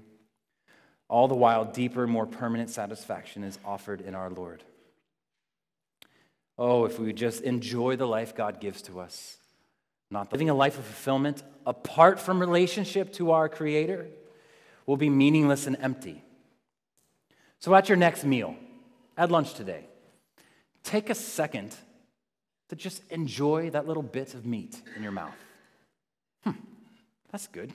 All 1.09 1.27
the 1.27 1.33
while, 1.33 1.65
deeper, 1.65 2.05
more 2.05 2.27
permanent 2.27 2.69
satisfaction 2.69 3.43
is 3.43 3.57
offered 3.65 4.01
in 4.01 4.13
our 4.13 4.29
Lord. 4.29 4.63
Oh, 6.57 6.85
if 6.85 6.99
we 6.99 7.07
would 7.07 7.17
just 7.17 7.41
enjoy 7.41 7.95
the 7.95 8.07
life 8.07 8.35
God 8.35 8.59
gives 8.59 8.81
to 8.83 8.99
us, 8.99 9.37
not 10.09 10.31
living 10.31 10.49
a 10.49 10.53
life 10.53 10.77
of 10.77 10.85
fulfillment 10.85 11.43
apart 11.65 12.19
from 12.19 12.39
relationship 12.39 13.11
to 13.13 13.31
our 13.31 13.49
Creator 13.49 14.07
will 14.85 14.97
be 14.97 15.09
meaningless 15.09 15.67
and 15.67 15.75
empty. 15.81 16.23
So, 17.59 17.73
at 17.73 17.89
your 17.89 17.97
next 17.97 18.23
meal, 18.23 18.55
at 19.17 19.31
lunch 19.31 19.53
today, 19.55 19.85
take 20.83 21.09
a 21.09 21.15
second 21.15 21.75
to 22.69 22.75
just 22.75 23.01
enjoy 23.09 23.71
that 23.71 23.87
little 23.87 24.03
bit 24.03 24.33
of 24.33 24.45
meat 24.45 24.81
in 24.95 25.03
your 25.03 25.11
mouth. 25.11 25.35
Hmm, 26.43 26.51
that's 27.31 27.47
good. 27.47 27.73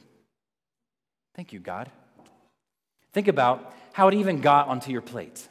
Thank 1.35 1.53
you, 1.53 1.59
God. 1.59 1.91
Think 3.13 3.29
about 3.29 3.75
how 3.93 4.09
it 4.09 4.15
even 4.15 4.41
got 4.41 4.69
onto 4.69 4.93
your 4.93 5.03
plate. 5.03 5.49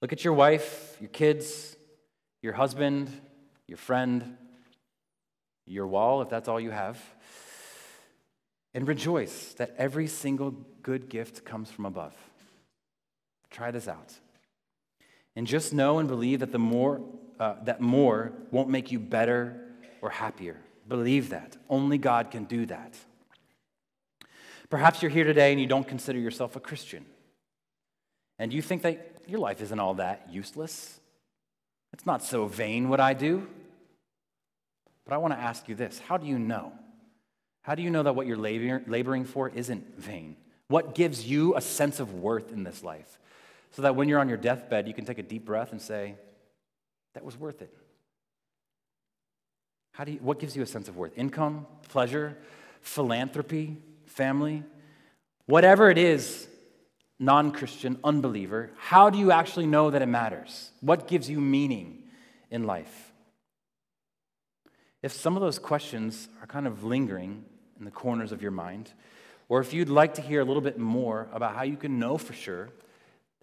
Look 0.00 0.12
at 0.12 0.24
your 0.24 0.34
wife, 0.34 0.96
your 1.00 1.10
kids, 1.10 1.76
your 2.42 2.52
husband, 2.52 3.10
your 3.66 3.78
friend, 3.78 4.36
your 5.66 5.86
wall, 5.86 6.22
if 6.22 6.28
that's 6.28 6.48
all 6.48 6.60
you 6.60 6.70
have, 6.70 7.02
and 8.74 8.86
rejoice 8.86 9.54
that 9.54 9.74
every 9.76 10.06
single 10.06 10.52
good 10.82 11.08
gift 11.08 11.44
comes 11.44 11.70
from 11.70 11.84
above. 11.84 12.14
Try 13.50 13.70
this 13.70 13.88
out. 13.88 14.14
And 15.34 15.46
just 15.46 15.72
know 15.72 15.98
and 15.98 16.08
believe 16.08 16.40
that 16.40 16.52
the 16.52 16.58
more 16.58 17.00
uh, 17.38 17.54
that 17.64 17.80
more 17.80 18.32
won't 18.50 18.68
make 18.68 18.90
you 18.90 18.98
better 18.98 19.60
or 20.02 20.10
happier. 20.10 20.56
Believe 20.88 21.30
that. 21.30 21.56
Only 21.68 21.96
God 21.96 22.30
can 22.30 22.44
do 22.44 22.66
that. 22.66 22.96
Perhaps 24.70 25.02
you're 25.02 25.10
here 25.10 25.24
today 25.24 25.52
and 25.52 25.60
you 25.60 25.66
don't 25.66 25.86
consider 25.86 26.18
yourself 26.18 26.56
a 26.56 26.60
Christian. 26.60 27.06
And 28.38 28.52
you 28.52 28.62
think 28.62 28.82
that 28.82 29.22
your 29.26 29.40
life 29.40 29.60
isn't 29.60 29.78
all 29.78 29.94
that 29.94 30.28
useless. 30.30 31.00
It's 31.92 32.06
not 32.06 32.22
so 32.22 32.46
vain 32.46 32.88
what 32.88 33.00
I 33.00 33.14
do. 33.14 33.46
But 35.04 35.14
I 35.14 35.18
want 35.18 35.34
to 35.34 35.40
ask 35.40 35.68
you 35.68 35.74
this 35.74 35.98
how 35.98 36.16
do 36.16 36.26
you 36.26 36.38
know? 36.38 36.72
How 37.62 37.74
do 37.74 37.82
you 37.82 37.90
know 37.90 38.02
that 38.02 38.14
what 38.14 38.26
you're 38.26 38.36
laboring 38.36 39.24
for 39.24 39.48
isn't 39.50 39.98
vain? 39.98 40.36
What 40.68 40.94
gives 40.94 41.26
you 41.26 41.56
a 41.56 41.60
sense 41.60 42.00
of 42.00 42.14
worth 42.14 42.52
in 42.52 42.62
this 42.62 42.82
life? 42.82 43.18
so 43.72 43.82
that 43.82 43.96
when 43.96 44.08
you're 44.08 44.20
on 44.20 44.28
your 44.28 44.38
deathbed, 44.38 44.88
you 44.88 44.94
can 44.94 45.04
take 45.04 45.18
a 45.18 45.22
deep 45.22 45.44
breath 45.44 45.72
and 45.72 45.80
say, 45.80 46.14
That 47.14 47.24
was 47.24 47.36
worth 47.36 47.62
it. 47.62 47.72
How 49.92 50.04
do 50.04 50.12
you, 50.12 50.18
what 50.18 50.38
gives 50.38 50.56
you 50.56 50.62
a 50.62 50.66
sense 50.66 50.88
of 50.88 50.96
worth? 50.96 51.16
Income, 51.16 51.66
pleasure, 51.88 52.36
philanthropy, 52.80 53.76
family? 54.06 54.62
Whatever 55.46 55.90
it 55.90 55.98
is, 55.98 56.46
non 57.18 57.50
Christian, 57.52 57.98
unbeliever, 58.04 58.70
how 58.76 59.10
do 59.10 59.18
you 59.18 59.32
actually 59.32 59.66
know 59.66 59.90
that 59.90 60.02
it 60.02 60.06
matters? 60.06 60.70
What 60.80 61.08
gives 61.08 61.28
you 61.28 61.40
meaning 61.40 62.04
in 62.50 62.64
life? 62.64 63.12
If 65.02 65.12
some 65.12 65.36
of 65.36 65.42
those 65.42 65.58
questions 65.58 66.28
are 66.40 66.46
kind 66.46 66.66
of 66.66 66.84
lingering 66.84 67.44
in 67.78 67.84
the 67.84 67.90
corners 67.90 68.32
of 68.32 68.42
your 68.42 68.50
mind, 68.50 68.92
or 69.48 69.60
if 69.60 69.72
you'd 69.72 69.88
like 69.88 70.14
to 70.14 70.22
hear 70.22 70.40
a 70.40 70.44
little 70.44 70.62
bit 70.62 70.78
more 70.78 71.28
about 71.32 71.54
how 71.54 71.62
you 71.62 71.76
can 71.76 71.98
know 71.98 72.18
for 72.18 72.32
sure 72.32 72.68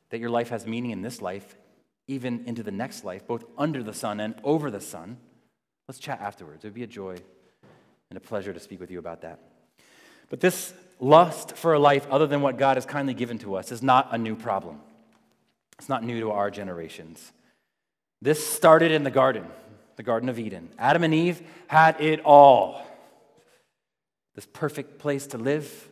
that 0.09 0.19
your 0.19 0.29
life 0.29 0.49
has 0.49 0.67
meaning 0.67 0.91
in 0.91 1.01
this 1.01 1.21
life, 1.21 1.55
even 2.07 2.43
into 2.45 2.61
the 2.61 2.71
next 2.71 3.03
life, 3.03 3.25
both 3.25 3.43
under 3.57 3.81
the 3.81 3.93
sun 3.93 4.19
and 4.19 4.35
over 4.43 4.69
the 4.69 4.81
sun, 4.81 5.17
let's 5.87 5.99
chat 5.99 6.21
afterwards. 6.21 6.63
It 6.63 6.67
would 6.67 6.73
be 6.73 6.83
a 6.83 6.87
joy 6.87 7.15
and 8.09 8.17
a 8.17 8.19
pleasure 8.19 8.53
to 8.53 8.59
speak 8.59 8.79
with 8.79 8.91
you 8.91 8.99
about 8.99 9.21
that. 9.21 9.39
But 10.29 10.39
this 10.39 10.73
lust 10.99 11.55
for 11.55 11.73
a 11.73 11.79
life 11.79 12.07
other 12.09 12.27
than 12.27 12.41
what 12.41 12.57
God 12.57 12.77
has 12.77 12.85
kindly 12.85 13.13
given 13.13 13.37
to 13.39 13.55
us 13.55 13.71
is 13.71 13.83
not 13.83 14.09
a 14.11 14.17
new 14.17 14.35
problem. 14.35 14.79
It's 15.77 15.89
not 15.89 16.03
new 16.03 16.19
to 16.21 16.31
our 16.31 16.49
generations. 16.49 17.31
This 18.21 18.45
started 18.45 18.91
in 18.91 19.03
the 19.03 19.11
garden, 19.11 19.45
the 19.97 20.03
Garden 20.03 20.29
of 20.29 20.39
Eden. 20.39 20.69
Adam 20.79 21.03
and 21.03 21.13
Eve 21.13 21.41
had 21.67 21.99
it 22.01 22.21
all 22.21 22.85
this 24.35 24.45
perfect 24.45 24.99
place 24.99 25.27
to 25.27 25.37
live, 25.37 25.89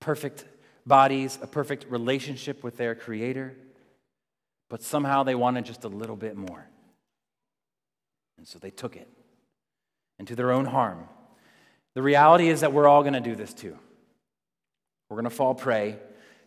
perfect 0.00 0.44
bodies, 0.86 1.38
a 1.42 1.46
perfect 1.46 1.86
relationship 1.88 2.64
with 2.64 2.76
their 2.76 2.94
Creator, 2.94 3.54
but 4.70 4.82
somehow 4.82 5.22
they 5.22 5.34
wanted 5.34 5.66
just 5.66 5.84
a 5.84 5.88
little 5.88 6.16
bit 6.16 6.36
more. 6.36 6.66
And 8.38 8.48
so 8.48 8.58
they 8.58 8.70
took 8.70 8.96
it, 8.96 9.08
and 10.18 10.26
to 10.28 10.34
their 10.34 10.50
own 10.50 10.64
harm. 10.64 11.08
The 11.94 12.02
reality 12.02 12.48
is 12.48 12.60
that 12.60 12.72
we're 12.72 12.88
all 12.88 13.02
going 13.02 13.14
to 13.14 13.20
do 13.20 13.34
this 13.34 13.52
too. 13.52 13.76
We're 15.08 15.16
going 15.16 15.24
to 15.24 15.30
fall 15.30 15.54
prey 15.54 15.98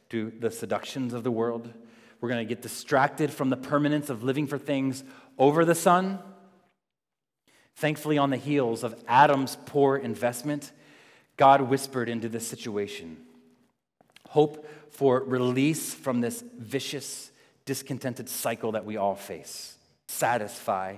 to 0.10 0.32
the 0.40 0.50
seductions 0.52 1.14
of 1.14 1.24
the 1.24 1.32
world. 1.32 1.72
We're 2.20 2.30
going 2.30 2.48
to 2.48 2.50
get 2.50 2.62
distracted 2.62 3.32
from 3.32 3.50
the 3.50 3.58
permanence 3.58 4.10
of 4.10 4.24
living 4.24 4.48
for 4.48 4.58
things 4.58 5.04
over 5.38 5.66
the 5.66 5.76
sun. 5.76 6.20
Thankfully, 7.76 8.18
on 8.18 8.30
the 8.30 8.38
heels 8.38 8.84
of 8.84 8.96
Adam's 9.08 9.58
poor 9.66 9.98
investment, 9.98 10.72
God 11.38 11.62
whispered 11.62 12.10
into 12.10 12.30
this 12.30 12.48
situation 12.48 13.18
hope 14.30 14.68
for 14.90 15.24
release 15.24 15.94
from 15.94 16.20
this 16.20 16.44
vicious, 16.58 17.32
discontented 17.66 18.28
cycle 18.28 18.74
that 18.74 18.84
we 18.84 18.98
all 18.98 19.16
face. 19.16 19.78
Satisfy 20.10 20.98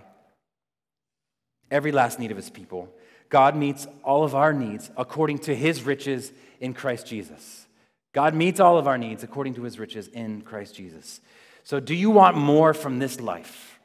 every 1.70 1.92
last 1.92 2.20
need 2.20 2.32
of 2.32 2.38
his 2.38 2.50
people. 2.50 2.92
God 3.30 3.56
meets 3.56 3.88
all 4.04 4.24
of 4.24 4.36
our 4.36 4.54
needs 4.54 4.90
according 4.98 5.40
to 5.40 5.56
his 5.56 5.84
riches 5.84 6.32
in 6.60 6.74
Christ 6.74 7.08
Jesus. 7.08 7.66
God 8.14 8.34
meets 8.34 8.60
all 8.60 8.78
of 8.78 8.88
our 8.88 8.98
needs 8.98 9.24
according 9.24 9.56
to 9.56 9.64
his 9.64 9.78
riches 9.78 10.08
in 10.08 10.42
Christ 10.42 10.76
Jesus. 10.76 11.22
So, 11.64 11.80
do 11.80 11.94
you 11.94 12.10
want 12.10 12.38
more 12.38 12.74
from 12.74 13.00
this 13.00 13.20
life? 13.20 13.80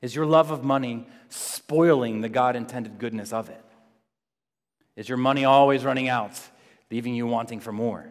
Is 0.00 0.14
your 0.14 0.26
love 0.26 0.50
of 0.50 0.64
money 0.64 1.06
spoiling 1.28 2.22
the 2.22 2.28
God 2.28 2.56
intended 2.56 2.98
goodness 2.98 3.32
of 3.32 3.50
it? 3.50 3.64
Is 4.96 5.08
your 5.08 5.18
money 5.18 5.44
always 5.44 5.84
running 5.84 6.08
out, 6.08 6.40
leaving 6.90 7.14
you 7.14 7.26
wanting 7.26 7.60
for 7.60 7.72
more? 7.72 8.10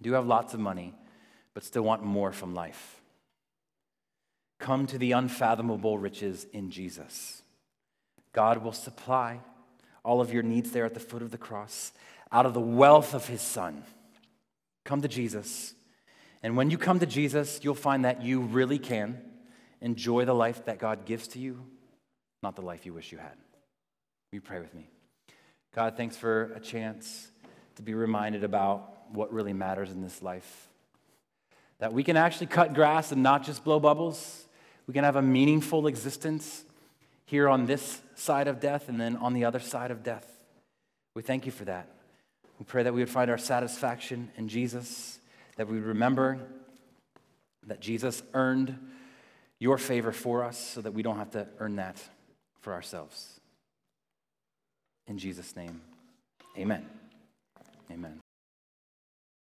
Do 0.00 0.08
you 0.08 0.14
have 0.14 0.26
lots 0.26 0.54
of 0.54 0.60
money, 0.60 0.94
but 1.54 1.64
still 1.64 1.82
want 1.82 2.02
more 2.02 2.32
from 2.32 2.54
life? 2.54 3.00
Come 4.58 4.86
to 4.86 4.98
the 4.98 5.12
unfathomable 5.12 5.98
riches 5.98 6.46
in 6.52 6.70
Jesus. 6.70 7.41
God 8.32 8.62
will 8.64 8.72
supply 8.72 9.40
all 10.04 10.20
of 10.20 10.32
your 10.32 10.42
needs 10.42 10.72
there 10.72 10.84
at 10.84 10.94
the 10.94 11.00
foot 11.00 11.22
of 11.22 11.30
the 11.30 11.38
cross 11.38 11.92
out 12.32 12.46
of 12.46 12.54
the 12.54 12.60
wealth 12.60 13.14
of 13.14 13.26
his 13.26 13.42
Son. 13.42 13.84
Come 14.84 15.02
to 15.02 15.08
Jesus. 15.08 15.74
And 16.42 16.56
when 16.56 16.70
you 16.70 16.78
come 16.78 16.98
to 16.98 17.06
Jesus, 17.06 17.60
you'll 17.62 17.74
find 17.74 18.04
that 18.04 18.22
you 18.22 18.40
really 18.40 18.78
can 18.78 19.20
enjoy 19.80 20.24
the 20.24 20.34
life 20.34 20.64
that 20.64 20.78
God 20.78 21.04
gives 21.04 21.28
to 21.28 21.38
you, 21.38 21.64
not 22.42 22.56
the 22.56 22.62
life 22.62 22.86
you 22.86 22.94
wish 22.94 23.12
you 23.12 23.18
had. 23.18 23.36
Will 24.30 24.36
you 24.36 24.40
pray 24.40 24.60
with 24.60 24.74
me? 24.74 24.88
God, 25.74 25.96
thanks 25.96 26.16
for 26.16 26.52
a 26.54 26.60
chance 26.60 27.28
to 27.76 27.82
be 27.82 27.94
reminded 27.94 28.44
about 28.44 29.12
what 29.12 29.32
really 29.32 29.52
matters 29.52 29.90
in 29.90 30.02
this 30.02 30.22
life. 30.22 30.68
That 31.78 31.92
we 31.92 32.02
can 32.02 32.16
actually 32.16 32.46
cut 32.46 32.74
grass 32.74 33.12
and 33.12 33.22
not 33.22 33.44
just 33.44 33.62
blow 33.62 33.78
bubbles. 33.78 34.46
We 34.86 34.94
can 34.94 35.04
have 35.04 35.16
a 35.16 35.22
meaningful 35.22 35.86
existence 35.86 36.64
here 37.32 37.48
on 37.48 37.64
this 37.64 38.02
side 38.14 38.46
of 38.46 38.60
death 38.60 38.90
and 38.90 39.00
then 39.00 39.16
on 39.16 39.32
the 39.32 39.46
other 39.46 39.58
side 39.58 39.90
of 39.90 40.02
death. 40.02 40.26
We 41.14 41.22
thank 41.22 41.46
you 41.46 41.50
for 41.50 41.64
that. 41.64 41.88
We 42.58 42.66
pray 42.66 42.82
that 42.82 42.92
we 42.92 43.00
would 43.00 43.08
find 43.08 43.30
our 43.30 43.38
satisfaction 43.38 44.30
in 44.36 44.48
Jesus, 44.48 45.18
that 45.56 45.66
we 45.66 45.76
would 45.76 45.86
remember 45.86 46.38
that 47.66 47.80
Jesus 47.80 48.22
earned 48.34 48.78
your 49.58 49.78
favor 49.78 50.12
for 50.12 50.44
us 50.44 50.58
so 50.58 50.82
that 50.82 50.92
we 50.92 51.02
don't 51.02 51.16
have 51.16 51.30
to 51.30 51.48
earn 51.58 51.76
that 51.76 51.96
for 52.60 52.74
ourselves. 52.74 53.40
In 55.06 55.16
Jesus' 55.16 55.56
name, 55.56 55.80
amen. 56.58 56.84
Amen. 57.90 58.20